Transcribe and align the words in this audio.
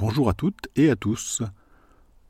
Bonjour 0.00 0.30
à 0.30 0.32
toutes 0.32 0.68
et 0.76 0.88
à 0.88 0.96
tous. 0.96 1.42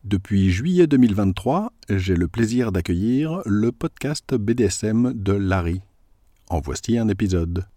Depuis 0.02 0.50
juillet 0.50 0.88
2023, 0.88 1.72
j'ai 1.88 2.16
le 2.16 2.27
plaisir 2.27 2.72
d'accueillir 2.72 3.43
le 3.46 3.70
podcast 3.70 4.34
BDSM 4.34 5.12
de 5.14 5.34
Larry. 5.34 5.80
En 6.48 6.61
voici 6.61 6.98
un 6.98 7.06
épisode. 7.06 7.68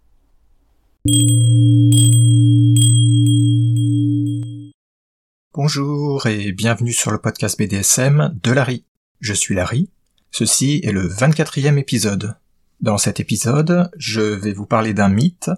Bonjour 5.54 6.26
et 6.26 6.52
bienvenue 6.54 6.92
sur 6.92 7.12
le 7.12 7.20
podcast 7.20 7.60
BDSM 7.60 8.36
de 8.42 8.52
Larry. 8.52 8.86
Je 9.20 9.34
suis 9.34 9.54
Larry. 9.54 9.92
Ceci 10.32 10.82
est 10.84 10.92
le 10.92 11.08
24e 11.08 11.78
épisode. 11.78 12.36
Dans 12.82 12.98
cet 12.98 13.20
épisode, 13.20 13.92
je 13.98 14.22
vais 14.22 14.54
vous 14.54 14.66
parler 14.66 14.96
d'un 14.96 15.10
mythe, 15.10 15.52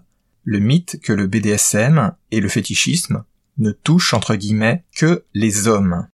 le 0.44 0.59
mythe 0.59 0.99
que 1.02 1.13
le 1.13 1.26
BDSM 1.26 2.13
et 2.31 2.41
le 2.41 2.49
fétichisme 2.49 3.23
ne 3.58 3.72
touchent 3.72 4.14
entre 4.14 4.36
guillemets 4.36 4.84
que 4.95 5.26
les 5.34 5.68
hommes. 5.68 6.08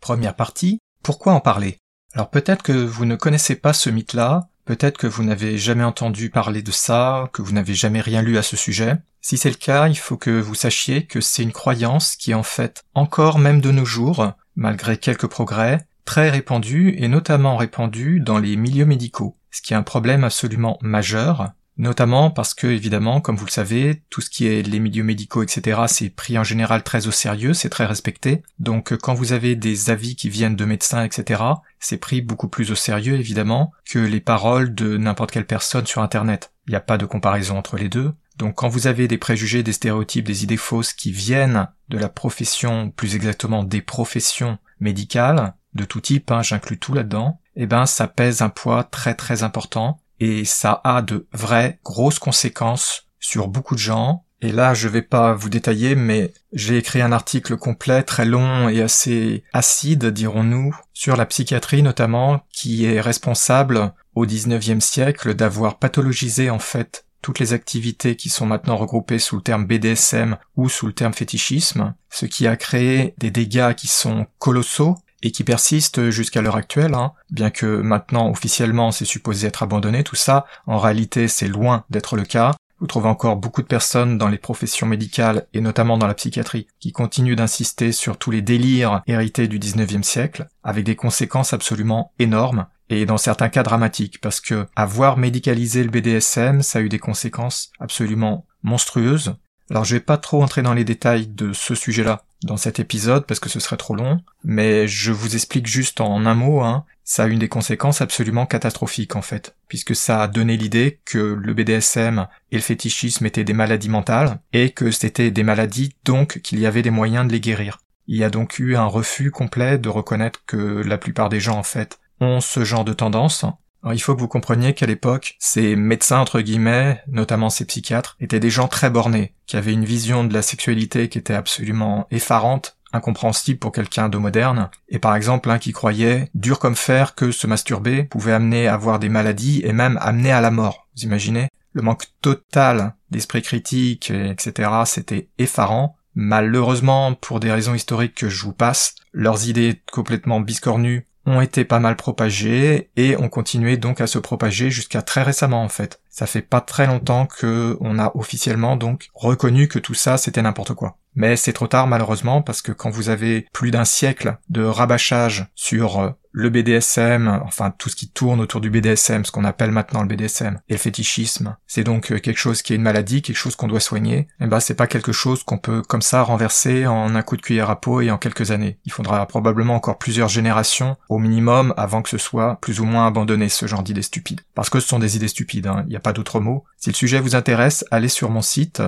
Première 0.00 0.36
partie, 0.36 0.78
pourquoi 1.02 1.32
en 1.32 1.40
parler? 1.40 1.78
Alors 2.12 2.30
peut-être 2.30 2.62
que 2.62 2.72
vous 2.72 3.04
ne 3.04 3.16
connaissez 3.16 3.56
pas 3.56 3.72
ce 3.72 3.90
mythe-là, 3.90 4.48
peut-être 4.64 4.98
que 4.98 5.06
vous 5.06 5.24
n'avez 5.24 5.58
jamais 5.58 5.84
entendu 5.84 6.30
parler 6.30 6.62
de 6.62 6.70
ça, 6.70 7.28
que 7.32 7.42
vous 7.42 7.52
n'avez 7.52 7.74
jamais 7.74 8.00
rien 8.00 8.22
lu 8.22 8.38
à 8.38 8.42
ce 8.42 8.56
sujet. 8.56 8.96
Si 9.20 9.36
c'est 9.36 9.50
le 9.50 9.56
cas, 9.56 9.88
il 9.88 9.96
faut 9.96 10.16
que 10.16 10.30
vous 10.30 10.54
sachiez 10.54 11.06
que 11.06 11.20
c'est 11.20 11.42
une 11.42 11.52
croyance 11.52 12.16
qui 12.16 12.30
est 12.32 12.34
en 12.34 12.42
fait 12.42 12.84
encore 12.94 13.38
même 13.38 13.60
de 13.60 13.70
nos 13.70 13.84
jours, 13.84 14.32
malgré 14.56 14.98
quelques 14.98 15.26
progrès, 15.26 15.86
très 16.04 16.30
répandue 16.30 16.94
et 16.98 17.08
notamment 17.08 17.56
répandue 17.56 18.20
dans 18.20 18.38
les 18.38 18.56
milieux 18.56 18.84
médicaux, 18.84 19.36
ce 19.50 19.62
qui 19.62 19.72
est 19.72 19.76
un 19.76 19.82
problème 19.82 20.24
absolument 20.24 20.78
majeur, 20.82 21.52
notamment 21.76 22.30
parce 22.30 22.54
que 22.54 22.66
évidemment, 22.66 23.20
comme 23.20 23.36
vous 23.36 23.46
le 23.46 23.50
savez, 23.50 24.02
tout 24.10 24.20
ce 24.20 24.30
qui 24.30 24.46
est 24.46 24.62
les 24.62 24.78
milieux 24.78 25.02
médicaux, 25.02 25.42
etc., 25.42 25.82
c'est 25.88 26.10
pris 26.10 26.38
en 26.38 26.44
général 26.44 26.82
très 26.82 27.06
au 27.06 27.10
sérieux, 27.10 27.54
c'est 27.54 27.68
très 27.68 27.86
respecté. 27.86 28.42
Donc 28.58 28.96
quand 28.96 29.14
vous 29.14 29.32
avez 29.32 29.56
des 29.56 29.90
avis 29.90 30.16
qui 30.16 30.28
viennent 30.28 30.56
de 30.56 30.64
médecins, 30.64 31.04
etc., 31.04 31.42
c'est 31.80 31.98
pris 31.98 32.22
beaucoup 32.22 32.48
plus 32.48 32.70
au 32.70 32.74
sérieux 32.74 33.14
évidemment 33.14 33.72
que 33.84 33.98
les 33.98 34.20
paroles 34.20 34.74
de 34.74 34.96
n'importe 34.96 35.32
quelle 35.32 35.46
personne 35.46 35.86
sur 35.86 36.02
Internet. 36.02 36.52
Il 36.66 36.70
n'y 36.70 36.76
a 36.76 36.80
pas 36.80 36.98
de 36.98 37.06
comparaison 37.06 37.58
entre 37.58 37.76
les 37.76 37.88
deux. 37.88 38.12
Donc 38.36 38.56
quand 38.56 38.68
vous 38.68 38.86
avez 38.86 39.06
des 39.06 39.18
préjugés, 39.18 39.62
des 39.62 39.72
stéréotypes, 39.72 40.26
des 40.26 40.42
idées 40.44 40.56
fausses 40.56 40.92
qui 40.92 41.12
viennent 41.12 41.68
de 41.88 41.98
la 41.98 42.08
profession, 42.08 42.90
plus 42.90 43.14
exactement 43.14 43.62
des 43.62 43.80
professions 43.80 44.58
médicales, 44.80 45.54
de 45.74 45.84
tout 45.84 46.00
type, 46.00 46.30
hein, 46.30 46.42
j'inclus 46.42 46.78
tout 46.78 46.94
là-dedans, 46.94 47.40
eh 47.56 47.66
ben 47.66 47.86
ça 47.86 48.08
pèse 48.08 48.42
un 48.42 48.48
poids 48.48 48.84
très 48.84 49.14
très 49.14 49.42
important 49.42 50.00
et 50.24 50.46
ça 50.46 50.80
a 50.84 51.02
de 51.02 51.26
vraies 51.34 51.80
grosses 51.84 52.18
conséquences 52.18 53.08
sur 53.20 53.46
beaucoup 53.46 53.74
de 53.74 53.80
gens. 53.80 54.24
Et 54.40 54.52
là, 54.52 54.72
je 54.72 54.88
vais 54.88 55.02
pas 55.02 55.34
vous 55.34 55.50
détailler, 55.50 55.94
mais 55.94 56.32
j'ai 56.52 56.78
écrit 56.78 57.02
un 57.02 57.12
article 57.12 57.58
complet, 57.58 58.02
très 58.02 58.24
long 58.24 58.70
et 58.70 58.80
assez 58.80 59.44
acide, 59.52 60.06
dirons-nous, 60.06 60.74
sur 60.94 61.16
la 61.16 61.26
psychiatrie 61.26 61.82
notamment, 61.82 62.40
qui 62.50 62.86
est 62.86 63.02
responsable 63.02 63.92
au 64.14 64.24
19e 64.24 64.80
siècle 64.80 65.34
d'avoir 65.34 65.78
pathologisé 65.78 66.48
en 66.48 66.58
fait 66.58 67.04
toutes 67.20 67.38
les 67.38 67.52
activités 67.52 68.16
qui 68.16 68.30
sont 68.30 68.46
maintenant 68.46 68.76
regroupées 68.76 69.18
sous 69.18 69.36
le 69.36 69.42
terme 69.42 69.66
BDSM 69.66 70.38
ou 70.56 70.70
sous 70.70 70.86
le 70.86 70.92
terme 70.94 71.14
fétichisme, 71.14 71.94
ce 72.10 72.24
qui 72.24 72.46
a 72.46 72.56
créé 72.56 73.14
des 73.18 73.30
dégâts 73.30 73.74
qui 73.74 73.88
sont 73.88 74.26
colossaux 74.38 74.96
et 75.24 75.32
qui 75.32 75.42
persiste 75.42 76.10
jusqu'à 76.10 76.42
l'heure 76.42 76.54
actuelle, 76.54 76.94
hein. 76.94 77.12
bien 77.30 77.50
que 77.50 77.80
maintenant 77.80 78.30
officiellement 78.30 78.92
c'est 78.92 79.04
supposé 79.04 79.48
être 79.48 79.64
abandonné 79.64 80.04
tout 80.04 80.14
ça, 80.14 80.46
en 80.66 80.78
réalité 80.78 81.26
c'est 81.26 81.48
loin 81.48 81.84
d'être 81.90 82.14
le 82.14 82.24
cas. 82.24 82.54
Vous 82.78 82.86
trouvez 82.86 83.08
encore 83.08 83.36
beaucoup 83.36 83.62
de 83.62 83.66
personnes 83.66 84.18
dans 84.18 84.28
les 84.28 84.36
professions 84.36 84.86
médicales 84.86 85.46
et 85.54 85.60
notamment 85.60 85.96
dans 85.96 86.06
la 86.06 86.14
psychiatrie 86.14 86.66
qui 86.78 86.92
continuent 86.92 87.36
d'insister 87.36 87.92
sur 87.92 88.18
tous 88.18 88.30
les 88.30 88.42
délires 88.42 89.02
hérités 89.06 89.48
du 89.48 89.58
19e 89.58 90.02
siècle, 90.02 90.48
avec 90.62 90.84
des 90.84 90.96
conséquences 90.96 91.54
absolument 91.54 92.12
énormes 92.18 92.66
et 92.90 93.06
dans 93.06 93.16
certains 93.16 93.48
cas 93.48 93.62
dramatiques, 93.62 94.20
parce 94.20 94.40
que 94.40 94.66
avoir 94.76 95.16
médicalisé 95.16 95.82
le 95.82 95.90
BDSM, 95.90 96.60
ça 96.60 96.80
a 96.80 96.82
eu 96.82 96.90
des 96.90 96.98
conséquences 96.98 97.70
absolument 97.80 98.46
monstrueuses. 98.62 99.36
Alors 99.70 99.84
je 99.84 99.94
vais 99.94 100.00
pas 100.00 100.18
trop 100.18 100.42
entrer 100.42 100.62
dans 100.62 100.74
les 100.74 100.84
détails 100.84 101.26
de 101.26 101.52
ce 101.52 101.74
sujet-là, 101.74 102.24
dans 102.42 102.56
cet 102.56 102.80
épisode 102.80 103.26
parce 103.26 103.40
que 103.40 103.48
ce 103.48 103.60
serait 103.60 103.76
trop 103.76 103.94
long, 103.94 104.20
mais 104.44 104.86
je 104.86 105.10
vous 105.10 105.34
explique 105.34 105.66
juste 105.66 106.00
en 106.00 106.26
un 106.26 106.34
mot, 106.34 106.60
hein, 106.60 106.84
ça 107.02 107.24
a 107.24 107.26
une 107.26 107.38
des 107.38 107.48
conséquences 107.48 108.00
absolument 108.00 108.46
catastrophiques 108.46 109.16
en 109.16 109.22
fait, 109.22 109.56
puisque 109.68 109.96
ça 109.96 110.22
a 110.22 110.28
donné 110.28 110.56
l'idée 110.56 111.00
que 111.04 111.18
le 111.18 111.54
BDSM 111.54 112.26
et 112.50 112.56
le 112.56 112.62
fétichisme 112.62 113.26
étaient 113.26 113.44
des 113.44 113.52
maladies 113.52 113.88
mentales, 113.88 114.40
et 114.52 114.70
que 114.70 114.90
c'était 114.90 115.30
des 115.30 115.42
maladies 115.42 115.94
donc 116.04 116.40
qu'il 116.40 116.60
y 116.60 116.66
avait 116.66 116.82
des 116.82 116.90
moyens 116.90 117.26
de 117.26 117.32
les 117.32 117.40
guérir. 117.40 117.78
Il 118.06 118.16
y 118.16 118.24
a 118.24 118.30
donc 118.30 118.58
eu 118.58 118.76
un 118.76 118.86
refus 118.86 119.30
complet 119.30 119.78
de 119.78 119.88
reconnaître 119.88 120.40
que 120.46 120.82
la 120.86 120.98
plupart 120.98 121.30
des 121.30 121.40
gens 121.40 121.58
en 121.58 121.62
fait 121.62 121.98
ont 122.20 122.40
ce 122.40 122.64
genre 122.64 122.84
de 122.84 122.92
tendance, 122.92 123.44
il 123.92 124.00
faut 124.00 124.14
que 124.14 124.20
vous 124.20 124.28
compreniez 124.28 124.74
qu'à 124.74 124.86
l'époque, 124.86 125.36
ces 125.38 125.76
médecins, 125.76 126.20
entre 126.20 126.40
guillemets, 126.40 127.02
notamment 127.06 127.50
ces 127.50 127.64
psychiatres, 127.64 128.16
étaient 128.20 128.40
des 128.40 128.50
gens 128.50 128.68
très 128.68 128.90
bornés, 128.90 129.34
qui 129.46 129.56
avaient 129.56 129.72
une 129.72 129.84
vision 129.84 130.24
de 130.24 130.32
la 130.32 130.42
sexualité 130.42 131.08
qui 131.08 131.18
était 131.18 131.34
absolument 131.34 132.06
effarante, 132.10 132.76
incompréhensible 132.92 133.58
pour 133.58 133.72
quelqu'un 133.72 134.08
de 134.08 134.18
moderne, 134.18 134.70
et 134.88 134.98
par 134.98 135.16
exemple 135.16 135.50
un 135.50 135.58
qui 135.58 135.72
croyait, 135.72 136.30
dur 136.34 136.58
comme 136.58 136.76
fer, 136.76 137.14
que 137.14 137.32
se 137.32 137.46
masturber 137.46 138.04
pouvait 138.04 138.32
amener 138.32 138.68
à 138.68 138.74
avoir 138.74 138.98
des 138.98 139.08
maladies 139.08 139.62
et 139.64 139.72
même 139.72 139.98
amener 140.00 140.30
à 140.30 140.40
la 140.40 140.50
mort. 140.50 140.86
Vous 140.96 141.02
imaginez? 141.02 141.48
Le 141.72 141.82
manque 141.82 142.06
total 142.22 142.94
d'esprit 143.10 143.42
critique, 143.42 144.10
etc., 144.10 144.70
c'était 144.86 145.28
effarant. 145.38 145.96
Malheureusement, 146.14 147.14
pour 147.14 147.40
des 147.40 147.50
raisons 147.50 147.74
historiques 147.74 148.14
que 148.14 148.28
je 148.28 148.44
vous 148.44 148.52
passe, 148.52 148.94
leurs 149.12 149.48
idées 149.48 149.82
complètement 149.90 150.40
biscornues 150.40 151.04
ont 151.26 151.40
été 151.40 151.64
pas 151.64 151.80
mal 151.80 151.96
propagés 151.96 152.90
et 152.96 153.16
ont 153.16 153.28
continué 153.28 153.76
donc 153.76 154.00
à 154.00 154.06
se 154.06 154.18
propager 154.18 154.70
jusqu'à 154.70 155.02
très 155.02 155.22
récemment 155.22 155.62
en 155.62 155.68
fait. 155.68 156.00
Ça 156.10 156.26
fait 156.26 156.42
pas 156.42 156.60
très 156.60 156.86
longtemps 156.86 157.26
que 157.26 157.76
on 157.80 157.98
a 157.98 158.12
officiellement 158.14 158.76
donc 158.76 159.08
reconnu 159.14 159.68
que 159.68 159.78
tout 159.78 159.94
ça 159.94 160.16
c'était 160.16 160.42
n'importe 160.42 160.74
quoi. 160.74 160.98
Mais 161.14 161.36
c'est 161.36 161.52
trop 161.52 161.66
tard 161.66 161.86
malheureusement 161.86 162.42
parce 162.42 162.62
que 162.62 162.72
quand 162.72 162.90
vous 162.90 163.08
avez 163.08 163.46
plus 163.52 163.70
d'un 163.70 163.84
siècle 163.84 164.36
de 164.48 164.62
rabâchage 164.62 165.46
sur 165.54 166.00
euh, 166.00 166.10
le 166.34 166.50
BDSM, 166.50 167.40
enfin 167.44 167.70
tout 167.70 167.88
ce 167.88 167.94
qui 167.94 168.08
tourne 168.08 168.40
autour 168.40 168.60
du 168.60 168.68
BDSM, 168.68 169.24
ce 169.24 169.30
qu'on 169.30 169.44
appelle 169.44 169.70
maintenant 169.70 170.02
le 170.02 170.08
BDSM, 170.08 170.58
et 170.68 170.72
le 170.72 170.78
fétichisme, 170.78 171.56
c'est 171.68 171.84
donc 171.84 172.10
euh, 172.10 172.18
quelque 172.18 172.38
chose 172.38 172.60
qui 172.60 172.72
est 172.72 172.76
une 172.76 172.82
maladie, 172.82 173.22
quelque 173.22 173.36
chose 173.36 173.54
qu'on 173.54 173.68
doit 173.68 173.78
soigner, 173.78 174.16
et 174.16 174.26
eh 174.40 174.46
ben 174.46 174.58
c'est 174.58 174.74
pas 174.74 174.88
quelque 174.88 175.12
chose 175.12 175.44
qu'on 175.44 175.58
peut 175.58 175.82
comme 175.82 176.02
ça 176.02 176.22
renverser 176.22 176.88
en 176.88 177.14
un 177.14 177.22
coup 177.22 177.36
de 177.36 177.42
cuillère 177.42 177.70
à 177.70 177.80
peau 177.80 178.00
et 178.00 178.10
en 178.10 178.18
quelques 178.18 178.50
années. 178.50 178.78
Il 178.84 178.90
faudra 178.90 179.24
probablement 179.26 179.76
encore 179.76 179.96
plusieurs 179.96 180.28
générations 180.28 180.96
au 181.08 181.20
minimum 181.20 181.72
avant 181.76 182.02
que 182.02 182.10
ce 182.10 182.18
soit 182.18 182.58
plus 182.60 182.80
ou 182.80 182.84
moins 182.84 183.06
abandonné 183.06 183.48
ce 183.48 183.66
genre 183.66 183.84
d'idées 183.84 184.02
stupides. 184.02 184.40
Parce 184.56 184.70
que 184.70 184.80
ce 184.80 184.88
sont 184.88 184.98
des 184.98 185.14
idées 185.14 185.28
stupides, 185.28 185.68
hein. 185.68 185.84
il 185.86 185.90
n'y 185.90 185.96
a 185.96 186.00
pas 186.00 186.12
d'autre 186.12 186.40
mot. 186.40 186.64
Si 186.78 186.90
le 186.90 186.96
sujet 186.96 187.20
vous 187.20 187.36
intéresse, 187.36 187.84
allez 187.92 188.08
sur 188.08 188.30
mon 188.30 188.42
site 188.42 188.82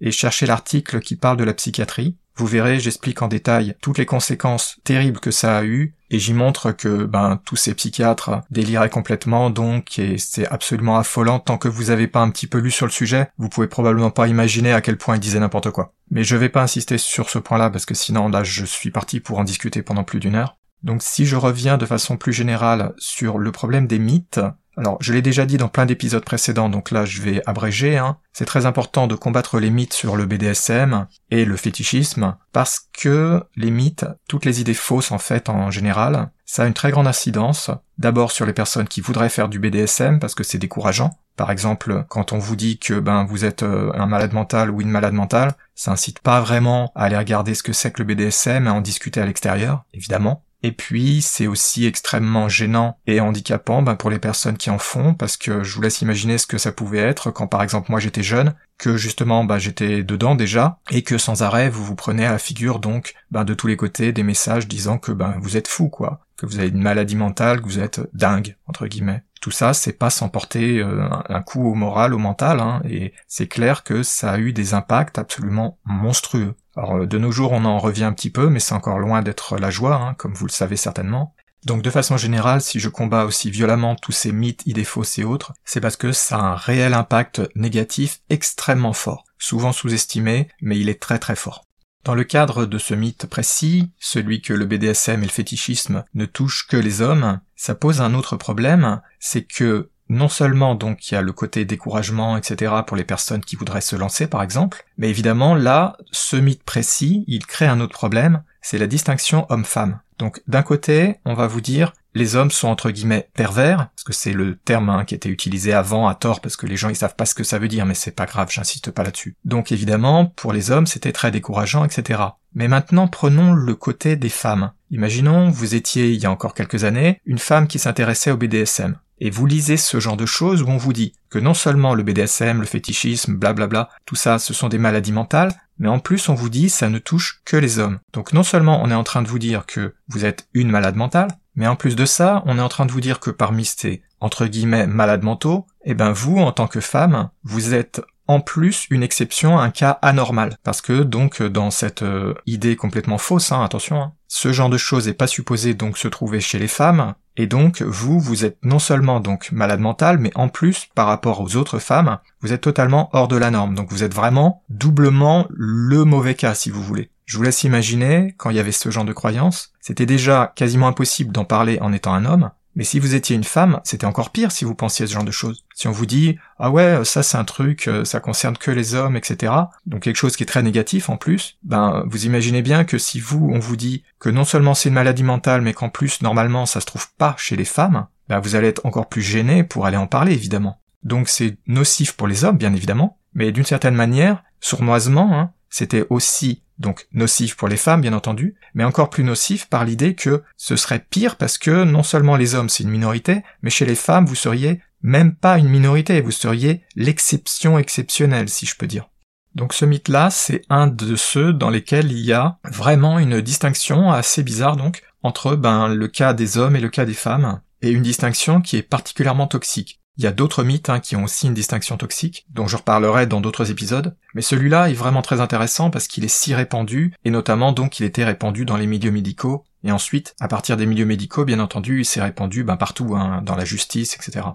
et 0.00 0.10
cherchez 0.10 0.46
l'article 0.46 1.00
qui 1.00 1.16
parle 1.16 1.36
de 1.36 1.44
la 1.44 1.54
psychiatrie. 1.54 2.16
Vous 2.36 2.46
verrez, 2.46 2.80
j'explique 2.80 3.22
en 3.22 3.28
détail 3.28 3.76
toutes 3.80 3.98
les 3.98 4.06
conséquences 4.06 4.80
terribles 4.82 5.20
que 5.20 5.30
ça 5.30 5.56
a 5.56 5.64
eu, 5.64 5.94
et 6.10 6.18
j'y 6.18 6.34
montre 6.34 6.72
que 6.72 7.04
ben 7.04 7.40
tous 7.44 7.54
ces 7.54 7.74
psychiatres 7.74 8.40
déliraient 8.50 8.90
complètement, 8.90 9.50
donc 9.50 9.98
et 10.00 10.18
c'est 10.18 10.46
absolument 10.48 10.98
affolant. 10.98 11.38
Tant 11.38 11.58
que 11.58 11.68
vous 11.68 11.90
avez 11.90 12.08
pas 12.08 12.20
un 12.20 12.30
petit 12.30 12.48
peu 12.48 12.58
lu 12.58 12.72
sur 12.72 12.86
le 12.86 12.92
sujet, 12.92 13.28
vous 13.38 13.48
pouvez 13.48 13.68
probablement 13.68 14.10
pas 14.10 14.26
imaginer 14.26 14.72
à 14.72 14.80
quel 14.80 14.98
point 14.98 15.16
ils 15.16 15.20
disaient 15.20 15.38
n'importe 15.38 15.70
quoi. 15.70 15.92
Mais 16.10 16.24
je 16.24 16.36
vais 16.36 16.48
pas 16.48 16.62
insister 16.62 16.98
sur 16.98 17.30
ce 17.30 17.38
point-là 17.38 17.70
parce 17.70 17.86
que 17.86 17.94
sinon 17.94 18.28
là 18.28 18.42
je 18.42 18.64
suis 18.64 18.90
parti 18.90 19.20
pour 19.20 19.38
en 19.38 19.44
discuter 19.44 19.82
pendant 19.82 20.04
plus 20.04 20.18
d'une 20.18 20.34
heure. 20.34 20.56
Donc 20.82 21.02
si 21.02 21.26
je 21.26 21.36
reviens 21.36 21.78
de 21.78 21.86
façon 21.86 22.16
plus 22.16 22.32
générale 22.32 22.94
sur 22.98 23.38
le 23.38 23.52
problème 23.52 23.86
des 23.86 23.98
mythes, 23.98 24.40
alors, 24.76 24.98
je 25.00 25.12
l'ai 25.12 25.22
déjà 25.22 25.46
dit 25.46 25.56
dans 25.56 25.68
plein 25.68 25.86
d'épisodes 25.86 26.24
précédents, 26.24 26.68
donc 26.68 26.90
là 26.90 27.04
je 27.04 27.22
vais 27.22 27.42
abréger. 27.46 27.96
Hein. 27.96 28.18
C'est 28.32 28.44
très 28.44 28.66
important 28.66 29.06
de 29.06 29.14
combattre 29.14 29.60
les 29.60 29.70
mythes 29.70 29.92
sur 29.92 30.16
le 30.16 30.26
BDSM 30.26 31.06
et 31.30 31.44
le 31.44 31.56
fétichisme, 31.56 32.36
parce 32.52 32.88
que 32.92 33.42
les 33.56 33.70
mythes, 33.70 34.06
toutes 34.28 34.44
les 34.44 34.60
idées 34.60 34.74
fausses 34.74 35.12
en 35.12 35.18
fait 35.18 35.48
en 35.48 35.70
général, 35.70 36.30
ça 36.44 36.64
a 36.64 36.66
une 36.66 36.74
très 36.74 36.90
grande 36.90 37.06
incidence. 37.06 37.70
D'abord 37.98 38.32
sur 38.32 38.46
les 38.46 38.52
personnes 38.52 38.88
qui 38.88 39.00
voudraient 39.00 39.28
faire 39.28 39.48
du 39.48 39.60
BDSM, 39.60 40.18
parce 40.18 40.34
que 40.34 40.44
c'est 40.44 40.58
décourageant. 40.58 41.10
Par 41.36 41.50
exemple, 41.50 42.04
quand 42.08 42.32
on 42.32 42.38
vous 42.38 42.56
dit 42.56 42.78
que 42.78 42.94
ben 42.94 43.24
vous 43.24 43.44
êtes 43.44 43.64
euh, 43.64 43.92
un 43.94 44.06
malade 44.06 44.32
mental 44.32 44.70
ou 44.70 44.80
une 44.80 44.90
malade 44.90 45.14
mentale, 45.14 45.54
ça 45.74 45.90
incite 45.90 46.20
pas 46.20 46.40
vraiment 46.40 46.92
à 46.94 47.04
aller 47.04 47.16
regarder 47.16 47.54
ce 47.54 47.62
que 47.62 47.72
c'est 47.72 47.90
que 47.90 48.02
le 48.02 48.14
BDSM 48.14 48.66
et 48.66 48.70
à 48.70 48.74
en 48.74 48.80
discuter 48.80 49.20
à 49.20 49.26
l'extérieur, 49.26 49.84
évidemment. 49.92 50.44
Et 50.64 50.72
puis 50.72 51.20
c'est 51.20 51.46
aussi 51.46 51.84
extrêmement 51.84 52.48
gênant 52.48 52.98
et 53.06 53.20
handicapant 53.20 53.82
ben, 53.82 53.96
pour 53.96 54.08
les 54.08 54.18
personnes 54.18 54.56
qui 54.56 54.70
en 54.70 54.78
font, 54.78 55.12
parce 55.12 55.36
que 55.36 55.62
je 55.62 55.74
vous 55.74 55.82
laisse 55.82 56.00
imaginer 56.00 56.38
ce 56.38 56.46
que 56.46 56.56
ça 56.56 56.72
pouvait 56.72 57.00
être 57.00 57.30
quand 57.30 57.46
par 57.46 57.62
exemple 57.62 57.90
moi 57.90 58.00
j'étais 58.00 58.22
jeune, 58.22 58.54
que 58.78 58.96
justement 58.96 59.44
bah, 59.44 59.58
j'étais 59.58 60.02
dedans 60.02 60.34
déjà, 60.34 60.78
et 60.90 61.02
que 61.02 61.18
sans 61.18 61.42
arrêt 61.42 61.68
vous 61.68 61.84
vous 61.84 61.96
prenez 61.96 62.24
à 62.24 62.32
la 62.32 62.38
figure 62.38 62.78
donc 62.78 63.12
ben, 63.30 63.44
de 63.44 63.52
tous 63.52 63.66
les 63.66 63.76
côtés 63.76 64.12
des 64.12 64.22
messages 64.22 64.66
disant 64.66 64.96
que 64.96 65.12
ben 65.12 65.36
vous 65.38 65.58
êtes 65.58 65.68
fou 65.68 65.90
quoi, 65.90 66.24
que 66.38 66.46
vous 66.46 66.58
avez 66.58 66.68
une 66.68 66.80
maladie 66.80 67.16
mentale, 67.16 67.60
que 67.60 67.66
vous 67.66 67.78
êtes 67.78 68.00
dingue 68.14 68.56
entre 68.66 68.86
guillemets 68.86 69.22
Tout 69.42 69.50
ça, 69.50 69.74
c'est 69.74 69.92
pas 69.92 70.08
sans 70.08 70.30
porter 70.30 70.78
euh, 70.78 71.06
un 71.28 71.42
coup 71.42 71.68
au 71.68 71.74
moral, 71.74 72.14
au 72.14 72.18
mental, 72.18 72.60
hein, 72.60 72.80
et 72.88 73.12
c'est 73.28 73.48
clair 73.48 73.84
que 73.84 74.02
ça 74.02 74.30
a 74.30 74.38
eu 74.38 74.54
des 74.54 74.72
impacts 74.72 75.18
absolument 75.18 75.78
monstrueux. 75.84 76.54
Alors 76.76 77.06
de 77.06 77.18
nos 77.18 77.30
jours, 77.30 77.52
on 77.52 77.64
en 77.64 77.78
revient 77.78 78.04
un 78.04 78.12
petit 78.12 78.30
peu, 78.30 78.48
mais 78.48 78.60
c'est 78.60 78.74
encore 78.74 78.98
loin 78.98 79.22
d'être 79.22 79.58
la 79.58 79.70
joie, 79.70 79.96
hein, 79.96 80.14
comme 80.14 80.34
vous 80.34 80.46
le 80.46 80.50
savez 80.50 80.76
certainement. 80.76 81.34
Donc 81.64 81.82
de 81.82 81.90
façon 81.90 82.16
générale, 82.16 82.60
si 82.60 82.78
je 82.78 82.88
combats 82.88 83.24
aussi 83.24 83.50
violemment 83.50 83.96
tous 83.96 84.12
ces 84.12 84.32
mythes, 84.32 84.66
idées 84.66 84.84
fausses 84.84 85.18
et 85.18 85.24
autres, 85.24 85.54
c'est 85.64 85.80
parce 85.80 85.96
que 85.96 86.12
ça 86.12 86.36
a 86.36 86.42
un 86.42 86.54
réel 86.56 86.92
impact 86.92 87.42
négatif 87.54 88.20
extrêmement 88.28 88.92
fort, 88.92 89.24
souvent 89.38 89.72
sous-estimé, 89.72 90.48
mais 90.60 90.78
il 90.78 90.90
est 90.90 91.00
très 91.00 91.18
très 91.18 91.36
fort. 91.36 91.64
Dans 92.04 92.14
le 92.14 92.24
cadre 92.24 92.66
de 92.66 92.76
ce 92.76 92.92
mythe 92.92 93.26
précis, 93.26 93.90
celui 93.98 94.42
que 94.42 94.52
le 94.52 94.66
BDSM 94.66 95.22
et 95.22 95.26
le 95.26 95.32
fétichisme 95.32 96.04
ne 96.12 96.26
touchent 96.26 96.66
que 96.66 96.76
les 96.76 97.00
hommes, 97.00 97.40
ça 97.56 97.74
pose 97.74 98.02
un 98.02 98.12
autre 98.12 98.36
problème, 98.36 99.00
c'est 99.18 99.44
que 99.44 99.90
non 100.08 100.28
seulement 100.28 100.74
donc 100.74 101.10
il 101.10 101.14
y 101.14 101.16
a 101.16 101.22
le 101.22 101.32
côté 101.32 101.64
découragement, 101.64 102.36
etc. 102.36 102.72
pour 102.86 102.96
les 102.96 103.04
personnes 103.04 103.44
qui 103.44 103.56
voudraient 103.56 103.80
se 103.80 103.96
lancer 103.96 104.26
par 104.26 104.42
exemple, 104.42 104.84
mais 104.98 105.10
évidemment 105.10 105.54
là, 105.54 105.96
ce 106.10 106.36
mythe 106.36 106.62
précis, 106.62 107.24
il 107.26 107.46
crée 107.46 107.66
un 107.66 107.80
autre 107.80 107.94
problème, 107.94 108.42
c'est 108.62 108.78
la 108.78 108.86
distinction 108.86 109.46
homme-femme. 109.50 110.00
Donc 110.18 110.42
d'un 110.46 110.62
côté, 110.62 111.16
on 111.24 111.34
va 111.34 111.46
vous 111.46 111.60
dire 111.60 111.92
les 112.14 112.36
hommes 112.36 112.50
sont 112.50 112.68
entre 112.68 112.90
guillemets 112.90 113.28
pervers, 113.34 113.88
parce 113.88 114.04
que 114.04 114.12
c'est 114.12 114.32
le 114.32 114.56
terme 114.56 114.88
hein, 114.88 115.04
qui 115.04 115.14
était 115.14 115.28
utilisé 115.28 115.72
avant 115.72 116.06
à 116.06 116.14
tort, 116.14 116.40
parce 116.40 116.56
que 116.56 116.66
les 116.66 116.76
gens 116.76 116.88
ils 116.88 116.96
savent 116.96 117.16
pas 117.16 117.26
ce 117.26 117.34
que 117.34 117.44
ça 117.44 117.58
veut 117.58 117.68
dire, 117.68 117.86
mais 117.86 117.94
c'est 117.94 118.12
pas 118.12 118.26
grave, 118.26 118.50
j'insiste 118.50 118.90
pas 118.90 119.02
là-dessus. 119.02 119.36
Donc 119.44 119.72
évidemment, 119.72 120.26
pour 120.26 120.52
les 120.52 120.70
hommes, 120.70 120.86
c'était 120.86 121.12
très 121.12 121.32
décourageant, 121.32 121.84
etc. 121.84 122.22
Mais 122.54 122.68
maintenant, 122.68 123.08
prenons 123.08 123.52
le 123.52 123.74
côté 123.74 124.14
des 124.14 124.28
femmes. 124.28 124.70
Imaginons, 124.90 125.50
vous 125.50 125.74
étiez, 125.74 126.12
il 126.12 126.20
y 126.20 126.26
a 126.26 126.30
encore 126.30 126.54
quelques 126.54 126.84
années, 126.84 127.20
une 127.26 127.38
femme 127.38 127.66
qui 127.66 127.80
s'intéressait 127.80 128.30
au 128.30 128.36
BDSM. 128.36 128.96
Et 129.20 129.30
vous 129.30 129.46
lisez 129.46 129.76
ce 129.76 130.00
genre 130.00 130.16
de 130.16 130.26
choses 130.26 130.62
où 130.62 130.68
on 130.68 130.76
vous 130.76 130.92
dit 130.92 131.12
que 131.30 131.38
non 131.38 131.54
seulement 131.54 131.94
le 131.94 132.02
BDSM, 132.02 132.60
le 132.60 132.66
fétichisme, 132.66 133.34
blablabla, 133.34 133.88
tout 134.06 134.16
ça, 134.16 134.38
ce 134.38 134.52
sont 134.52 134.68
des 134.68 134.78
maladies 134.78 135.12
mentales, 135.12 135.52
mais 135.78 135.88
en 135.88 135.98
plus 135.98 136.28
on 136.28 136.34
vous 136.34 136.50
dit 136.50 136.68
ça 136.68 136.88
ne 136.88 136.98
touche 136.98 137.40
que 137.44 137.56
les 137.56 137.78
hommes. 137.78 138.00
Donc 138.12 138.32
non 138.32 138.42
seulement 138.42 138.82
on 138.82 138.90
est 138.90 138.94
en 138.94 139.04
train 139.04 139.22
de 139.22 139.28
vous 139.28 139.38
dire 139.38 139.66
que 139.66 139.94
vous 140.08 140.24
êtes 140.24 140.48
une 140.54 140.70
malade 140.70 140.96
mentale, 140.96 141.28
mais 141.56 141.66
en 141.66 141.76
plus 141.76 141.96
de 141.96 142.04
ça, 142.04 142.42
on 142.46 142.58
est 142.58 142.62
en 142.62 142.68
train 142.68 142.86
de 142.86 142.92
vous 142.92 143.00
dire 143.00 143.20
que 143.20 143.30
parmi 143.30 143.64
ces 143.64 144.02
entre 144.20 144.46
guillemets 144.46 144.86
malades 144.86 145.22
mentaux, 145.22 145.66
eh 145.84 145.94
ben 145.94 146.10
vous, 146.10 146.38
en 146.38 146.50
tant 146.50 146.66
que 146.66 146.80
femme, 146.80 147.28
vous 147.42 147.74
êtes 147.74 148.00
en 148.26 148.40
plus 148.40 148.86
une 148.90 149.02
exception, 149.02 149.58
un 149.58 149.70
cas 149.70 149.98
anormal. 150.02 150.56
Parce 150.62 150.80
que 150.80 151.02
donc 151.02 151.42
dans 151.42 151.70
cette 151.70 152.02
euh, 152.02 152.34
idée 152.46 152.74
complètement 152.74 153.18
fausse, 153.18 153.52
hein, 153.52 153.62
attention, 153.62 154.00
hein, 154.00 154.12
ce 154.34 154.52
genre 154.52 154.68
de 154.68 154.78
choses 154.78 155.06
n'est 155.06 155.14
pas 155.14 155.28
supposé 155.28 155.74
donc 155.74 155.96
se 155.96 156.08
trouver 156.08 156.40
chez 156.40 156.58
les 156.58 156.66
femmes, 156.66 157.14
et 157.36 157.46
donc 157.46 157.82
vous, 157.82 158.18
vous 158.18 158.44
êtes 158.44 158.58
non 158.64 158.80
seulement 158.80 159.20
donc 159.20 159.52
malade 159.52 159.78
mental, 159.78 160.18
mais 160.18 160.32
en 160.34 160.48
plus 160.48 160.88
par 160.96 161.06
rapport 161.06 161.40
aux 161.40 161.54
autres 161.54 161.78
femmes, 161.78 162.18
vous 162.40 162.52
êtes 162.52 162.62
totalement 162.62 163.10
hors 163.12 163.28
de 163.28 163.36
la 163.36 163.52
norme. 163.52 163.76
Donc 163.76 163.92
vous 163.92 164.02
êtes 164.02 164.12
vraiment 164.12 164.64
doublement 164.68 165.46
le 165.50 166.04
mauvais 166.04 166.34
cas 166.34 166.54
si 166.54 166.70
vous 166.70 166.82
voulez. 166.82 167.10
Je 167.26 167.36
vous 167.36 167.44
laisse 167.44 167.62
imaginer, 167.62 168.34
quand 168.36 168.50
il 168.50 168.56
y 168.56 168.60
avait 168.60 168.72
ce 168.72 168.90
genre 168.90 169.04
de 169.04 169.12
croyance, 169.12 169.72
c'était 169.80 170.04
déjà 170.04 170.52
quasiment 170.56 170.88
impossible 170.88 171.30
d'en 171.30 171.44
parler 171.44 171.78
en 171.80 171.92
étant 171.92 172.12
un 172.12 172.24
homme, 172.24 172.50
mais 172.74 172.84
si 172.84 172.98
vous 172.98 173.14
étiez 173.14 173.36
une 173.36 173.44
femme, 173.44 173.80
c'était 173.84 174.04
encore 174.04 174.30
pire 174.30 174.50
si 174.50 174.64
vous 174.64 174.74
pensiez 174.74 175.06
ce 175.06 175.12
genre 175.12 175.22
de 175.22 175.30
choses. 175.30 175.63
Si 175.74 175.88
on 175.88 175.92
vous 175.92 176.06
dit 176.06 176.38
ah 176.58 176.70
ouais 176.70 177.04
ça 177.04 177.22
c'est 177.22 177.36
un 177.36 177.44
truc, 177.44 177.88
euh, 177.88 178.04
ça 178.04 178.20
concerne 178.20 178.56
que 178.56 178.70
les 178.70 178.94
hommes, 178.94 179.16
etc. 179.16 179.52
Donc 179.86 180.02
quelque 180.02 180.16
chose 180.16 180.36
qui 180.36 180.44
est 180.44 180.46
très 180.46 180.62
négatif 180.62 181.10
en 181.10 181.16
plus, 181.16 181.58
ben 181.62 182.04
vous 182.06 182.26
imaginez 182.26 182.62
bien 182.62 182.84
que 182.84 182.96
si 182.96 183.20
vous 183.20 183.50
on 183.52 183.58
vous 183.58 183.76
dit 183.76 184.04
que 184.18 184.30
non 184.30 184.44
seulement 184.44 184.74
c'est 184.74 184.88
une 184.88 184.94
maladie 184.94 185.24
mentale, 185.24 185.62
mais 185.62 185.74
qu'en 185.74 185.90
plus 185.90 186.22
normalement 186.22 186.64
ça 186.64 186.80
se 186.80 186.86
trouve 186.86 187.12
pas 187.14 187.34
chez 187.38 187.56
les 187.56 187.64
femmes, 187.64 188.06
ben 188.28 188.40
vous 188.40 188.54
allez 188.54 188.68
être 188.68 188.86
encore 188.86 189.08
plus 189.08 189.22
gêné 189.22 189.64
pour 189.64 189.84
aller 189.84 189.96
en 189.96 190.06
parler 190.06 190.32
évidemment. 190.32 190.80
Donc 191.02 191.28
c'est 191.28 191.58
nocif 191.66 192.12
pour 192.12 192.28
les 192.28 192.44
hommes 192.44 192.56
bien 192.56 192.72
évidemment, 192.72 193.18
mais 193.34 193.52
d'une 193.52 193.64
certaine 193.64 193.94
manière, 193.94 194.42
sournoisement, 194.60 195.38
hein, 195.38 195.52
c'était 195.68 196.06
aussi 196.08 196.63
donc 196.78 197.06
nocif 197.12 197.56
pour 197.56 197.68
les 197.68 197.76
femmes 197.76 198.00
bien 198.00 198.12
entendu, 198.12 198.56
mais 198.74 198.84
encore 198.84 199.10
plus 199.10 199.24
nocif 199.24 199.66
par 199.66 199.84
l'idée 199.84 200.14
que 200.14 200.42
ce 200.56 200.76
serait 200.76 201.04
pire 201.08 201.36
parce 201.36 201.58
que 201.58 201.84
non 201.84 202.02
seulement 202.02 202.36
les 202.36 202.54
hommes 202.54 202.68
c'est 202.68 202.84
une 202.84 202.90
minorité, 202.90 203.42
mais 203.62 203.70
chez 203.70 203.86
les 203.86 203.94
femmes 203.94 204.26
vous 204.26 204.34
seriez 204.34 204.80
même 205.02 205.34
pas 205.34 205.58
une 205.58 205.68
minorité, 205.68 206.20
vous 206.20 206.30
seriez 206.30 206.82
l'exception 206.96 207.78
exceptionnelle 207.78 208.48
si 208.48 208.66
je 208.66 208.76
peux 208.76 208.86
dire. 208.86 209.08
Donc 209.54 209.72
ce 209.72 209.84
mythe-là, 209.84 210.30
c'est 210.30 210.62
un 210.68 210.88
de 210.88 211.14
ceux 211.14 211.52
dans 211.52 211.70
lesquels 211.70 212.10
il 212.10 212.18
y 212.18 212.32
a 212.32 212.58
vraiment 212.64 213.18
une 213.18 213.40
distinction 213.40 214.10
assez 214.10 214.42
bizarre 214.42 214.76
donc 214.76 215.02
entre 215.22 215.56
ben, 215.56 215.88
le 215.88 216.08
cas 216.08 216.34
des 216.34 216.58
hommes 216.58 216.76
et 216.76 216.80
le 216.80 216.90
cas 216.90 217.06
des 217.06 217.14
femmes, 217.14 217.60
et 217.82 217.90
une 217.90 218.02
distinction 218.02 218.60
qui 218.60 218.76
est 218.76 218.82
particulièrement 218.82 219.46
toxique. 219.46 220.00
Il 220.16 220.24
y 220.24 220.28
a 220.28 220.32
d'autres 220.32 220.62
mythes 220.62 220.90
hein, 220.90 221.00
qui 221.00 221.16
ont 221.16 221.24
aussi 221.24 221.48
une 221.48 221.54
distinction 221.54 221.96
toxique, 221.96 222.46
dont 222.50 222.68
je 222.68 222.76
reparlerai 222.76 223.26
dans 223.26 223.40
d'autres 223.40 223.70
épisodes, 223.70 224.16
mais 224.34 224.42
celui-là 224.42 224.88
est 224.88 224.94
vraiment 224.94 225.22
très 225.22 225.40
intéressant 225.40 225.90
parce 225.90 226.06
qu'il 226.06 226.24
est 226.24 226.28
si 226.28 226.54
répandu, 226.54 227.14
et 227.24 227.30
notamment 227.30 227.72
donc 227.72 227.98
il 227.98 228.04
était 228.04 228.24
répandu 228.24 228.64
dans 228.64 228.76
les 228.76 228.86
milieux 228.86 229.10
médicaux, 229.10 229.64
et 229.82 229.92
ensuite, 229.92 230.34
à 230.40 230.48
partir 230.48 230.76
des 230.76 230.86
milieux 230.86 231.04
médicaux, 231.04 231.44
bien 231.44 231.60
entendu, 231.60 232.00
il 232.00 232.04
s'est 232.04 232.22
répandu 232.22 232.64
ben, 232.64 232.76
partout, 232.76 233.14
hein, 233.16 233.42
dans 233.44 233.54
la 233.54 233.66
justice, 233.66 234.14
etc. 234.14 234.46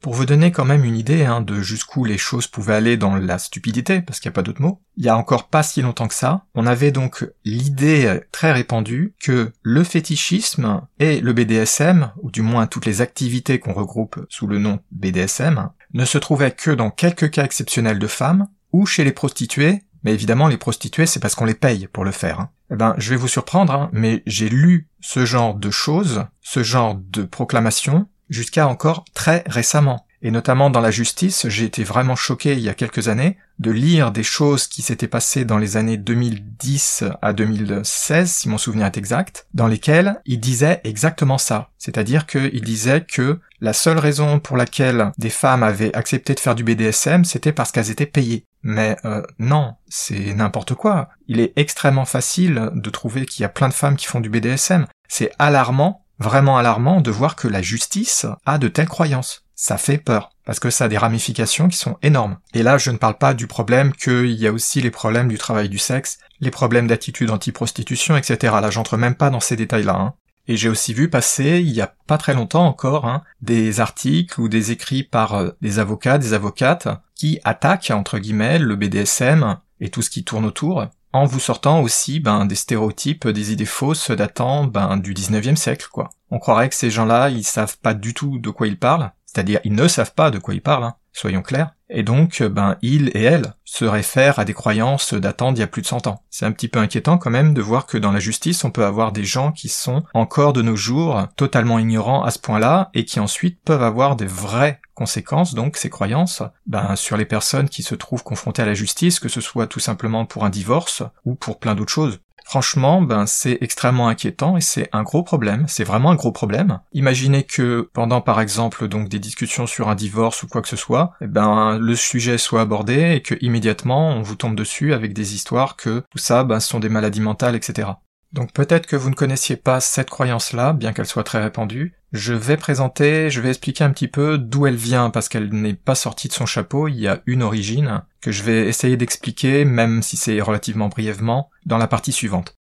Pour 0.00 0.14
vous 0.14 0.26
donner 0.26 0.52
quand 0.52 0.64
même 0.64 0.84
une 0.84 0.96
idée 0.96 1.24
hein, 1.24 1.40
de 1.40 1.60
jusqu'où 1.60 2.04
les 2.04 2.18
choses 2.18 2.46
pouvaient 2.46 2.74
aller 2.74 2.96
dans 2.96 3.16
la 3.16 3.38
stupidité, 3.38 4.00
parce 4.00 4.20
qu'il 4.20 4.28
n'y 4.28 4.34
a 4.34 4.36
pas 4.36 4.42
d'autre 4.42 4.62
mot, 4.62 4.80
il 4.96 5.04
y 5.04 5.08
a 5.08 5.16
encore 5.16 5.48
pas 5.48 5.64
si 5.64 5.82
longtemps 5.82 6.06
que 6.06 6.14
ça, 6.14 6.44
on 6.54 6.66
avait 6.66 6.92
donc 6.92 7.28
l'idée 7.44 8.20
très 8.30 8.52
répandue 8.52 9.14
que 9.20 9.52
le 9.62 9.82
fétichisme 9.82 10.82
et 11.00 11.20
le 11.20 11.32
BDSM, 11.32 12.12
ou 12.22 12.30
du 12.30 12.42
moins 12.42 12.68
toutes 12.68 12.86
les 12.86 13.00
activités 13.00 13.58
qu'on 13.58 13.72
regroupe 13.72 14.24
sous 14.28 14.46
le 14.46 14.58
nom 14.58 14.78
BDSM, 14.92 15.70
ne 15.94 16.04
se 16.04 16.18
trouvaient 16.18 16.52
que 16.52 16.70
dans 16.70 16.90
quelques 16.90 17.30
cas 17.30 17.44
exceptionnels 17.44 17.98
de 17.98 18.06
femmes, 18.06 18.46
ou 18.72 18.86
chez 18.86 19.02
les 19.02 19.12
prostituées, 19.12 19.82
mais 20.04 20.12
évidemment 20.12 20.46
les 20.46 20.58
prostituées 20.58 21.06
c'est 21.06 21.20
parce 21.20 21.34
qu'on 21.34 21.44
les 21.44 21.54
paye 21.54 21.88
pour 21.88 22.04
le 22.04 22.12
faire. 22.12 22.40
Hein. 22.40 22.50
Eh 22.70 22.76
ben, 22.76 22.94
je 22.98 23.10
vais 23.10 23.16
vous 23.16 23.28
surprendre, 23.28 23.72
hein, 23.72 23.90
mais 23.92 24.22
j'ai 24.26 24.48
lu 24.48 24.88
ce 25.00 25.24
genre 25.24 25.54
de 25.54 25.70
choses, 25.70 26.24
ce 26.40 26.62
genre 26.62 26.94
de 26.94 27.22
proclamations, 27.22 28.06
jusqu'à 28.28 28.66
encore 28.68 29.04
très 29.14 29.44
récemment. 29.46 30.04
Et 30.20 30.30
notamment 30.32 30.68
dans 30.68 30.80
la 30.80 30.90
justice, 30.90 31.46
j'ai 31.48 31.64
été 31.64 31.84
vraiment 31.84 32.16
choqué 32.16 32.54
il 32.54 32.60
y 32.60 32.68
a 32.68 32.74
quelques 32.74 33.08
années 33.08 33.38
de 33.60 33.70
lire 33.70 34.10
des 34.10 34.24
choses 34.24 34.66
qui 34.66 34.82
s'étaient 34.82 35.06
passées 35.06 35.44
dans 35.44 35.58
les 35.58 35.76
années 35.76 35.96
2010 35.96 37.04
à 37.22 37.32
2016, 37.32 38.30
si 38.30 38.48
mon 38.48 38.58
souvenir 38.58 38.86
est 38.86 38.96
exact, 38.96 39.46
dans 39.54 39.68
lesquelles 39.68 40.20
il 40.26 40.40
disait 40.40 40.80
exactement 40.84 41.38
ça. 41.38 41.70
C'est-à-dire 41.78 42.26
qu'il 42.26 42.62
disait 42.62 43.04
que 43.04 43.38
la 43.60 43.72
seule 43.72 43.98
raison 43.98 44.40
pour 44.40 44.56
laquelle 44.56 45.12
des 45.18 45.30
femmes 45.30 45.62
avaient 45.62 45.94
accepté 45.94 46.34
de 46.34 46.40
faire 46.40 46.54
du 46.54 46.64
BDSM, 46.64 47.24
c'était 47.24 47.52
parce 47.52 47.70
qu'elles 47.70 47.90
étaient 47.90 48.06
payées. 48.06 48.44
Mais 48.62 48.96
euh, 49.04 49.22
non, 49.38 49.74
c'est 49.88 50.34
n'importe 50.34 50.74
quoi. 50.74 51.10
Il 51.28 51.38
est 51.40 51.52
extrêmement 51.56 52.04
facile 52.04 52.70
de 52.74 52.90
trouver 52.90 53.24
qu'il 53.24 53.42
y 53.42 53.46
a 53.46 53.48
plein 53.48 53.68
de 53.68 53.74
femmes 53.74 53.96
qui 53.96 54.06
font 54.06 54.20
du 54.20 54.30
BDSM. 54.30 54.86
C'est 55.08 55.32
alarmant 55.38 56.04
vraiment 56.18 56.58
alarmant 56.58 57.00
de 57.00 57.10
voir 57.10 57.36
que 57.36 57.48
la 57.48 57.62
justice 57.62 58.26
a 58.46 58.58
de 58.58 58.68
telles 58.68 58.88
croyances. 58.88 59.44
Ça 59.54 59.76
fait 59.76 59.98
peur, 59.98 60.30
parce 60.44 60.60
que 60.60 60.70
ça 60.70 60.84
a 60.84 60.88
des 60.88 60.98
ramifications 60.98 61.68
qui 61.68 61.76
sont 61.76 61.96
énormes. 62.02 62.38
Et 62.54 62.62
là, 62.62 62.78
je 62.78 62.90
ne 62.90 62.96
parle 62.96 63.18
pas 63.18 63.34
du 63.34 63.48
problème 63.48 63.92
qu'il 63.92 64.30
y 64.30 64.46
a 64.46 64.52
aussi 64.52 64.80
les 64.80 64.92
problèmes 64.92 65.28
du 65.28 65.36
travail 65.36 65.68
du 65.68 65.78
sexe, 65.78 66.18
les 66.40 66.52
problèmes 66.52 66.86
d'attitude 66.86 67.30
anti-prostitution, 67.30 68.16
etc. 68.16 68.54
Là, 68.60 68.70
j'entre 68.70 68.96
même 68.96 69.16
pas 69.16 69.30
dans 69.30 69.40
ces 69.40 69.56
détails-là. 69.56 69.96
Hein. 69.96 70.14
Et 70.46 70.56
j'ai 70.56 70.68
aussi 70.68 70.94
vu 70.94 71.10
passer, 71.10 71.60
il 71.60 71.70
y 71.70 71.82
a 71.82 71.92
pas 72.06 72.18
très 72.18 72.34
longtemps 72.34 72.66
encore, 72.66 73.04
hein, 73.06 73.22
des 73.42 73.80
articles 73.80 74.40
ou 74.40 74.48
des 74.48 74.70
écrits 74.70 75.02
par 75.02 75.34
euh, 75.34 75.50
des 75.60 75.78
avocats, 75.78 76.18
des 76.18 76.32
avocates, 76.32 76.88
qui 77.14 77.40
attaquent, 77.44 77.90
entre 77.90 78.18
guillemets, 78.18 78.58
le 78.58 78.76
BDSM 78.76 79.58
et 79.80 79.90
tout 79.90 80.02
ce 80.02 80.10
qui 80.10 80.24
tourne 80.24 80.46
autour, 80.46 80.86
en 81.12 81.24
vous 81.24 81.40
sortant 81.40 81.80
aussi 81.80 82.20
ben, 82.20 82.46
des 82.46 82.54
stéréotypes, 82.54 83.28
des 83.28 83.52
idées 83.52 83.64
fausses 83.64 84.10
datant 84.10 84.64
ben, 84.64 84.96
du 84.96 85.14
19e 85.14 85.56
siècle, 85.56 85.88
quoi. 85.90 86.10
On 86.30 86.38
croirait 86.38 86.68
que 86.68 86.74
ces 86.74 86.90
gens-là, 86.90 87.30
ils 87.30 87.44
savent 87.44 87.78
pas 87.78 87.94
du 87.94 88.14
tout 88.14 88.38
de 88.38 88.50
quoi 88.50 88.66
ils 88.66 88.78
parlent, 88.78 89.12
c'est-à-dire 89.24 89.60
ils 89.64 89.72
ne 89.72 89.88
savent 89.88 90.14
pas 90.14 90.30
de 90.30 90.38
quoi 90.38 90.54
ils 90.54 90.62
parlent, 90.62 90.84
hein, 90.84 90.96
soyons 91.12 91.42
clairs, 91.42 91.74
et 91.90 92.02
donc 92.02 92.42
ben 92.42 92.76
ils 92.82 93.08
et 93.14 93.22
elles 93.22 93.54
se 93.64 93.84
réfèrent 93.84 94.38
à 94.38 94.44
des 94.44 94.54
croyances 94.54 95.14
datant 95.14 95.52
d'il 95.52 95.60
y 95.60 95.64
a 95.64 95.68
plus 95.68 95.82
de 95.82 95.86
100 95.86 96.06
ans. 96.06 96.22
C'est 96.30 96.46
un 96.46 96.52
petit 96.52 96.68
peu 96.68 96.78
inquiétant 96.78 97.18
quand 97.18 97.30
même 97.30 97.54
de 97.54 97.62
voir 97.62 97.86
que 97.86 97.98
dans 97.98 98.12
la 98.12 98.20
justice, 98.20 98.64
on 98.64 98.70
peut 98.70 98.84
avoir 98.84 99.12
des 99.12 99.24
gens 99.24 99.52
qui 99.52 99.68
sont 99.68 100.02
encore 100.14 100.52
de 100.52 100.62
nos 100.62 100.76
jours 100.76 101.26
totalement 101.36 101.78
ignorants 101.78 102.22
à 102.22 102.30
ce 102.30 102.38
point-là, 102.38 102.90
et 102.94 103.04
qui 103.04 103.20
ensuite 103.20 103.60
peuvent 103.64 103.82
avoir 103.82 104.16
des 104.16 104.26
vraies 104.26 104.80
conséquences, 104.94 105.54
donc 105.54 105.76
ces 105.76 105.90
croyances, 105.90 106.42
ben, 106.66 106.96
sur 106.96 107.16
les 107.16 107.24
personnes 107.24 107.68
qui 107.68 107.82
se 107.82 107.94
trouvent 107.94 108.24
confrontées 108.24 108.62
à 108.62 108.66
la 108.66 108.74
justice, 108.74 109.20
que 109.20 109.28
ce 109.28 109.40
soit 109.40 109.66
tout 109.66 109.80
simplement 109.80 110.26
pour 110.26 110.44
un 110.44 110.50
divorce 110.50 111.02
ou 111.24 111.34
pour 111.34 111.58
plein 111.58 111.74
d'autres 111.74 111.92
choses. 111.92 112.20
Franchement, 112.48 113.02
ben 113.02 113.26
c'est 113.26 113.58
extrêmement 113.60 114.08
inquiétant 114.08 114.56
et 114.56 114.62
c'est 114.62 114.88
un 114.92 115.02
gros 115.02 115.22
problème. 115.22 115.66
C'est 115.68 115.84
vraiment 115.84 116.12
un 116.12 116.14
gros 116.14 116.32
problème. 116.32 116.80
Imaginez 116.94 117.42
que 117.42 117.90
pendant 117.92 118.22
par 118.22 118.40
exemple 118.40 118.88
donc 118.88 119.10
des 119.10 119.18
discussions 119.18 119.66
sur 119.66 119.90
un 119.90 119.94
divorce 119.94 120.42
ou 120.42 120.48
quoi 120.48 120.62
que 120.62 120.68
ce 120.68 120.74
soit, 120.74 121.12
eh 121.20 121.26
ben 121.26 121.76
le 121.76 121.94
sujet 121.94 122.38
soit 122.38 122.62
abordé 122.62 123.12
et 123.16 123.20
que 123.20 123.34
immédiatement 123.42 124.12
on 124.12 124.22
vous 124.22 124.34
tombe 124.34 124.56
dessus 124.56 124.94
avec 124.94 125.12
des 125.12 125.34
histoires 125.34 125.76
que 125.76 126.02
tout 126.10 126.16
ça 126.16 126.42
ben, 126.42 126.58
sont 126.58 126.80
des 126.80 126.88
maladies 126.88 127.20
mentales, 127.20 127.54
etc. 127.54 127.90
Donc 128.32 128.54
peut-être 128.54 128.86
que 128.86 128.96
vous 128.96 129.10
ne 129.10 129.14
connaissiez 129.14 129.56
pas 129.56 129.80
cette 129.80 130.08
croyance-là, 130.08 130.72
bien 130.72 130.94
qu'elle 130.94 131.04
soit 131.04 131.24
très 131.24 131.42
répandue, 131.42 131.97
Je 132.12 132.32
vais 132.32 132.56
présenter, 132.56 133.28
je 133.28 133.42
vais 133.42 133.50
expliquer 133.50 133.84
un 133.84 133.90
petit 133.90 134.08
peu 134.08 134.38
d'où 134.38 134.66
elle 134.66 134.76
vient, 134.76 135.10
parce 135.10 135.28
qu'elle 135.28 135.52
n'est 135.52 135.74
pas 135.74 135.94
sortie 135.94 136.28
de 136.28 136.32
son 136.32 136.46
chapeau, 136.46 136.88
il 136.88 136.98
y 136.98 137.06
a 137.06 137.20
une 137.26 137.42
origine, 137.42 138.02
que 138.22 138.32
je 138.32 138.42
vais 138.44 138.66
essayer 138.66 138.96
d'expliquer, 138.96 139.66
même 139.66 140.02
si 140.02 140.16
c'est 140.16 140.40
relativement 140.40 140.88
brièvement, 140.88 141.50
dans 141.66 141.76
la 141.76 141.86
partie 141.86 142.12
suivante. 142.12 142.54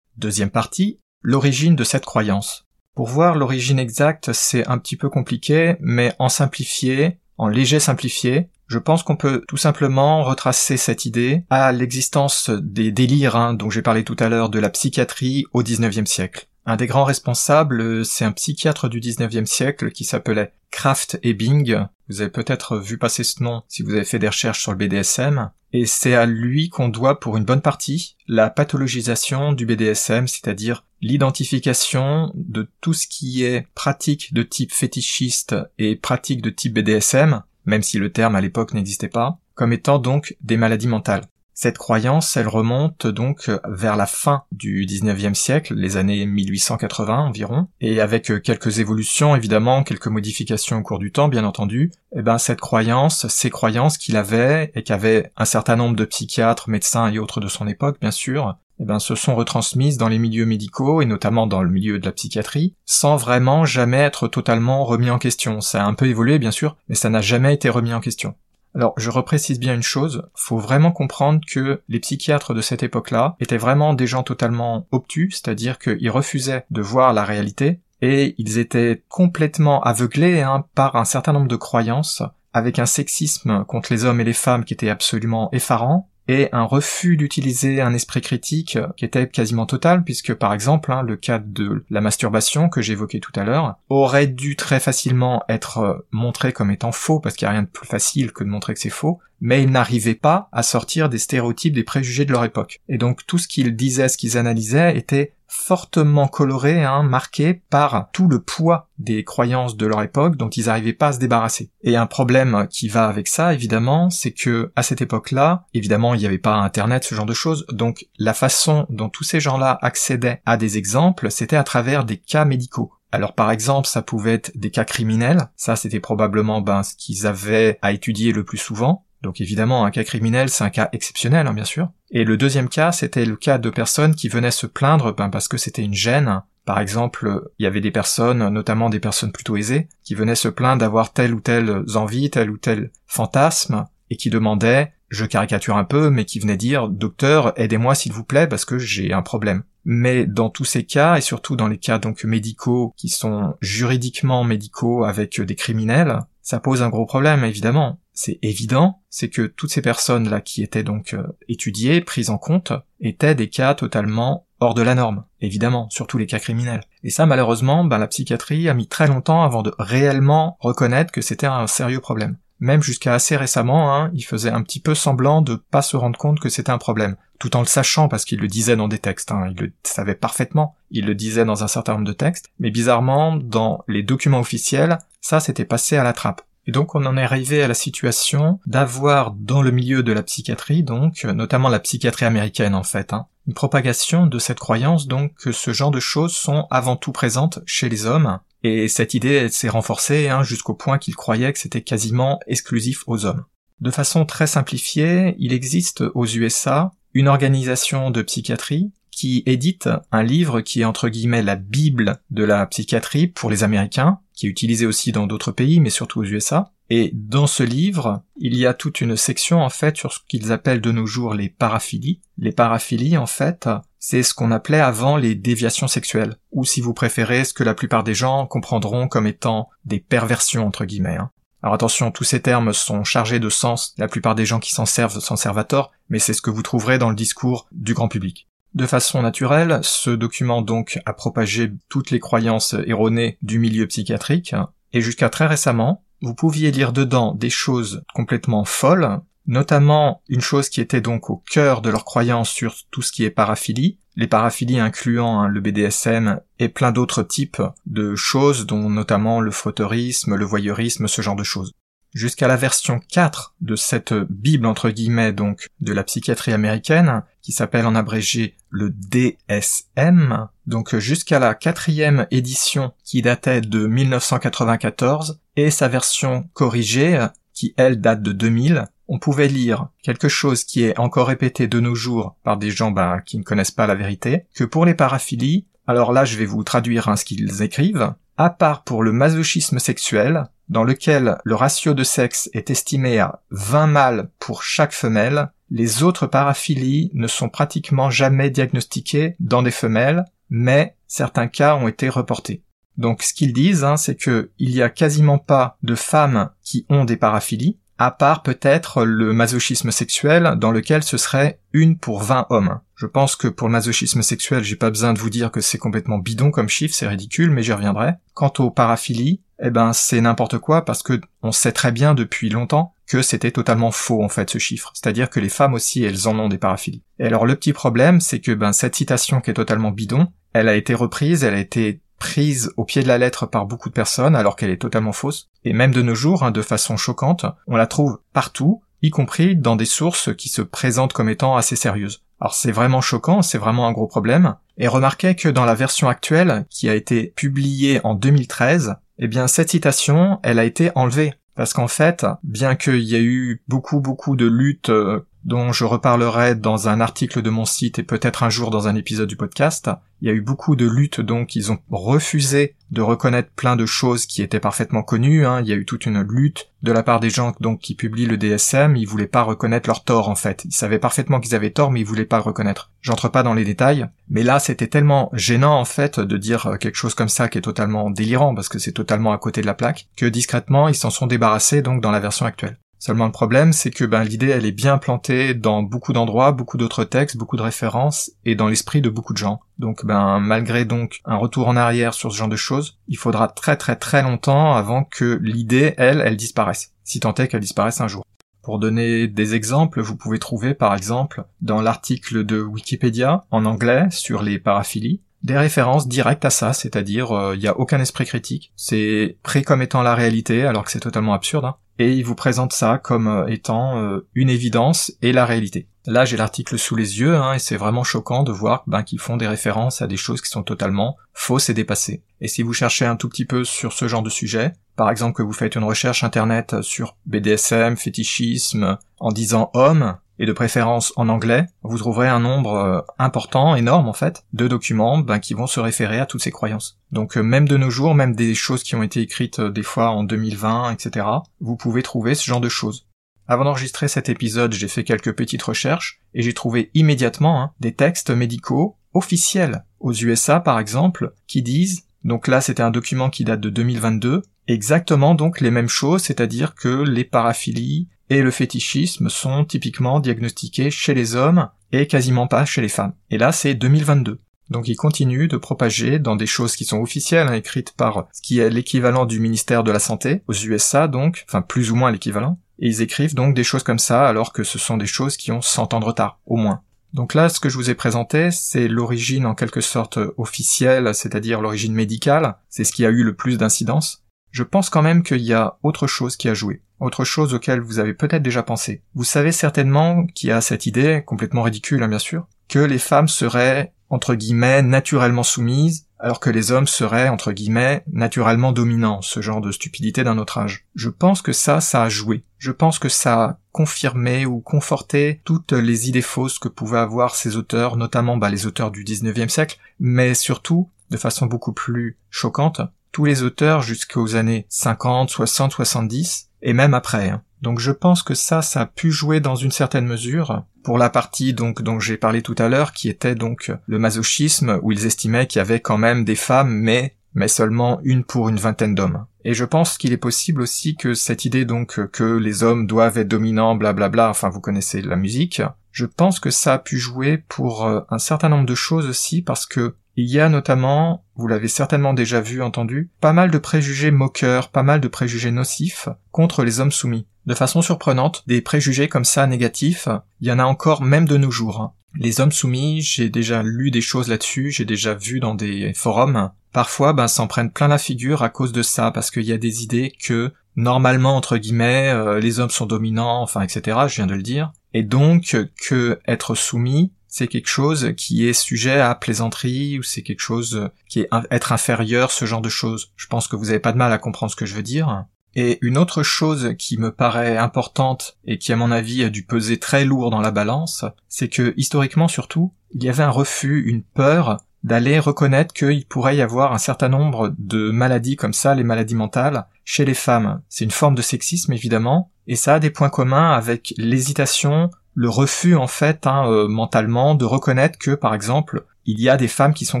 Deuxième 0.16 0.50
partie, 0.50 1.00
l'origine 1.22 1.76
de 1.76 1.84
cette 1.84 2.04
croyance. 2.04 2.64
Pour 2.96 3.06
voir 3.06 3.36
l'origine 3.36 3.78
exacte, 3.78 4.32
c'est 4.32 4.66
un 4.66 4.78
petit 4.78 4.96
peu 4.96 5.08
compliqué, 5.08 5.76
mais 5.78 6.12
en 6.18 6.28
simplifié, 6.28 7.18
en 7.38 7.46
léger 7.46 7.78
simplifié, 7.78 8.48
je 8.66 8.78
pense 8.78 9.04
qu'on 9.04 9.16
peut 9.16 9.44
tout 9.46 9.56
simplement 9.56 10.24
retracer 10.24 10.76
cette 10.76 11.04
idée 11.04 11.44
à 11.50 11.70
l'existence 11.70 12.50
des 12.50 12.90
délires 12.90 13.36
hein, 13.36 13.54
dont 13.54 13.70
j'ai 13.70 13.82
parlé 13.82 14.02
tout 14.02 14.16
à 14.18 14.28
l'heure 14.28 14.50
de 14.50 14.58
la 14.58 14.70
psychiatrie 14.70 15.44
au 15.52 15.62
XIXe 15.62 16.10
siècle. 16.10 16.48
Un 16.66 16.76
des 16.76 16.86
grands 16.86 17.04
responsables, 17.04 18.06
c'est 18.06 18.24
un 18.24 18.32
psychiatre 18.32 18.88
du 18.88 18.98
19e 18.98 19.44
siècle 19.44 19.90
qui 19.90 20.04
s'appelait 20.04 20.52
Kraft 20.70 21.18
Ebing. 21.22 21.86
Vous 22.08 22.22
avez 22.22 22.30
peut-être 22.30 22.78
vu 22.78 22.96
passer 22.96 23.22
ce 23.22 23.42
nom 23.42 23.62
si 23.68 23.82
vous 23.82 23.92
avez 23.92 24.04
fait 24.04 24.18
des 24.18 24.28
recherches 24.28 24.62
sur 24.62 24.72
le 24.72 24.78
BDSM. 24.78 25.50
Et 25.74 25.84
c'est 25.84 26.14
à 26.14 26.24
lui 26.24 26.70
qu'on 26.70 26.88
doit 26.88 27.20
pour 27.20 27.36
une 27.36 27.44
bonne 27.44 27.60
partie 27.60 28.16
la 28.28 28.48
pathologisation 28.48 29.52
du 29.52 29.66
BDSM, 29.66 30.26
c'est-à-dire 30.26 30.86
l'identification 31.02 32.32
de 32.34 32.70
tout 32.80 32.94
ce 32.94 33.06
qui 33.06 33.44
est 33.44 33.66
pratique 33.74 34.32
de 34.32 34.42
type 34.42 34.72
fétichiste 34.72 35.54
et 35.78 35.96
pratique 35.96 36.40
de 36.40 36.50
type 36.50 36.74
BDSM, 36.74 37.42
même 37.66 37.82
si 37.82 37.98
le 37.98 38.10
terme 38.10 38.36
à 38.36 38.40
l'époque 38.40 38.72
n'existait 38.72 39.08
pas, 39.08 39.38
comme 39.54 39.74
étant 39.74 39.98
donc 39.98 40.36
des 40.40 40.56
maladies 40.56 40.88
mentales. 40.88 41.26
Cette 41.54 41.78
croyance, 41.78 42.36
elle 42.36 42.48
remonte 42.48 43.06
donc 43.06 43.48
vers 43.68 43.96
la 43.96 44.06
fin 44.06 44.42
du 44.50 44.86
19e 44.86 45.34
siècle, 45.34 45.74
les 45.74 45.96
années 45.96 46.26
1880 46.26 47.18
environ, 47.18 47.68
et 47.80 48.00
avec 48.00 48.42
quelques 48.42 48.80
évolutions 48.80 49.36
évidemment, 49.36 49.84
quelques 49.84 50.08
modifications 50.08 50.78
au 50.78 50.82
cours 50.82 50.98
du 50.98 51.12
temps 51.12 51.28
bien 51.28 51.44
entendu, 51.44 51.92
eh 52.16 52.22
ben 52.22 52.38
cette 52.38 52.60
croyance, 52.60 53.28
ces 53.28 53.50
croyances 53.50 53.98
qu'il 53.98 54.16
avait 54.16 54.72
et 54.74 54.82
qu'avaient 54.82 55.30
un 55.36 55.44
certain 55.44 55.76
nombre 55.76 55.96
de 55.96 56.04
psychiatres, 56.04 56.68
médecins 56.68 57.10
et 57.10 57.18
autres 57.18 57.40
de 57.40 57.48
son 57.48 57.68
époque 57.68 57.98
bien 58.00 58.10
sûr, 58.10 58.56
eh 58.80 58.84
ben, 58.84 58.98
se 58.98 59.14
sont 59.14 59.36
retransmises 59.36 59.98
dans 59.98 60.08
les 60.08 60.18
milieux 60.18 60.46
médicaux 60.46 61.00
et 61.00 61.06
notamment 61.06 61.46
dans 61.46 61.62
le 61.62 61.70
milieu 61.70 61.98
de 61.98 62.06
la 62.06 62.12
psychiatrie, 62.12 62.74
sans 62.84 63.16
vraiment 63.16 63.64
jamais 63.64 63.98
être 63.98 64.26
totalement 64.26 64.84
remis 64.84 65.10
en 65.10 65.18
question. 65.18 65.60
Ça 65.60 65.84
a 65.84 65.86
un 65.86 65.94
peu 65.94 66.06
évolué 66.06 66.38
bien 66.38 66.50
sûr, 66.50 66.76
mais 66.88 66.96
ça 66.96 67.08
n'a 67.08 67.20
jamais 67.20 67.54
été 67.54 67.68
remis 67.68 67.94
en 67.94 68.00
question. 68.00 68.34
Alors, 68.74 68.94
je 68.96 69.10
reprécise 69.10 69.60
bien 69.60 69.74
une 69.74 69.82
chose, 69.82 70.28
faut 70.34 70.58
vraiment 70.58 70.90
comprendre 70.90 71.40
que 71.46 71.82
les 71.88 72.00
psychiatres 72.00 72.54
de 72.54 72.60
cette 72.60 72.82
époque-là 72.82 73.36
étaient 73.38 73.56
vraiment 73.56 73.94
des 73.94 74.08
gens 74.08 74.24
totalement 74.24 74.86
obtus, 74.90 75.30
c'est-à-dire 75.30 75.78
qu'ils 75.78 76.10
refusaient 76.10 76.64
de 76.70 76.82
voir 76.82 77.12
la 77.12 77.24
réalité, 77.24 77.80
et 78.02 78.34
ils 78.36 78.58
étaient 78.58 79.04
complètement 79.08 79.80
aveuglés 79.82 80.42
hein, 80.42 80.64
par 80.74 80.96
un 80.96 81.04
certain 81.04 81.32
nombre 81.32 81.48
de 81.48 81.56
croyances, 81.56 82.22
avec 82.52 82.78
un 82.78 82.86
sexisme 82.86 83.64
contre 83.64 83.92
les 83.92 84.04
hommes 84.04 84.20
et 84.20 84.24
les 84.24 84.32
femmes 84.32 84.64
qui 84.64 84.74
était 84.74 84.90
absolument 84.90 85.50
effarant, 85.52 86.08
et 86.28 86.48
un 86.52 86.64
refus 86.64 87.16
d'utiliser 87.16 87.80
un 87.80 87.94
esprit 87.94 88.20
critique 88.20 88.78
qui 88.96 89.04
était 89.04 89.28
quasiment 89.28 89.66
total, 89.66 90.04
puisque 90.04 90.34
par 90.34 90.52
exemple 90.52 90.92
hein, 90.92 91.02
le 91.02 91.16
cas 91.16 91.38
de 91.38 91.84
la 91.90 92.00
masturbation 92.00 92.68
que 92.68 92.82
j'évoquais 92.82 93.20
tout 93.20 93.32
à 93.36 93.44
l'heure 93.44 93.76
aurait 93.88 94.26
dû 94.26 94.56
très 94.56 94.80
facilement 94.80 95.42
être 95.48 96.06
montré 96.10 96.52
comme 96.52 96.70
étant 96.70 96.92
faux, 96.92 97.20
parce 97.20 97.34
qu'il 97.34 97.46
n'y 97.46 97.50
a 97.50 97.52
rien 97.52 97.62
de 97.62 97.68
plus 97.68 97.86
facile 97.86 98.32
que 98.32 98.44
de 98.44 98.48
montrer 98.48 98.74
que 98.74 98.80
c'est 98.80 98.90
faux, 98.90 99.20
mais 99.40 99.62
ils 99.62 99.70
n'arrivaient 99.70 100.14
pas 100.14 100.48
à 100.52 100.62
sortir 100.62 101.08
des 101.08 101.18
stéréotypes, 101.18 101.74
des 101.74 101.84
préjugés 101.84 102.24
de 102.24 102.32
leur 102.32 102.44
époque. 102.44 102.80
Et 102.88 102.98
donc 102.98 103.26
tout 103.26 103.38
ce 103.38 103.48
qu'ils 103.48 103.76
disaient, 103.76 104.08
ce 104.08 104.16
qu'ils 104.16 104.38
analysaient 104.38 104.96
était 104.96 105.34
fortement 105.56 106.26
coloré, 106.26 106.82
hein, 106.82 107.02
marqué 107.02 107.62
par 107.70 108.08
tout 108.12 108.28
le 108.28 108.40
poids 108.40 108.88
des 108.98 109.24
croyances 109.24 109.76
de 109.76 109.86
leur 109.86 110.02
époque 110.02 110.36
dont 110.36 110.48
ils 110.48 110.66
n'arrivaient 110.66 110.92
pas 110.92 111.08
à 111.08 111.12
se 111.12 111.18
débarrasser. 111.18 111.70
Et 111.82 111.96
un 111.96 112.06
problème 112.06 112.66
qui 112.68 112.88
va 112.88 113.06
avec 113.06 113.28
ça, 113.28 113.54
évidemment, 113.54 114.10
c'est 114.10 114.32
que 114.32 114.72
à 114.76 114.82
cette 114.82 115.00
époque-là, 115.00 115.66
évidemment, 115.72 116.14
il 116.14 116.20
n'y 116.20 116.26
avait 116.26 116.38
pas 116.38 116.54
Internet, 116.56 117.04
ce 117.04 117.14
genre 117.14 117.24
de 117.24 117.34
choses, 117.34 117.66
donc 117.70 118.06
la 118.18 118.34
façon 118.34 118.86
dont 118.90 119.08
tous 119.08 119.24
ces 119.24 119.40
gens-là 119.40 119.78
accédaient 119.80 120.42
à 120.44 120.56
des 120.56 120.76
exemples, 120.76 121.30
c'était 121.30 121.56
à 121.56 121.64
travers 121.64 122.04
des 122.04 122.18
cas 122.18 122.44
médicaux. 122.44 122.92
Alors 123.12 123.34
par 123.34 123.52
exemple, 123.52 123.86
ça 123.86 124.02
pouvait 124.02 124.34
être 124.34 124.50
des 124.56 124.70
cas 124.70 124.84
criminels, 124.84 125.48
ça 125.56 125.76
c'était 125.76 126.00
probablement 126.00 126.60
ben, 126.60 126.82
ce 126.82 126.96
qu'ils 126.96 127.28
avaient 127.28 127.78
à 127.80 127.92
étudier 127.92 128.32
le 128.32 128.44
plus 128.44 128.58
souvent, 128.58 129.06
donc 129.24 129.40
évidemment, 129.40 129.86
un 129.86 129.90
cas 129.90 130.04
criminel, 130.04 130.50
c'est 130.50 130.64
un 130.64 130.70
cas 130.70 130.90
exceptionnel, 130.92 131.46
hein, 131.46 131.54
bien 131.54 131.64
sûr. 131.64 131.88
Et 132.10 132.24
le 132.24 132.36
deuxième 132.36 132.68
cas, 132.68 132.92
c'était 132.92 133.24
le 133.24 133.36
cas 133.36 133.56
de 133.56 133.70
personnes 133.70 134.14
qui 134.14 134.28
venaient 134.28 134.50
se 134.50 134.66
plaindre 134.66 135.14
ben, 135.14 135.30
parce 135.30 135.48
que 135.48 135.56
c'était 135.56 135.82
une 135.82 135.94
gêne. 135.94 136.42
Par 136.66 136.78
exemple, 136.78 137.50
il 137.58 137.64
y 137.64 137.66
avait 137.66 137.80
des 137.80 137.90
personnes, 137.90 138.46
notamment 138.50 138.90
des 138.90 139.00
personnes 139.00 139.32
plutôt 139.32 139.56
aisées, 139.56 139.88
qui 140.02 140.14
venaient 140.14 140.34
se 140.34 140.48
plaindre 140.48 140.80
d'avoir 140.80 141.14
telle 141.14 141.32
ou 141.32 141.40
telle 141.40 141.84
envie, 141.94 142.30
tel 142.30 142.50
ou 142.50 142.58
tel 142.58 142.90
fantasme, 143.06 143.86
et 144.10 144.16
qui 144.16 144.28
demandaient, 144.28 144.92
je 145.08 145.24
caricature 145.24 145.78
un 145.78 145.84
peu, 145.84 146.10
mais 146.10 146.26
qui 146.26 146.38
venaient 146.38 146.58
dire, 146.58 146.88
docteur, 146.88 147.58
aidez-moi 147.58 147.94
s'il 147.94 148.12
vous 148.12 148.24
plaît, 148.24 148.46
parce 148.46 148.66
que 148.66 148.78
j'ai 148.78 149.14
un 149.14 149.22
problème. 149.22 149.62
Mais 149.86 150.26
dans 150.26 150.50
tous 150.50 150.64
ces 150.64 150.84
cas, 150.84 151.16
et 151.16 151.22
surtout 151.22 151.56
dans 151.56 151.68
les 151.68 151.78
cas 151.78 151.98
donc 151.98 152.24
médicaux, 152.24 152.92
qui 152.98 153.08
sont 153.08 153.54
juridiquement 153.62 154.44
médicaux 154.44 155.04
avec 155.04 155.40
des 155.40 155.54
criminels, 155.54 156.20
ça 156.44 156.60
pose 156.60 156.82
un 156.82 156.90
gros 156.90 157.06
problème, 157.06 157.42
évidemment. 157.42 157.98
C'est 158.12 158.38
évident, 158.42 159.02
c'est 159.08 159.30
que 159.30 159.42
toutes 159.42 159.70
ces 159.70 159.80
personnes-là 159.80 160.42
qui 160.42 160.62
étaient 160.62 160.84
donc 160.84 161.14
euh, 161.14 161.26
étudiées, 161.48 162.02
prises 162.02 162.28
en 162.30 162.38
compte, 162.38 162.72
étaient 163.00 163.34
des 163.34 163.48
cas 163.48 163.74
totalement 163.74 164.46
hors 164.60 164.74
de 164.74 164.82
la 164.82 164.94
norme, 164.94 165.24
évidemment, 165.40 165.88
surtout 165.90 166.18
les 166.18 166.26
cas 166.26 166.38
criminels. 166.38 166.82
Et 167.02 167.10
ça, 167.10 167.26
malheureusement, 167.26 167.84
ben, 167.84 167.98
la 167.98 168.06
psychiatrie 168.06 168.68
a 168.68 168.74
mis 168.74 168.86
très 168.86 169.08
longtemps 169.08 169.42
avant 169.42 169.62
de 169.62 169.74
réellement 169.78 170.56
reconnaître 170.60 171.12
que 171.12 171.22
c'était 171.22 171.46
un 171.46 171.66
sérieux 171.66 172.00
problème. 172.00 172.36
Même 172.64 172.82
jusqu'à 172.82 173.12
assez 173.12 173.36
récemment, 173.36 173.94
hein, 173.94 174.10
il 174.14 174.22
faisait 174.22 174.48
un 174.48 174.62
petit 174.62 174.80
peu 174.80 174.94
semblant 174.94 175.42
de 175.42 175.56
pas 175.56 175.82
se 175.82 175.98
rendre 175.98 176.18
compte 176.18 176.40
que 176.40 176.48
c'était 176.48 176.70
un 176.70 176.78
problème, 176.78 177.16
tout 177.38 177.56
en 177.56 177.60
le 177.60 177.66
sachant 177.66 178.08
parce 178.08 178.24
qu'il 178.24 178.40
le 178.40 178.48
disait 178.48 178.74
dans 178.74 178.88
des 178.88 179.00
textes, 179.00 179.32
hein, 179.32 179.48
il 179.50 179.60
le 179.60 179.72
savait 179.82 180.14
parfaitement, 180.14 180.74
il 180.90 181.04
le 181.04 181.14
disait 181.14 181.44
dans 181.44 181.62
un 181.62 181.68
certain 181.68 181.92
nombre 181.92 182.06
de 182.06 182.14
textes, 182.14 182.48
mais 182.58 182.70
bizarrement, 182.70 183.36
dans 183.36 183.84
les 183.86 184.02
documents 184.02 184.40
officiels, 184.40 184.96
ça 185.20 185.40
s'était 185.40 185.66
passé 185.66 185.98
à 185.98 186.04
la 186.04 186.14
trappe. 186.14 186.40
Et 186.66 186.72
donc 186.72 186.94
on 186.94 187.04
en 187.04 187.18
est 187.18 187.22
arrivé 187.22 187.62
à 187.62 187.68
la 187.68 187.74
situation 187.74 188.60
d'avoir 188.64 189.32
dans 189.32 189.60
le 189.60 189.70
milieu 189.70 190.02
de 190.02 190.12
la 190.14 190.22
psychiatrie, 190.22 190.82
donc 190.82 191.22
notamment 191.24 191.68
la 191.68 191.80
psychiatrie 191.80 192.24
américaine 192.24 192.74
en 192.74 192.82
fait, 192.82 193.12
hein, 193.12 193.26
une 193.46 193.52
propagation 193.52 194.26
de 194.26 194.38
cette 194.38 194.58
croyance 194.58 195.06
donc 195.06 195.34
que 195.34 195.52
ce 195.52 195.74
genre 195.74 195.90
de 195.90 196.00
choses 196.00 196.32
sont 196.32 196.66
avant 196.70 196.96
tout 196.96 197.12
présentes 197.12 197.58
chez 197.66 197.90
les 197.90 198.06
hommes, 198.06 198.38
et 198.64 198.88
cette 198.88 199.14
idée 199.14 199.48
s'est 199.50 199.68
renforcée 199.68 200.28
hein, 200.28 200.42
jusqu'au 200.42 200.74
point 200.74 200.98
qu'ils 200.98 201.14
croyaient 201.14 201.52
que 201.52 201.58
c'était 201.58 201.82
quasiment 201.82 202.40
exclusif 202.46 203.04
aux 203.06 203.26
hommes. 203.26 203.44
De 203.80 203.90
façon 203.90 204.24
très 204.24 204.46
simplifiée, 204.46 205.36
il 205.38 205.52
existe 205.52 206.02
aux 206.14 206.26
USA 206.26 206.92
une 207.12 207.28
organisation 207.28 208.10
de 208.10 208.22
psychiatrie 208.22 208.90
qui 209.10 209.42
édite 209.46 209.88
un 210.10 210.22
livre 210.22 210.62
qui 210.62 210.80
est 210.80 210.86
entre 210.86 211.08
guillemets 211.08 211.42
la 211.42 211.56
Bible 211.56 212.20
de 212.30 212.42
la 212.42 212.66
psychiatrie 212.66 213.28
pour 213.28 213.50
les 213.50 213.62
Américains, 213.62 214.18
qui 214.32 214.46
est 214.46 214.50
utilisé 214.50 214.86
aussi 214.86 215.12
dans 215.12 215.26
d'autres 215.26 215.52
pays, 215.52 215.78
mais 215.78 215.90
surtout 215.90 216.20
aux 216.20 216.24
USA. 216.24 216.72
Et 216.90 217.10
dans 217.14 217.46
ce 217.46 217.62
livre, 217.62 218.22
il 218.36 218.56
y 218.56 218.66
a 218.66 218.74
toute 218.74 219.00
une 219.00 219.16
section 219.16 219.62
en 219.62 219.70
fait 219.70 219.96
sur 219.96 220.12
ce 220.12 220.18
qu'ils 220.28 220.52
appellent 220.52 220.82
de 220.82 220.92
nos 220.92 221.06
jours 221.06 221.34
les 221.34 221.48
paraphilies. 221.48 222.20
Les 222.36 222.52
paraphilies, 222.52 223.16
en 223.16 223.26
fait, 223.26 223.68
c'est 223.98 224.22
ce 224.22 224.34
qu'on 224.34 224.50
appelait 224.50 224.80
avant 224.80 225.16
les 225.16 225.34
déviations 225.34 225.88
sexuelles, 225.88 226.36
ou 226.52 226.64
si 226.64 226.82
vous 226.82 226.92
préférez, 226.92 227.44
ce 227.44 227.54
que 227.54 227.64
la 227.64 227.74
plupart 227.74 228.04
des 228.04 228.14
gens 228.14 228.46
comprendront 228.46 229.08
comme 229.08 229.26
étant 229.26 229.70
des 229.86 229.98
perversions 229.98 230.66
entre 230.66 230.84
guillemets. 230.84 231.16
Hein. 231.16 231.30
Alors 231.62 231.72
attention, 231.72 232.10
tous 232.10 232.24
ces 232.24 232.42
termes 232.42 232.74
sont 232.74 233.04
chargés 233.04 233.40
de 233.40 233.48
sens, 233.48 233.94
la 233.96 234.06
plupart 234.06 234.34
des 234.34 234.44
gens 234.44 234.60
qui 234.60 234.72
s'en 234.72 234.84
servent 234.84 235.18
s'en 235.20 235.36
servent 235.36 235.58
à 235.58 235.64
tort, 235.64 235.92
mais 236.10 236.18
c'est 236.18 236.34
ce 236.34 236.42
que 236.42 236.50
vous 236.50 236.62
trouverez 236.62 236.98
dans 236.98 237.08
le 237.08 237.16
discours 237.16 237.66
du 237.72 237.94
grand 237.94 238.08
public. 238.08 238.46
De 238.74 238.86
façon 238.86 239.22
naturelle, 239.22 239.80
ce 239.82 240.10
document 240.10 240.60
donc 240.60 240.98
a 241.06 241.14
propagé 241.14 241.72
toutes 241.88 242.10
les 242.10 242.20
croyances 242.20 242.76
erronées 242.86 243.38
du 243.40 243.58
milieu 243.58 243.86
psychiatrique, 243.86 244.54
et 244.92 245.00
jusqu'à 245.00 245.30
très 245.30 245.46
récemment, 245.46 246.04
vous 246.24 246.34
pouviez 246.34 246.70
lire 246.70 246.92
dedans 246.92 247.34
des 247.34 247.50
choses 247.50 248.02
complètement 248.14 248.64
folles, 248.64 249.20
notamment 249.46 250.22
une 250.28 250.40
chose 250.40 250.68
qui 250.68 250.80
était 250.80 251.00
donc 251.00 251.30
au 251.30 251.42
cœur 251.50 251.82
de 251.82 251.90
leurs 251.90 252.04
croyances 252.04 252.50
sur 252.50 252.76
tout 252.90 253.02
ce 253.02 253.12
qui 253.12 253.24
est 253.24 253.30
paraphilie, 253.30 253.98
les 254.16 254.26
paraphilies 254.26 254.78
incluant 254.78 255.40
hein, 255.40 255.48
le 255.48 255.60
BDSM 255.60 256.40
et 256.58 256.68
plein 256.68 256.92
d'autres 256.92 257.22
types 257.22 257.62
de 257.86 258.14
choses, 258.14 258.66
dont 258.66 258.88
notamment 258.88 259.40
le 259.40 259.50
fauteurisme, 259.50 260.36
le 260.36 260.44
voyeurisme, 260.44 261.08
ce 261.08 261.22
genre 261.22 261.36
de 261.36 261.44
choses 261.44 261.72
jusqu'à 262.14 262.48
la 262.48 262.56
version 262.56 263.00
4 263.10 263.54
de 263.60 263.76
cette 263.76 264.14
Bible 264.14 264.66
entre 264.66 264.88
guillemets 264.90 265.32
donc 265.32 265.66
de 265.80 265.92
la 265.92 266.04
psychiatrie 266.04 266.52
américaine, 266.52 267.22
qui 267.42 267.52
s'appelle 267.52 267.86
en 267.86 267.94
abrégé 267.94 268.56
le 268.70 268.90
DSM, 268.90 270.48
donc 270.66 270.96
jusqu'à 270.96 271.38
la 271.38 271.54
quatrième 271.54 272.26
édition 272.30 272.92
qui 273.04 273.20
datait 273.20 273.60
de 273.60 273.86
1994, 273.86 275.40
et 275.56 275.70
sa 275.70 275.88
version 275.88 276.48
corrigée, 276.54 277.26
qui 277.52 277.74
elle 277.76 278.00
date 278.00 278.22
de 278.22 278.32
2000, 278.32 278.86
on 279.08 279.18
pouvait 279.18 279.48
lire 279.48 279.88
quelque 280.02 280.28
chose 280.28 280.64
qui 280.64 280.82
est 280.82 280.98
encore 280.98 281.28
répété 281.28 281.66
de 281.66 281.80
nos 281.80 281.94
jours 281.94 282.36
par 282.42 282.56
des 282.56 282.70
gens 282.70 282.90
bah, 282.90 283.20
qui 283.24 283.38
ne 283.38 283.42
connaissent 283.42 283.70
pas 283.70 283.86
la 283.86 283.94
vérité, 283.94 284.46
que 284.54 284.64
pour 284.64 284.84
les 284.86 284.94
paraphilies, 284.94 285.66
Alors 285.86 286.12
là, 286.12 286.24
je 286.24 286.38
vais 286.38 286.46
vous 286.46 286.64
traduire 286.64 287.08
hein, 287.08 287.16
ce 287.16 287.26
qu'ils 287.26 287.62
écrivent. 287.62 288.14
À 288.38 288.48
part 288.48 288.84
pour 288.84 289.02
le 289.02 289.12
masochisme 289.12 289.78
sexuel, 289.78 290.46
dans 290.68 290.84
lequel 290.84 291.38
le 291.44 291.54
ratio 291.54 291.94
de 291.94 292.04
sexe 292.04 292.48
est 292.52 292.70
estimé 292.70 293.18
à 293.18 293.40
20 293.50 293.86
mâles 293.86 294.30
pour 294.38 294.62
chaque 294.62 294.92
femelle, 294.92 295.50
les 295.70 296.02
autres 296.02 296.26
paraphilies 296.26 297.10
ne 297.14 297.26
sont 297.26 297.48
pratiquement 297.48 298.10
jamais 298.10 298.50
diagnostiquées 298.50 299.36
dans 299.40 299.62
des 299.62 299.70
femelles, 299.70 300.24
mais 300.50 300.96
certains 301.06 301.48
cas 301.48 301.76
ont 301.76 301.88
été 301.88 302.08
reportés. 302.08 302.62
Donc 302.96 303.22
ce 303.22 303.34
qu'ils 303.34 303.52
disent, 303.52 303.84
hein, 303.84 303.96
c'est 303.96 304.14
que 304.14 304.52
il 304.58 304.70
y 304.70 304.82
a 304.82 304.88
quasiment 304.88 305.38
pas 305.38 305.78
de 305.82 305.94
femmes 305.94 306.50
qui 306.62 306.86
ont 306.88 307.04
des 307.04 307.16
paraphilies, 307.16 307.78
à 307.98 308.10
part 308.10 308.42
peut-être 308.42 309.04
le 309.04 309.32
masochisme 309.32 309.90
sexuel 309.90 310.54
dans 310.58 310.70
lequel 310.70 311.02
ce 311.02 311.16
serait 311.16 311.60
une 311.72 311.98
pour 311.98 312.22
20 312.22 312.46
hommes. 312.50 312.80
Je 312.96 313.06
pense 313.06 313.36
que 313.36 313.48
pour 313.48 313.68
le 313.68 313.72
masochisme 313.72 314.22
sexuel, 314.22 314.62
j'ai 314.62 314.76
pas 314.76 314.90
besoin 314.90 315.12
de 315.12 315.18
vous 315.18 315.30
dire 315.30 315.50
que 315.50 315.60
c'est 315.60 315.78
complètement 315.78 316.18
bidon 316.18 316.50
comme 316.50 316.68
chiffre, 316.68 316.94
c'est 316.94 317.08
ridicule, 317.08 317.50
mais 317.50 317.62
j'y 317.62 317.72
reviendrai. 317.72 318.12
Quant 318.34 318.52
aux 318.58 318.70
paraphilies, 318.70 319.40
eh 319.62 319.70
ben 319.70 319.92
c'est 319.92 320.20
n'importe 320.20 320.58
quoi 320.58 320.84
parce 320.84 321.02
que 321.02 321.20
on 321.42 321.52
sait 321.52 321.72
très 321.72 321.92
bien 321.92 322.14
depuis 322.14 322.50
longtemps 322.50 322.94
que 323.06 323.22
c'était 323.22 323.50
totalement 323.50 323.90
faux 323.90 324.22
en 324.22 324.28
fait 324.28 324.50
ce 324.50 324.58
chiffre. 324.58 324.92
C'est-à-dire 324.94 325.30
que 325.30 325.40
les 325.40 325.48
femmes 325.48 325.74
aussi 325.74 326.02
elles 326.02 326.28
en 326.28 326.38
ont 326.38 326.48
des 326.48 326.58
paraphilies. 326.58 327.02
Et 327.18 327.26
alors 327.26 327.46
le 327.46 327.54
petit 327.56 327.72
problème 327.72 328.20
c'est 328.20 328.40
que 328.40 328.52
ben 328.52 328.72
cette 328.72 328.96
citation 328.96 329.40
qui 329.40 329.50
est 329.50 329.54
totalement 329.54 329.90
bidon, 329.90 330.28
elle 330.52 330.68
a 330.68 330.76
été 330.76 330.94
reprise, 330.94 331.44
elle 331.44 331.54
a 331.54 331.60
été 331.60 332.00
prise 332.18 332.72
au 332.76 332.84
pied 332.84 333.02
de 333.02 333.08
la 333.08 333.18
lettre 333.18 333.46
par 333.46 333.66
beaucoup 333.66 333.88
de 333.88 333.94
personnes 333.94 334.36
alors 334.36 334.56
qu'elle 334.56 334.70
est 334.70 334.80
totalement 334.80 335.12
fausse. 335.12 335.50
Et 335.64 335.72
même 335.72 335.92
de 335.92 336.02
nos 336.02 336.14
jours, 336.14 336.42
hein, 336.42 336.50
de 336.50 336.62
façon 336.62 336.96
choquante, 336.96 337.44
on 337.66 337.76
la 337.76 337.86
trouve 337.86 338.20
partout, 338.32 338.82
y 339.02 339.10
compris 339.10 339.56
dans 339.56 339.76
des 339.76 339.84
sources 339.84 340.34
qui 340.34 340.48
se 340.48 340.62
présentent 340.62 341.12
comme 341.12 341.28
étant 341.28 341.56
assez 341.56 341.76
sérieuses. 341.76 342.24
Alors 342.44 342.52
c'est 342.52 342.72
vraiment 342.72 343.00
choquant, 343.00 343.40
c'est 343.40 343.56
vraiment 343.56 343.88
un 343.88 343.92
gros 343.92 344.06
problème. 344.06 344.56
Et 344.76 344.86
remarquez 344.86 345.34
que 345.34 345.48
dans 345.48 345.64
la 345.64 345.74
version 345.74 346.10
actuelle, 346.10 346.66
qui 346.68 346.90
a 346.90 346.94
été 346.94 347.32
publiée 347.34 348.02
en 348.04 348.12
2013, 348.12 348.96
eh 349.18 349.28
bien 349.28 349.46
cette 349.46 349.70
citation, 349.70 350.40
elle 350.42 350.58
a 350.58 350.64
été 350.64 350.90
enlevée. 350.94 351.32
Parce 351.54 351.72
qu'en 351.72 351.88
fait, 351.88 352.26
bien 352.42 352.74
qu'il 352.74 353.00
y 353.00 353.14
ait 353.14 353.22
eu 353.22 353.62
beaucoup 353.66 354.00
beaucoup 354.00 354.36
de 354.36 354.44
luttes 354.44 354.90
euh, 354.90 355.26
dont 355.44 355.72
je 355.72 355.84
reparlerai 355.84 356.54
dans 356.54 356.88
un 356.88 357.00
article 357.00 357.42
de 357.42 357.50
mon 357.50 357.64
site 357.64 357.98
et 357.98 358.02
peut-être 358.02 358.42
un 358.42 358.50
jour 358.50 358.70
dans 358.70 358.88
un 358.88 358.94
épisode 358.94 359.28
du 359.28 359.36
podcast. 359.36 359.90
Il 360.20 360.28
y 360.28 360.30
a 360.30 360.34
eu 360.34 360.40
beaucoup 360.40 360.74
de 360.74 360.86
luttes, 360.86 361.20
donc 361.20 361.54
ils 361.54 361.70
ont 361.70 361.78
refusé 361.90 362.76
de 362.90 363.02
reconnaître 363.02 363.50
plein 363.54 363.76
de 363.76 363.84
choses 363.84 364.24
qui 364.24 364.42
étaient 364.42 364.60
parfaitement 364.60 365.02
connues. 365.02 365.44
Hein. 365.44 365.60
Il 365.60 365.68
y 365.68 365.72
a 365.72 365.76
eu 365.76 365.84
toute 365.84 366.06
une 366.06 366.22
lutte 366.22 366.70
de 366.82 366.92
la 366.92 367.02
part 367.02 367.20
des 367.20 367.28
gens 367.28 367.52
donc 367.60 367.80
qui 367.80 367.94
publient 367.94 368.26
le 368.26 368.38
DSM. 368.38 368.96
Ils 368.96 369.06
voulaient 369.06 369.26
pas 369.26 369.42
reconnaître 369.42 369.88
leur 369.88 370.04
tort 370.04 370.30
en 370.30 370.34
fait. 370.34 370.64
Ils 370.64 370.74
savaient 370.74 370.98
parfaitement 370.98 371.40
qu'ils 371.40 371.54
avaient 371.54 371.70
tort, 371.70 371.90
mais 371.90 372.00
ils 372.00 372.06
voulaient 372.06 372.24
pas 372.24 372.38
le 372.38 372.44
reconnaître. 372.44 372.90
J'entre 373.02 373.28
pas 373.28 373.42
dans 373.42 373.54
les 373.54 373.64
détails, 373.64 374.06
mais 374.30 374.44
là 374.44 374.58
c'était 374.60 374.86
tellement 374.86 375.30
gênant 375.34 375.78
en 375.78 375.84
fait 375.84 376.20
de 376.20 376.36
dire 376.38 376.78
quelque 376.80 376.96
chose 376.96 377.14
comme 377.14 377.28
ça 377.28 377.48
qui 377.48 377.58
est 377.58 377.62
totalement 377.62 378.08
délirant 378.08 378.54
parce 378.54 378.70
que 378.70 378.78
c'est 378.78 378.92
totalement 378.92 379.32
à 379.32 379.38
côté 379.38 379.60
de 379.60 379.66
la 379.66 379.74
plaque 379.74 380.08
que 380.16 380.26
discrètement 380.26 380.88
ils 380.88 380.94
s'en 380.94 381.10
sont 381.10 381.26
débarrassés 381.26 381.82
donc 381.82 382.00
dans 382.00 382.12
la 382.12 382.20
version 382.20 382.46
actuelle. 382.46 382.78
Seulement 383.04 383.26
le 383.26 383.32
problème, 383.32 383.74
c'est 383.74 383.90
que 383.90 384.06
ben, 384.06 384.24
l'idée, 384.24 384.48
elle 384.48 384.64
est 384.64 384.72
bien 384.72 384.96
plantée 384.96 385.52
dans 385.52 385.82
beaucoup 385.82 386.14
d'endroits, 386.14 386.52
beaucoup 386.52 386.78
d'autres 386.78 387.04
textes, 387.04 387.36
beaucoup 387.36 387.58
de 387.58 387.62
références, 387.62 388.30
et 388.46 388.54
dans 388.54 388.66
l'esprit 388.66 389.02
de 389.02 389.10
beaucoup 389.10 389.34
de 389.34 389.38
gens. 389.38 389.60
Donc 389.78 390.06
ben, 390.06 390.40
malgré 390.40 390.86
donc 390.86 391.20
un 391.26 391.36
retour 391.36 391.68
en 391.68 391.76
arrière 391.76 392.14
sur 392.14 392.32
ce 392.32 392.38
genre 392.38 392.48
de 392.48 392.56
choses, 392.56 392.98
il 393.06 393.18
faudra 393.18 393.48
très 393.48 393.76
très 393.76 393.96
très 393.96 394.22
longtemps 394.22 394.74
avant 394.74 395.04
que 395.04 395.38
l'idée, 395.42 395.92
elle, 395.98 396.22
elle 396.24 396.38
disparaisse. 396.38 396.94
Si 397.02 397.20
tant 397.20 397.34
est 397.34 397.46
qu'elle 397.46 397.60
disparaisse 397.60 398.00
un 398.00 398.08
jour. 398.08 398.24
Pour 398.62 398.78
donner 398.78 399.28
des 399.28 399.54
exemples, 399.54 400.00
vous 400.00 400.16
pouvez 400.16 400.38
trouver 400.38 400.72
par 400.72 400.94
exemple 400.94 401.44
dans 401.60 401.82
l'article 401.82 402.42
de 402.46 402.62
Wikipédia 402.62 403.44
en 403.50 403.66
anglais 403.66 404.06
sur 404.08 404.42
les 404.42 404.58
paraphilies, 404.58 405.20
des 405.42 405.58
références 405.58 406.08
directes 406.08 406.46
à 406.46 406.50
ça, 406.50 406.72
c'est-à-dire 406.72 407.26
il 407.28 407.34
euh, 407.34 407.56
n'y 407.58 407.66
a 407.66 407.78
aucun 407.78 408.00
esprit 408.00 408.24
critique, 408.24 408.72
c'est 408.76 409.36
pris 409.42 409.62
comme 409.62 409.82
étant 409.82 410.00
la 410.00 410.14
réalité 410.14 410.64
alors 410.64 410.84
que 410.84 410.90
c'est 410.90 411.00
totalement 411.00 411.34
absurde, 411.34 411.66
hein 411.66 411.76
et 411.98 412.12
il 412.12 412.24
vous 412.24 412.34
présente 412.34 412.72
ça 412.72 412.98
comme 412.98 413.28
euh, 413.28 413.46
étant 413.46 413.98
euh, 413.98 414.26
une 414.34 414.50
évidence 414.50 415.12
et 415.22 415.32
la 415.32 415.46
réalité. 415.46 415.88
Là, 416.06 416.24
j'ai 416.24 416.36
l'article 416.36 416.78
sous 416.78 416.96
les 416.96 417.20
yeux, 417.20 417.34
hein, 417.34 417.54
et 417.54 417.58
c'est 417.58 417.76
vraiment 417.76 418.04
choquant 418.04 418.42
de 418.42 418.52
voir 418.52 418.82
ben, 418.86 419.02
qu'ils 419.02 419.20
font 419.20 419.38
des 419.38 419.46
références 419.46 420.02
à 420.02 420.06
des 420.06 420.18
choses 420.18 420.42
qui 420.42 420.50
sont 420.50 420.62
totalement 420.62 421.16
fausses 421.32 421.70
et 421.70 421.74
dépassées. 421.74 422.22
Et 422.42 422.48
si 422.48 422.62
vous 422.62 422.74
cherchez 422.74 423.06
un 423.06 423.16
tout 423.16 423.28
petit 423.30 423.46
peu 423.46 423.64
sur 423.64 423.92
ce 423.92 424.06
genre 424.06 424.22
de 424.22 424.28
sujet, 424.28 424.74
par 424.96 425.10
exemple 425.10 425.36
que 425.36 425.42
vous 425.42 425.54
faites 425.54 425.76
une 425.76 425.84
recherche 425.84 426.22
internet 426.22 426.82
sur 426.82 427.16
BDSM, 427.24 427.96
fétichisme, 427.96 428.98
en 429.18 429.32
disant 429.32 429.70
homme, 429.72 430.16
et 430.38 430.46
de 430.46 430.52
préférence 430.52 431.12
en 431.16 431.28
anglais, 431.28 431.66
vous 431.82 431.98
trouverez 431.98 432.28
un 432.28 432.40
nombre 432.40 432.74
euh, 432.74 433.00
important, 433.18 433.76
énorme 433.76 434.08
en 434.08 434.12
fait, 434.12 434.44
de 434.52 434.68
documents 434.68 435.18
ben, 435.18 435.38
qui 435.38 435.54
vont 435.54 435.66
se 435.66 435.80
référer 435.80 436.18
à 436.18 436.26
toutes 436.26 436.42
ces 436.42 436.50
croyances. 436.50 436.98
Donc 437.12 437.36
euh, 437.36 437.42
même 437.42 437.68
de 437.68 437.76
nos 437.76 437.90
jours, 437.90 438.14
même 438.14 438.34
des 438.34 438.54
choses 438.54 438.82
qui 438.82 438.96
ont 438.96 439.02
été 439.02 439.20
écrites 439.20 439.60
euh, 439.60 439.70
des 439.70 439.82
fois 439.82 440.10
en 440.10 440.24
2020, 440.24 440.92
etc., 440.92 441.26
vous 441.60 441.76
pouvez 441.76 442.02
trouver 442.02 442.34
ce 442.34 442.44
genre 442.44 442.60
de 442.60 442.68
choses. 442.68 443.06
Avant 443.46 443.64
d'enregistrer 443.64 444.08
cet 444.08 444.28
épisode, 444.28 444.72
j'ai 444.72 444.88
fait 444.88 445.04
quelques 445.04 445.34
petites 445.34 445.62
recherches 445.62 446.20
et 446.32 446.42
j'ai 446.42 446.54
trouvé 446.54 446.90
immédiatement 446.94 447.62
hein, 447.62 447.70
des 447.78 447.94
textes 447.94 448.30
médicaux 448.30 448.96
officiels 449.12 449.84
aux 450.00 450.12
USA 450.12 450.60
par 450.60 450.78
exemple 450.78 451.32
qui 451.46 451.62
disent 451.62 452.06
donc 452.24 452.48
là 452.48 452.60
c'était 452.60 452.82
un 452.82 452.90
document 452.90 453.28
qui 453.30 453.44
date 453.44 453.60
de 453.60 453.68
2022 453.68 454.42
exactement 454.66 455.34
donc 455.34 455.60
les 455.60 455.70
mêmes 455.70 455.88
choses, 455.88 456.22
c'est-à-dire 456.22 456.74
que 456.74 457.02
les 457.02 457.24
paraphilies, 457.24 458.08
et 458.34 458.42
le 458.42 458.50
fétichisme 458.50 459.28
sont 459.28 459.64
typiquement 459.64 460.18
diagnostiqués 460.18 460.90
chez 460.90 461.14
les 461.14 461.36
hommes 461.36 461.68
et 461.92 462.08
quasiment 462.08 462.48
pas 462.48 462.64
chez 462.64 462.80
les 462.80 462.88
femmes. 462.88 463.14
Et 463.30 463.38
là, 463.38 463.52
c'est 463.52 463.74
2022. 463.74 464.40
Donc 464.70 464.88
ils 464.88 464.96
continuent 464.96 465.46
de 465.46 465.56
propager 465.56 466.18
dans 466.18 466.34
des 466.34 466.46
choses 466.46 466.74
qui 466.74 466.84
sont 466.84 467.00
officielles, 467.00 467.46
hein, 467.46 467.54
écrites 467.54 467.92
par 467.92 468.26
ce 468.32 468.42
qui 468.42 468.58
est 468.58 468.70
l'équivalent 468.70 469.24
du 469.24 469.38
ministère 469.38 469.84
de 469.84 469.92
la 469.92 470.00
Santé, 470.00 470.42
aux 470.48 470.54
USA 470.54 471.06
donc, 471.06 471.44
enfin 471.46 471.62
plus 471.62 471.92
ou 471.92 471.96
moins 471.96 472.10
l'équivalent, 472.10 472.58
et 472.80 472.88
ils 472.88 473.02
écrivent 473.02 473.34
donc 473.34 473.54
des 473.54 473.62
choses 473.62 473.84
comme 473.84 473.98
ça 474.00 474.26
alors 474.26 474.52
que 474.52 474.64
ce 474.64 474.78
sont 474.78 474.96
des 474.96 475.06
choses 475.06 475.36
qui 475.36 475.52
ont 475.52 475.62
100 475.62 475.94
ans 475.94 476.00
de 476.00 476.06
retard, 476.06 476.40
au 476.46 476.56
moins. 476.56 476.80
Donc 477.12 477.34
là, 477.34 477.48
ce 477.48 477.60
que 477.60 477.68
je 477.68 477.76
vous 477.76 477.90
ai 477.90 477.94
présenté, 477.94 478.50
c'est 478.50 478.88
l'origine 478.88 479.46
en 479.46 479.54
quelque 479.54 479.80
sorte 479.80 480.18
officielle, 480.36 481.14
c'est-à-dire 481.14 481.60
l'origine 481.60 481.94
médicale, 481.94 482.56
c'est 482.68 482.82
ce 482.82 482.92
qui 482.92 483.06
a 483.06 483.10
eu 483.10 483.22
le 483.22 483.36
plus 483.36 483.58
d'incidence. 483.58 484.23
Je 484.54 484.62
pense 484.62 484.88
quand 484.88 485.02
même 485.02 485.24
qu'il 485.24 485.42
y 485.42 485.52
a 485.52 485.78
autre 485.82 486.06
chose 486.06 486.36
qui 486.36 486.48
a 486.48 486.54
joué 486.54 486.80
autre 487.00 487.24
chose 487.24 487.54
auquel 487.54 487.80
vous 487.80 487.98
avez 487.98 488.14
peut-être 488.14 488.42
déjà 488.42 488.62
pensé. 488.62 489.02
Vous 489.14 489.24
savez 489.24 489.52
certainement 489.52 490.26
qu'il 490.26 490.50
y 490.50 490.52
a 490.52 490.60
cette 490.60 490.86
idée, 490.86 491.22
complètement 491.26 491.62
ridicule 491.62 492.02
hein, 492.02 492.08
bien 492.08 492.20
sûr, 492.20 492.46
que 492.68 492.78
les 492.78 492.98
femmes 492.98 493.28
seraient, 493.28 493.92
entre 494.10 494.36
guillemets, 494.36 494.80
naturellement 494.80 495.42
soumises, 495.42 496.06
alors 496.18 496.40
que 496.40 496.50
les 496.50 496.72
hommes 496.72 496.86
seraient, 496.86 497.28
entre 497.28 497.52
guillemets, 497.52 498.04
naturellement 498.10 498.72
dominants, 498.72 499.20
ce 499.22 499.42
genre 499.42 499.60
de 499.60 499.72
stupidité 499.72 500.24
d'un 500.24 500.38
autre 500.38 500.56
âge. 500.56 500.86
Je 500.94 501.10
pense 501.10 501.42
que 501.42 501.52
ça, 501.52 501.80
ça 501.80 502.04
a 502.04 502.08
joué. 502.08 502.44
Je 502.58 502.70
pense 502.70 502.98
que 502.98 503.10
ça 503.10 503.42
a 503.42 503.58
confirmé 503.72 504.46
ou 504.46 504.60
conforté 504.60 505.42
toutes 505.44 505.72
les 505.72 506.08
idées 506.08 506.22
fausses 506.22 506.60
que 506.60 506.68
pouvaient 506.68 506.98
avoir 506.98 507.34
ces 507.34 507.56
auteurs, 507.56 507.96
notamment 507.96 508.38
bah, 508.38 508.50
les 508.50 508.66
auteurs 508.66 508.92
du 508.92 509.04
19e 509.04 509.48
siècle, 509.48 509.78
mais 510.00 510.32
surtout, 510.32 510.88
de 511.10 511.18
façon 511.18 511.44
beaucoup 511.44 511.72
plus 511.72 512.16
choquante, 512.30 512.80
tous 513.14 513.24
les 513.24 513.44
auteurs 513.44 513.80
jusqu'aux 513.80 514.34
années 514.34 514.66
50, 514.68 515.30
60, 515.30 515.72
70, 515.72 516.50
et 516.62 516.72
même 516.72 516.94
après. 516.94 517.30
Hein. 517.30 517.42
Donc 517.62 517.78
je 517.78 517.92
pense 517.92 518.24
que 518.24 518.34
ça, 518.34 518.60
ça 518.60 518.82
a 518.82 518.86
pu 518.86 519.12
jouer 519.12 519.38
dans 519.38 519.54
une 519.54 519.70
certaine 519.70 520.04
mesure 520.04 520.64
pour 520.82 520.98
la 520.98 521.10
partie 521.10 521.54
donc 521.54 521.80
dont 521.80 522.00
j'ai 522.00 522.16
parlé 522.16 522.42
tout 522.42 522.56
à 522.58 522.68
l'heure, 522.68 522.92
qui 522.92 523.08
était 523.08 523.36
donc 523.36 523.72
le 523.86 523.98
masochisme, 524.00 524.80
où 524.82 524.90
ils 524.90 525.06
estimaient 525.06 525.46
qu'il 525.46 525.60
y 525.60 525.62
avait 525.62 525.78
quand 525.80 525.96
même 525.96 526.24
des 526.24 526.34
femmes, 526.34 526.74
mais 526.74 527.16
mais 527.36 527.48
seulement 527.48 528.00
une 528.04 528.24
pour 528.24 528.48
une 528.48 528.58
vingtaine 528.58 528.94
d'hommes. 528.94 529.26
Et 529.44 529.54
je 529.54 529.64
pense 529.64 529.96
qu'il 529.96 530.12
est 530.12 530.18
possible 530.18 530.60
aussi 530.60 530.96
que 530.96 531.14
cette 531.14 531.44
idée 531.44 531.64
donc 531.64 532.06
que 532.10 532.36
les 532.36 532.62
hommes 532.62 532.86
doivent 532.86 533.18
être 533.18 533.28
dominants, 533.28 533.76
blablabla, 533.76 534.28
enfin 534.28 534.48
vous 534.48 534.60
connaissez 534.60 535.02
la 535.02 535.16
musique, 535.16 535.62
je 535.90 536.06
pense 536.06 536.40
que 536.40 536.50
ça 536.50 536.74
a 536.74 536.78
pu 536.78 536.98
jouer 536.98 537.38
pour 537.48 537.86
euh, 537.86 538.00
un 538.10 538.18
certain 538.18 538.48
nombre 538.48 538.66
de 538.66 538.74
choses 538.74 539.08
aussi 539.08 539.42
parce 539.42 539.66
que 539.66 539.94
il 540.16 540.30
y 540.30 540.40
a 540.40 540.48
notamment, 540.48 541.24
vous 541.36 541.48
l'avez 541.48 541.68
certainement 541.68 542.14
déjà 542.14 542.40
vu, 542.40 542.62
entendu, 542.62 543.10
pas 543.20 543.32
mal 543.32 543.50
de 543.50 543.58
préjugés 543.58 544.10
moqueurs, 544.10 544.68
pas 544.68 544.82
mal 544.82 545.00
de 545.00 545.08
préjugés 545.08 545.50
nocifs 545.50 546.08
contre 546.30 546.62
les 546.62 546.80
hommes 546.80 546.92
soumis. 546.92 547.26
De 547.46 547.54
façon 547.54 547.82
surprenante, 547.82 548.42
des 548.46 548.62
préjugés 548.62 549.08
comme 549.08 549.24
ça 549.24 549.46
négatifs, 549.46 550.08
il 550.40 550.48
y 550.48 550.52
en 550.52 550.58
a 550.58 550.64
encore 550.64 551.02
même 551.02 551.26
de 551.26 551.36
nos 551.36 551.50
jours. 551.50 551.94
Les 552.16 552.40
hommes 552.40 552.52
soumis, 552.52 553.02
j'ai 553.02 553.28
déjà 553.28 553.62
lu 553.62 553.90
des 553.90 554.00
choses 554.00 554.28
là-dessus, 554.28 554.70
j'ai 554.70 554.84
déjà 554.84 555.14
vu 555.14 555.40
dans 555.40 555.54
des 555.54 555.92
forums. 555.94 556.50
Parfois, 556.72 557.12
ben, 557.12 557.28
s'en 557.28 557.48
prennent 557.48 557.72
plein 557.72 557.88
la 557.88 557.98
figure 557.98 558.42
à 558.42 558.50
cause 558.50 558.72
de 558.72 558.82
ça, 558.82 559.10
parce 559.10 559.30
qu'il 559.30 559.42
y 559.42 559.52
a 559.52 559.58
des 559.58 559.82
idées 559.82 560.12
que, 560.24 560.52
normalement, 560.76 561.36
entre 561.36 561.56
guillemets, 561.56 562.10
euh, 562.10 562.38
les 562.38 562.60
hommes 562.60 562.70
sont 562.70 562.86
dominants, 562.86 563.42
enfin, 563.42 563.62
etc., 563.62 563.98
je 564.08 564.16
viens 564.16 564.26
de 564.26 564.34
le 564.34 564.42
dire. 564.42 564.72
Et 564.92 565.02
donc, 565.02 565.56
que 565.88 566.20
être 566.26 566.54
soumis, 566.54 567.12
c'est 567.36 567.48
quelque 567.48 567.68
chose 567.68 568.12
qui 568.16 568.46
est 568.46 568.52
sujet 568.52 569.00
à 569.00 569.12
plaisanterie 569.16 569.98
ou 569.98 570.04
c'est 570.04 570.22
quelque 570.22 570.38
chose 570.38 570.88
qui 571.08 571.18
est 571.18 571.28
être 571.50 571.72
inférieur, 571.72 572.30
ce 572.30 572.44
genre 572.44 572.60
de 572.60 572.68
choses. 572.68 573.10
Je 573.16 573.26
pense 573.26 573.48
que 573.48 573.56
vous 573.56 573.64
n'avez 573.64 573.80
pas 573.80 573.90
de 573.90 573.98
mal 573.98 574.12
à 574.12 574.18
comprendre 574.18 574.52
ce 574.52 574.56
que 574.56 574.66
je 574.66 574.76
veux 574.76 574.84
dire. 574.84 575.24
Et 575.56 575.80
une 575.82 575.98
autre 575.98 576.22
chose 576.22 576.74
qui 576.78 576.96
me 576.96 577.10
paraît 577.10 577.56
importante 577.56 578.38
et 578.44 578.56
qui 578.56 578.72
à 578.72 578.76
mon 578.76 578.92
avis 578.92 579.24
a 579.24 579.30
dû 579.30 579.44
peser 579.44 579.80
très 579.80 580.04
lourd 580.04 580.30
dans 580.30 580.40
la 580.40 580.52
balance, 580.52 581.04
c'est 581.28 581.48
que 581.48 581.74
historiquement 581.76 582.28
surtout, 582.28 582.72
il 582.92 583.02
y 583.02 583.08
avait 583.08 583.24
un 583.24 583.30
refus, 583.30 583.82
une 583.84 584.04
peur 584.04 584.58
d'aller 584.84 585.18
reconnaître 585.18 585.74
qu'il 585.74 586.06
pourrait 586.06 586.36
y 586.36 586.40
avoir 586.40 586.72
un 586.72 586.78
certain 586.78 587.08
nombre 587.08 587.52
de 587.58 587.90
maladies 587.90 588.36
comme 588.36 588.52
ça, 588.52 588.76
les 588.76 588.84
maladies 588.84 589.16
mentales, 589.16 589.66
chez 589.84 590.04
les 590.04 590.14
femmes. 590.14 590.62
C'est 590.68 590.84
une 590.84 590.92
forme 590.92 591.16
de 591.16 591.22
sexisme 591.22 591.72
évidemment, 591.72 592.30
et 592.46 592.54
ça 592.54 592.74
a 592.74 592.78
des 592.78 592.90
points 592.90 593.10
communs 593.10 593.50
avec 593.50 593.92
l'hésitation, 593.96 594.90
le 595.14 595.28
refus 595.28 595.76
en 595.76 595.86
fait 595.86 596.26
hein, 596.26 596.46
euh, 596.48 596.68
mentalement 596.68 597.34
de 597.34 597.44
reconnaître 597.44 597.98
que 597.98 598.12
par 598.12 598.34
exemple 598.34 598.84
il 599.06 599.20
y 599.20 599.28
a 599.28 599.36
des 599.36 599.48
femmes 599.48 599.74
qui 599.74 599.84
sont 599.84 600.00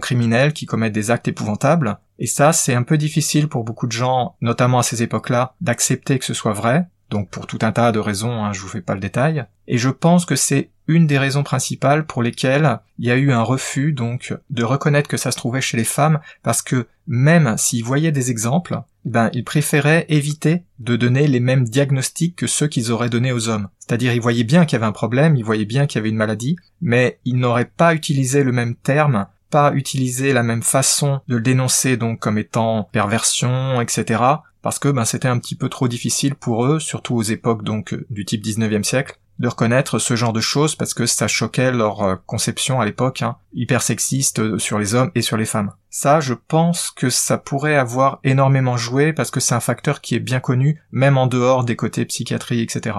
criminelles, 0.00 0.52
qui 0.52 0.66
commettent 0.66 0.94
des 0.94 1.10
actes 1.10 1.28
épouvantables, 1.28 1.98
et 2.18 2.26
ça 2.26 2.52
c'est 2.52 2.74
un 2.74 2.82
peu 2.82 2.96
difficile 2.96 3.48
pour 3.48 3.64
beaucoup 3.64 3.86
de 3.86 3.92
gens, 3.92 4.36
notamment 4.40 4.78
à 4.78 4.82
ces 4.82 5.02
époques-là, 5.02 5.54
d'accepter 5.60 6.18
que 6.18 6.24
ce 6.24 6.34
soit 6.34 6.54
vrai, 6.54 6.86
donc 7.14 7.30
pour 7.30 7.46
tout 7.46 7.60
un 7.62 7.70
tas 7.70 7.92
de 7.92 8.00
raisons, 8.00 8.44
hein, 8.44 8.52
je 8.52 8.60
vous 8.60 8.66
fais 8.66 8.80
pas 8.80 8.94
le 8.94 9.00
détail, 9.00 9.46
et 9.68 9.78
je 9.78 9.88
pense 9.88 10.24
que 10.24 10.34
c'est 10.34 10.70
une 10.88 11.06
des 11.06 11.16
raisons 11.16 11.44
principales 11.44 12.06
pour 12.06 12.24
lesquelles 12.24 12.80
il 12.98 13.06
y 13.06 13.10
a 13.12 13.16
eu 13.16 13.30
un 13.30 13.40
refus 13.40 13.92
donc 13.92 14.34
de 14.50 14.64
reconnaître 14.64 15.08
que 15.08 15.16
ça 15.16 15.30
se 15.30 15.36
trouvait 15.36 15.60
chez 15.60 15.76
les 15.76 15.84
femmes, 15.84 16.18
parce 16.42 16.60
que 16.60 16.88
même 17.06 17.54
s'ils 17.56 17.84
voyaient 17.84 18.10
des 18.10 18.32
exemples, 18.32 18.80
ben 19.04 19.30
ils 19.32 19.44
préféraient 19.44 20.06
éviter 20.08 20.64
de 20.80 20.96
donner 20.96 21.28
les 21.28 21.38
mêmes 21.38 21.62
diagnostics 21.62 22.34
que 22.34 22.48
ceux 22.48 22.66
qu'ils 22.66 22.90
auraient 22.90 23.10
donnés 23.10 23.32
aux 23.32 23.48
hommes. 23.48 23.68
C'est-à-dire 23.78 24.12
ils 24.12 24.20
voyaient 24.20 24.42
bien 24.42 24.64
qu'il 24.64 24.74
y 24.74 24.80
avait 24.80 24.86
un 24.86 24.92
problème, 24.92 25.36
ils 25.36 25.44
voyaient 25.44 25.66
bien 25.66 25.86
qu'il 25.86 25.98
y 25.98 26.00
avait 26.00 26.10
une 26.10 26.16
maladie, 26.16 26.56
mais 26.80 27.20
ils 27.24 27.38
n'auraient 27.38 27.70
pas 27.76 27.94
utilisé 27.94 28.42
le 28.42 28.50
même 28.50 28.74
terme 28.74 29.28
pas 29.54 29.72
utilisé 29.72 30.32
la 30.32 30.42
même 30.42 30.64
façon 30.64 31.20
de 31.28 31.36
le 31.36 31.40
dénoncer 31.40 31.96
donc 31.96 32.18
comme 32.18 32.38
étant 32.38 32.88
perversion, 32.92 33.80
etc 33.80 34.20
parce 34.64 34.78
que 34.78 34.88
ben, 34.88 35.04
c'était 35.04 35.28
un 35.28 35.38
petit 35.38 35.56
peu 35.56 35.68
trop 35.68 35.88
difficile 35.88 36.34
pour 36.34 36.64
eux, 36.64 36.80
surtout 36.80 37.14
aux 37.14 37.22
époques 37.22 37.62
donc 37.62 37.94
du 38.08 38.24
type 38.24 38.42
19e 38.42 38.82
siècle, 38.82 39.20
de 39.38 39.48
reconnaître 39.48 39.98
ce 39.98 40.16
genre 40.16 40.32
de 40.32 40.40
choses 40.40 40.74
parce 40.74 40.94
que 40.94 41.04
ça 41.04 41.28
choquait 41.28 41.70
leur 41.70 42.00
euh, 42.00 42.16
conception 42.24 42.80
à 42.80 42.86
l'époque, 42.86 43.20
hein, 43.20 43.36
hyper 43.52 43.82
sexiste 43.82 44.38
euh, 44.38 44.58
sur 44.58 44.78
les 44.78 44.94
hommes 44.94 45.10
et 45.14 45.20
sur 45.20 45.36
les 45.36 45.44
femmes. 45.44 45.70
Ça, 45.90 46.20
je 46.20 46.32
pense 46.32 46.90
que 46.90 47.10
ça 47.10 47.36
pourrait 47.36 47.76
avoir 47.76 48.20
énormément 48.24 48.78
joué 48.78 49.12
parce 49.12 49.30
que 49.30 49.38
c'est 49.38 49.54
un 49.54 49.60
facteur 49.60 50.00
qui 50.00 50.14
est 50.14 50.20
bien 50.20 50.40
connu, 50.40 50.80
même 50.92 51.18
en 51.18 51.26
dehors 51.26 51.64
des 51.64 51.76
côtés 51.76 52.06
psychiatrie, 52.06 52.62
etc. 52.62 52.96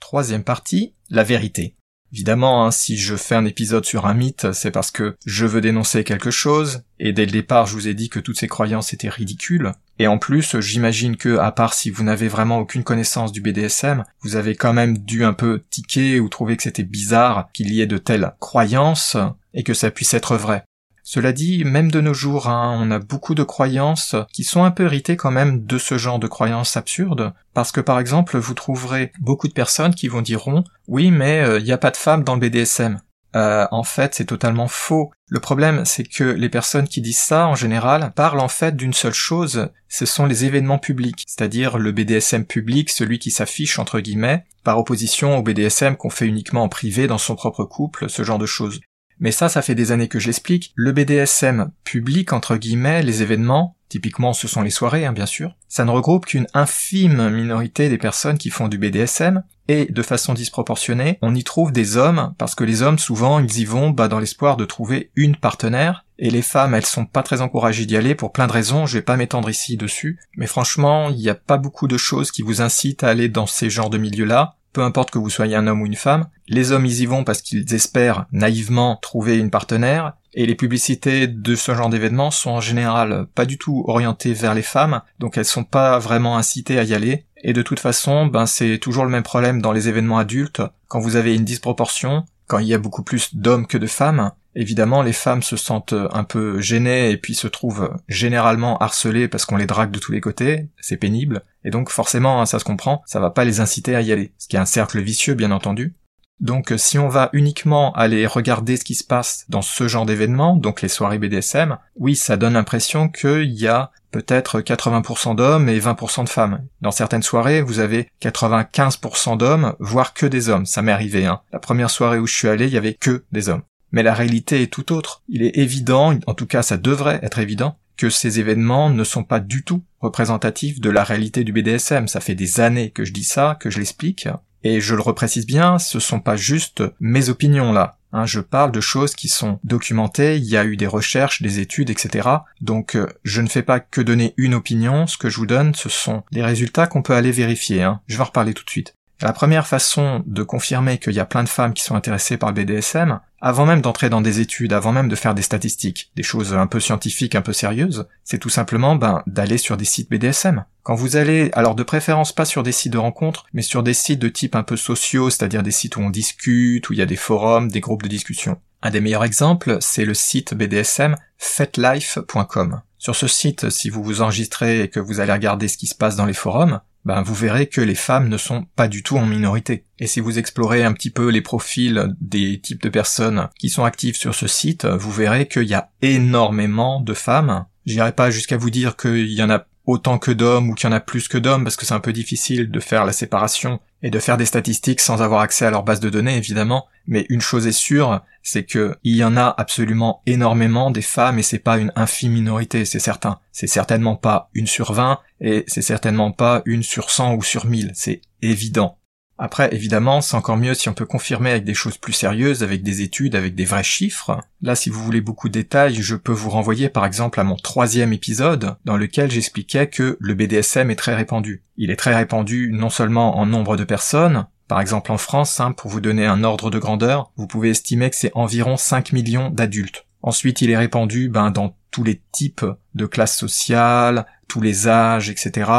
Troisième 0.00 0.42
partie, 0.42 0.96
la 1.08 1.22
vérité. 1.22 1.76
Évidemment, 2.12 2.64
hein, 2.64 2.70
si 2.70 2.96
je 2.96 3.14
fais 3.14 3.36
un 3.36 3.44
épisode 3.44 3.84
sur 3.84 4.06
un 4.06 4.14
mythe, 4.14 4.52
c'est 4.52 4.70
parce 4.70 4.90
que 4.90 5.16
je 5.26 5.46
veux 5.46 5.60
dénoncer 5.60 6.02
quelque 6.02 6.30
chose, 6.30 6.82
et 6.98 7.12
dès 7.12 7.24
le 7.24 7.30
départ 7.30 7.66
je 7.66 7.74
vous 7.74 7.88
ai 7.88 7.94
dit 7.94 8.08
que 8.08 8.18
toutes 8.18 8.38
ces 8.38 8.48
croyances 8.48 8.92
étaient 8.92 9.08
ridicules. 9.08 9.72
Et 9.98 10.06
en 10.06 10.18
plus, 10.18 10.58
j'imagine 10.60 11.16
que, 11.16 11.38
à 11.38 11.52
part 11.52 11.74
si 11.74 11.90
vous 11.90 12.02
n'avez 12.02 12.28
vraiment 12.28 12.58
aucune 12.58 12.84
connaissance 12.84 13.32
du 13.32 13.40
BDSM, 13.40 14.04
vous 14.22 14.36
avez 14.36 14.56
quand 14.56 14.72
même 14.72 14.98
dû 14.98 15.24
un 15.24 15.34
peu 15.34 15.62
tiquer 15.70 16.20
ou 16.20 16.28
trouver 16.28 16.56
que 16.56 16.62
c'était 16.62 16.82
bizarre 16.82 17.48
qu'il 17.52 17.72
y 17.72 17.80
ait 17.80 17.86
de 17.86 17.98
telles 17.98 18.32
croyances, 18.40 19.16
et 19.54 19.62
que 19.62 19.74
ça 19.74 19.90
puisse 19.90 20.14
être 20.14 20.36
vrai. 20.36 20.64
Cela 21.12 21.32
dit, 21.32 21.64
même 21.64 21.90
de 21.90 22.00
nos 22.00 22.14
jours, 22.14 22.46
hein, 22.46 22.78
on 22.80 22.92
a 22.92 23.00
beaucoup 23.00 23.34
de 23.34 23.42
croyances 23.42 24.14
qui 24.32 24.44
sont 24.44 24.62
un 24.62 24.70
peu 24.70 24.84
héritées 24.84 25.16
quand 25.16 25.32
même 25.32 25.66
de 25.66 25.76
ce 25.76 25.98
genre 25.98 26.20
de 26.20 26.28
croyances 26.28 26.76
absurdes, 26.76 27.32
parce 27.52 27.72
que 27.72 27.80
par 27.80 27.98
exemple, 27.98 28.38
vous 28.38 28.54
trouverez 28.54 29.10
beaucoup 29.18 29.48
de 29.48 29.52
personnes 29.52 29.92
qui 29.92 30.06
vont 30.06 30.22
diront 30.22 30.62
oui, 30.86 31.10
mais 31.10 31.38
il 31.38 31.44
euh, 31.46 31.60
n'y 31.60 31.72
a 31.72 31.78
pas 31.78 31.90
de 31.90 31.96
femmes 31.96 32.22
dans 32.22 32.36
le 32.36 32.40
BDSM. 32.40 33.00
Euh, 33.34 33.66
en 33.72 33.82
fait, 33.82 34.14
c'est 34.14 34.24
totalement 34.24 34.68
faux. 34.68 35.10
Le 35.28 35.40
problème, 35.40 35.84
c'est 35.84 36.04
que 36.04 36.22
les 36.22 36.48
personnes 36.48 36.86
qui 36.86 37.00
disent 37.00 37.18
ça, 37.18 37.48
en 37.48 37.56
général, 37.56 38.12
parlent 38.14 38.38
en 38.38 38.46
fait 38.46 38.76
d'une 38.76 38.92
seule 38.92 39.12
chose, 39.12 39.68
ce 39.88 40.06
sont 40.06 40.26
les 40.26 40.44
événements 40.44 40.78
publics, 40.78 41.24
c'est-à-dire 41.26 41.76
le 41.78 41.90
BDSM 41.90 42.44
public, 42.44 42.88
celui 42.88 43.18
qui 43.18 43.32
s'affiche 43.32 43.80
entre 43.80 43.98
guillemets, 43.98 44.44
par 44.62 44.78
opposition 44.78 45.36
au 45.36 45.42
BDSM 45.42 45.96
qu'on 45.96 46.10
fait 46.10 46.26
uniquement 46.26 46.62
en 46.62 46.68
privé 46.68 47.08
dans 47.08 47.18
son 47.18 47.34
propre 47.34 47.64
couple, 47.64 48.08
ce 48.08 48.22
genre 48.22 48.38
de 48.38 48.46
choses. 48.46 48.80
Mais 49.20 49.32
ça, 49.32 49.48
ça 49.48 49.62
fait 49.62 49.74
des 49.74 49.92
années 49.92 50.08
que 50.08 50.18
j'explique. 50.18 50.72
Le 50.74 50.92
BDSM 50.92 51.70
public, 51.84 52.32
entre 52.32 52.56
guillemets, 52.56 53.02
les 53.02 53.22
événements, 53.22 53.76
typiquement 53.90 54.32
ce 54.32 54.48
sont 54.48 54.62
les 54.62 54.70
soirées, 54.70 55.04
hein, 55.04 55.12
bien 55.12 55.26
sûr, 55.26 55.54
ça 55.68 55.84
ne 55.84 55.90
regroupe 55.90 56.24
qu'une 56.24 56.46
infime 56.54 57.28
minorité 57.28 57.90
des 57.90 57.98
personnes 57.98 58.38
qui 58.38 58.48
font 58.48 58.68
du 58.68 58.78
BDSM, 58.78 59.42
et 59.68 59.86
de 59.86 60.02
façon 60.02 60.34
disproportionnée, 60.34 61.18
on 61.22 61.34
y 61.34 61.44
trouve 61.44 61.70
des 61.70 61.96
hommes, 61.96 62.34
parce 62.38 62.54
que 62.54 62.64
les 62.64 62.82
hommes, 62.82 62.98
souvent, 62.98 63.38
ils 63.38 63.58
y 63.58 63.64
vont 63.64 63.90
bah, 63.90 64.08
dans 64.08 64.18
l'espoir 64.18 64.56
de 64.56 64.64
trouver 64.64 65.10
une 65.14 65.36
partenaire, 65.36 66.06
et 66.18 66.30
les 66.30 66.42
femmes, 66.42 66.74
elles 66.74 66.86
sont 66.86 67.06
pas 67.06 67.22
très 67.22 67.40
encouragées 67.40 67.86
d'y 67.86 67.96
aller 67.96 68.14
pour 68.14 68.32
plein 68.32 68.46
de 68.46 68.52
raisons, 68.52 68.86
je 68.86 68.98
vais 68.98 69.02
pas 69.02 69.16
m'étendre 69.16 69.50
ici 69.50 69.76
dessus, 69.76 70.18
mais 70.36 70.46
franchement, 70.46 71.10
il 71.10 71.16
n'y 71.16 71.28
a 71.28 71.34
pas 71.34 71.56
beaucoup 71.56 71.88
de 71.88 71.96
choses 71.96 72.30
qui 72.30 72.42
vous 72.42 72.62
incitent 72.62 73.04
à 73.04 73.08
aller 73.08 73.28
dans 73.28 73.46
ces 73.46 73.70
genres 73.70 73.90
de 73.90 73.98
milieux-là, 73.98 74.56
peu 74.72 74.82
importe 74.82 75.10
que 75.10 75.18
vous 75.18 75.30
soyez 75.30 75.56
un 75.56 75.66
homme 75.66 75.82
ou 75.82 75.86
une 75.86 75.96
femme, 75.96 76.28
les 76.48 76.72
hommes 76.72 76.86
ils 76.86 77.00
y 77.00 77.06
vont 77.06 77.24
parce 77.24 77.42
qu'ils 77.42 77.74
espèrent 77.74 78.26
naïvement 78.32 78.96
trouver 78.96 79.38
une 79.38 79.50
partenaire, 79.50 80.14
et 80.32 80.46
les 80.46 80.54
publicités 80.54 81.26
de 81.26 81.54
ce 81.56 81.74
genre 81.74 81.88
d'événements 81.88 82.30
sont 82.30 82.50
en 82.50 82.60
général 82.60 83.26
pas 83.34 83.46
du 83.46 83.58
tout 83.58 83.84
orientées 83.88 84.32
vers 84.32 84.54
les 84.54 84.62
femmes, 84.62 85.02
donc 85.18 85.36
elles 85.36 85.44
sont 85.44 85.64
pas 85.64 85.98
vraiment 85.98 86.36
incitées 86.36 86.78
à 86.78 86.84
y 86.84 86.94
aller, 86.94 87.26
et 87.42 87.52
de 87.52 87.62
toute 87.62 87.80
façon, 87.80 88.26
ben 88.26 88.46
c'est 88.46 88.78
toujours 88.78 89.04
le 89.04 89.10
même 89.10 89.22
problème 89.22 89.60
dans 89.60 89.72
les 89.72 89.88
événements 89.88 90.18
adultes, 90.18 90.62
quand 90.88 91.00
vous 91.00 91.16
avez 91.16 91.34
une 91.34 91.44
disproportion, 91.44 92.24
quand 92.46 92.58
il 92.58 92.66
y 92.66 92.74
a 92.74 92.78
beaucoup 92.78 93.02
plus 93.02 93.34
d'hommes 93.34 93.66
que 93.66 93.78
de 93.78 93.86
femmes, 93.86 94.32
évidemment 94.54 95.02
les 95.02 95.12
femmes 95.12 95.42
se 95.42 95.56
sentent 95.56 95.94
un 95.94 96.24
peu 96.24 96.60
gênées 96.60 97.10
et 97.10 97.16
puis 97.16 97.34
se 97.34 97.48
trouvent 97.48 97.94
généralement 98.08 98.78
harcelées 98.78 99.28
parce 99.28 99.44
qu'on 99.44 99.56
les 99.56 99.66
drague 99.66 99.90
de 99.90 99.98
tous 99.98 100.12
les 100.12 100.20
côtés, 100.20 100.68
c'est 100.80 100.96
pénible, 100.96 101.42
et 101.64 101.70
donc 101.70 101.90
forcément, 101.90 102.40
hein, 102.40 102.46
ça 102.46 102.58
se 102.58 102.64
comprend, 102.64 103.02
ça 103.06 103.20
va 103.20 103.30
pas 103.30 103.44
les 103.44 103.60
inciter 103.60 103.94
à 103.94 104.02
y 104.02 104.12
aller, 104.12 104.32
ce 104.38 104.48
qui 104.48 104.56
est 104.56 104.60
un 104.60 104.64
cercle 104.64 105.00
vicieux 105.00 105.34
bien 105.34 105.50
entendu. 105.50 105.94
Donc 106.40 106.72
si 106.78 106.98
on 106.98 107.08
va 107.08 107.28
uniquement 107.34 107.92
aller 107.92 108.26
regarder 108.26 108.78
ce 108.78 108.84
qui 108.84 108.94
se 108.94 109.04
passe 109.04 109.44
dans 109.50 109.60
ce 109.60 109.88
genre 109.88 110.06
d'événements, 110.06 110.56
donc 110.56 110.80
les 110.80 110.88
soirées 110.88 111.18
BDSM, 111.18 111.76
oui, 111.96 112.16
ça 112.16 112.38
donne 112.38 112.54
l'impression 112.54 113.10
qu'il 113.10 113.52
y 113.52 113.68
a 113.68 113.90
peut-être 114.10 114.60
80% 114.60 115.36
d'hommes 115.36 115.68
et 115.68 115.78
20% 115.78 116.24
de 116.24 116.28
femmes. 116.30 116.66
Dans 116.80 116.90
certaines 116.90 117.22
soirées, 117.22 117.60
vous 117.60 117.78
avez 117.78 118.08
95% 118.22 119.36
d'hommes, 119.36 119.74
voire 119.78 120.14
que 120.14 120.26
des 120.26 120.48
hommes. 120.48 120.66
Ça 120.66 120.80
m'est 120.80 120.92
arrivé, 120.92 121.26
hein. 121.26 121.40
La 121.52 121.58
première 121.58 121.90
soirée 121.90 122.18
où 122.18 122.26
je 122.26 122.34
suis 122.34 122.48
allé, 122.48 122.66
il 122.66 122.72
y 122.72 122.78
avait 122.78 122.94
que 122.94 123.24
des 123.32 123.50
hommes. 123.50 123.62
Mais 123.92 124.02
la 124.02 124.14
réalité 124.14 124.62
est 124.62 124.72
tout 124.72 124.92
autre. 124.92 125.22
Il 125.28 125.42
est 125.42 125.56
évident, 125.56 126.14
en 126.26 126.34
tout 126.34 126.46
cas 126.46 126.62
ça 126.62 126.76
devrait 126.76 127.20
être 127.22 127.38
évident, 127.38 127.76
que 127.96 128.10
ces 128.10 128.40
événements 128.40 128.90
ne 128.90 129.04
sont 129.04 129.24
pas 129.24 129.40
du 129.40 129.62
tout 129.62 129.82
représentatifs 130.00 130.80
de 130.80 130.90
la 130.90 131.04
réalité 131.04 131.44
du 131.44 131.52
BDSM. 131.52 132.08
Ça 132.08 132.20
fait 132.20 132.34
des 132.34 132.60
années 132.60 132.90
que 132.90 133.04
je 133.04 133.12
dis 133.12 133.24
ça, 133.24 133.56
que 133.60 133.70
je 133.70 133.78
l'explique. 133.78 134.28
Et 134.62 134.80
je 134.80 134.94
le 134.94 135.00
reprécise 135.00 135.46
bien, 135.46 135.78
ce 135.78 136.00
sont 136.00 136.20
pas 136.20 136.36
juste 136.36 136.82
mes 137.00 137.28
opinions 137.30 137.72
là. 137.72 137.96
Hein, 138.12 138.26
je 138.26 138.40
parle 138.40 138.72
de 138.72 138.80
choses 138.80 139.14
qui 139.14 139.28
sont 139.28 139.60
documentées, 139.62 140.36
il 140.36 140.44
y 140.44 140.56
a 140.56 140.64
eu 140.64 140.76
des 140.76 140.86
recherches, 140.86 141.42
des 141.42 141.60
études, 141.60 141.90
etc. 141.90 142.28
Donc 142.60 142.96
euh, 142.96 143.06
je 143.22 143.40
ne 143.40 143.48
fais 143.48 143.62
pas 143.62 143.78
que 143.78 144.00
donner 144.00 144.34
une 144.36 144.54
opinion, 144.54 145.06
ce 145.06 145.16
que 145.16 145.30
je 145.30 145.36
vous 145.36 145.46
donne, 145.46 145.74
ce 145.74 145.88
sont 145.88 146.24
des 146.32 146.42
résultats 146.42 146.88
qu'on 146.88 147.02
peut 147.02 147.14
aller 147.14 147.30
vérifier. 147.30 147.82
Hein. 147.82 148.00
Je 148.08 148.16
vais 148.16 148.22
en 148.22 148.26
reparler 148.26 148.52
tout 148.52 148.64
de 148.64 148.70
suite. 148.70 148.94
La 149.22 149.34
première 149.34 149.66
façon 149.66 150.22
de 150.26 150.42
confirmer 150.42 150.98
qu'il 150.98 151.12
y 151.12 151.20
a 151.20 151.26
plein 151.26 151.44
de 151.44 151.48
femmes 151.48 151.74
qui 151.74 151.82
sont 151.82 151.94
intéressées 151.94 152.38
par 152.38 152.52
le 152.52 152.54
BDSM, 152.54 153.20
avant 153.42 153.66
même 153.66 153.82
d'entrer 153.82 154.08
dans 154.08 154.22
des 154.22 154.40
études, 154.40 154.72
avant 154.72 154.92
même 154.92 155.08
de 155.08 155.16
faire 155.16 155.34
des 155.34 155.42
statistiques, 155.42 156.10
des 156.16 156.22
choses 156.22 156.54
un 156.54 156.66
peu 156.66 156.80
scientifiques, 156.80 157.34
un 157.34 157.42
peu 157.42 157.52
sérieuses, 157.52 158.06
c'est 158.24 158.38
tout 158.38 158.48
simplement 158.48 158.96
ben, 158.96 159.22
d'aller 159.26 159.58
sur 159.58 159.76
des 159.76 159.84
sites 159.84 160.10
BDSM. 160.10 160.64
Quand 160.82 160.94
vous 160.94 161.16
allez, 161.16 161.50
alors 161.52 161.74
de 161.74 161.82
préférence 161.82 162.32
pas 162.32 162.46
sur 162.46 162.62
des 162.62 162.72
sites 162.72 162.94
de 162.94 162.98
rencontres, 162.98 163.44
mais 163.52 163.62
sur 163.62 163.82
des 163.82 163.92
sites 163.92 164.20
de 164.20 164.28
type 164.28 164.56
un 164.56 164.62
peu 164.62 164.76
sociaux, 164.76 165.28
c'est-à-dire 165.28 165.62
des 165.62 165.70
sites 165.70 165.96
où 165.96 166.00
on 166.00 166.10
discute, 166.10 166.88
où 166.88 166.94
il 166.94 166.98
y 166.98 167.02
a 167.02 167.06
des 167.06 167.16
forums, 167.16 167.70
des 167.70 167.80
groupes 167.80 168.02
de 168.02 168.08
discussion. 168.08 168.58
Un 168.82 168.90
des 168.90 169.02
meilleurs 169.02 169.24
exemples, 169.24 169.76
c'est 169.80 170.06
le 170.06 170.14
site 170.14 170.54
BDSM 170.54 171.16
fetlife.com. 171.36 172.80
Sur 172.96 173.16
ce 173.16 173.26
site, 173.26 173.68
si 173.70 173.90
vous 173.90 174.02
vous 174.02 174.22
enregistrez 174.22 174.82
et 174.82 174.88
que 174.88 175.00
vous 175.00 175.20
allez 175.20 175.32
regarder 175.32 175.68
ce 175.68 175.76
qui 175.76 175.86
se 175.86 175.94
passe 175.94 176.16
dans 176.16 176.26
les 176.26 176.34
forums, 176.34 176.80
ben 177.04 177.22
vous 177.22 177.34
verrez 177.34 177.66
que 177.66 177.80
les 177.80 177.94
femmes 177.94 178.28
ne 178.28 178.36
sont 178.36 178.66
pas 178.76 178.88
du 178.88 179.02
tout 179.02 179.16
en 179.16 179.26
minorité. 179.26 179.84
Et 179.98 180.06
si 180.06 180.20
vous 180.20 180.38
explorez 180.38 180.84
un 180.84 180.92
petit 180.92 181.10
peu 181.10 181.28
les 181.28 181.40
profils 181.40 182.14
des 182.20 182.60
types 182.60 182.82
de 182.82 182.88
personnes 182.88 183.48
qui 183.58 183.68
sont 183.68 183.84
actives 183.84 184.16
sur 184.16 184.34
ce 184.34 184.46
site, 184.46 184.84
vous 184.84 185.10
verrez 185.10 185.46
qu'il 185.46 185.64
y 185.64 185.74
a 185.74 185.90
énormément 186.02 187.00
de 187.00 187.14
femmes. 187.14 187.66
J'irai 187.86 188.12
pas 188.12 188.30
jusqu'à 188.30 188.56
vous 188.56 188.70
dire 188.70 188.96
qu'il 188.96 189.32
y 189.32 189.42
en 189.42 189.50
a 189.50 189.66
autant 189.90 190.18
que 190.18 190.30
d'hommes 190.30 190.70
ou 190.70 190.74
qu'il 190.74 190.88
y 190.88 190.92
en 190.92 190.96
a 190.96 191.00
plus 191.00 191.28
que 191.28 191.38
d'hommes 191.38 191.64
parce 191.64 191.76
que 191.76 191.84
c'est 191.84 191.94
un 191.94 192.00
peu 192.00 192.12
difficile 192.12 192.70
de 192.70 192.80
faire 192.80 193.04
la 193.04 193.12
séparation 193.12 193.80
et 194.02 194.10
de 194.10 194.18
faire 194.18 194.36
des 194.36 194.46
statistiques 194.46 195.00
sans 195.00 195.20
avoir 195.20 195.40
accès 195.40 195.66
à 195.66 195.70
leur 195.70 195.82
base 195.82 196.00
de 196.00 196.08
données 196.08 196.36
évidemment, 196.36 196.86
mais 197.06 197.26
une 197.28 197.40
chose 197.40 197.66
est 197.66 197.72
sûre, 197.72 198.22
c'est 198.42 198.64
que 198.64 198.96
il 199.02 199.16
y 199.16 199.24
en 199.24 199.36
a 199.36 199.54
absolument 199.58 200.22
énormément 200.26 200.90
des 200.90 201.02
femmes 201.02 201.38
et 201.38 201.42
c'est 201.42 201.58
pas 201.58 201.78
une 201.78 201.92
infime 201.96 202.32
minorité, 202.32 202.84
c'est 202.84 203.00
certain. 203.00 203.40
C'est 203.52 203.66
certainement 203.66 204.16
pas 204.16 204.48
une 204.54 204.66
sur 204.66 204.92
vingt 204.92 205.18
et 205.40 205.64
c'est 205.66 205.82
certainement 205.82 206.32
pas 206.32 206.62
une 206.64 206.82
sur 206.82 207.10
cent 207.10 207.34
ou 207.34 207.42
sur 207.42 207.66
mille, 207.66 207.90
c'est 207.94 208.20
évident. 208.42 208.96
Après, 209.42 209.74
évidemment, 209.74 210.20
c'est 210.20 210.36
encore 210.36 210.58
mieux 210.58 210.74
si 210.74 210.90
on 210.90 210.92
peut 210.92 211.06
confirmer 211.06 211.50
avec 211.50 211.64
des 211.64 211.72
choses 211.72 211.96
plus 211.96 212.12
sérieuses, 212.12 212.62
avec 212.62 212.82
des 212.82 213.00
études, 213.00 213.34
avec 213.34 213.54
des 213.54 213.64
vrais 213.64 213.82
chiffres. 213.82 214.38
Là, 214.60 214.74
si 214.74 214.90
vous 214.90 215.02
voulez 215.02 215.22
beaucoup 215.22 215.48
de 215.48 215.54
détails, 215.54 215.94
je 215.94 216.14
peux 216.14 216.30
vous 216.30 216.50
renvoyer 216.50 216.90
par 216.90 217.06
exemple 217.06 217.40
à 217.40 217.44
mon 217.44 217.56
troisième 217.56 218.12
épisode, 218.12 218.76
dans 218.84 218.98
lequel 218.98 219.30
j'expliquais 219.30 219.86
que 219.86 220.18
le 220.20 220.34
BDSM 220.34 220.90
est 220.90 220.96
très 220.96 221.14
répandu. 221.14 221.62
Il 221.78 221.90
est 221.90 221.96
très 221.96 222.14
répandu 222.14 222.70
non 222.70 222.90
seulement 222.90 223.38
en 223.38 223.46
nombre 223.46 223.78
de 223.78 223.84
personnes, 223.84 224.46
Par 224.68 224.82
exemple 224.82 225.10
en 225.10 225.16
France, 225.16 225.58
hein, 225.58 225.72
pour 225.72 225.90
vous 225.90 226.02
donner 226.02 226.26
un 226.26 226.44
ordre 226.44 226.70
de 226.70 226.78
grandeur, 226.78 227.32
vous 227.36 227.46
pouvez 227.46 227.70
estimer 227.70 228.10
que 228.10 228.16
c'est 228.16 228.32
environ 228.34 228.76
5 228.76 229.12
millions 229.12 229.48
d'adultes. 229.48 230.04
Ensuite, 230.20 230.60
il 230.60 230.70
est 230.70 230.76
répandu 230.76 231.30
ben, 231.30 231.50
dans 231.50 231.74
tous 231.90 232.04
les 232.04 232.20
types 232.30 232.66
de 232.94 233.06
classes 233.06 233.38
sociales, 233.38 234.26
tous 234.48 234.60
les 234.60 234.86
âges, 234.86 235.30
etc. 235.30 235.70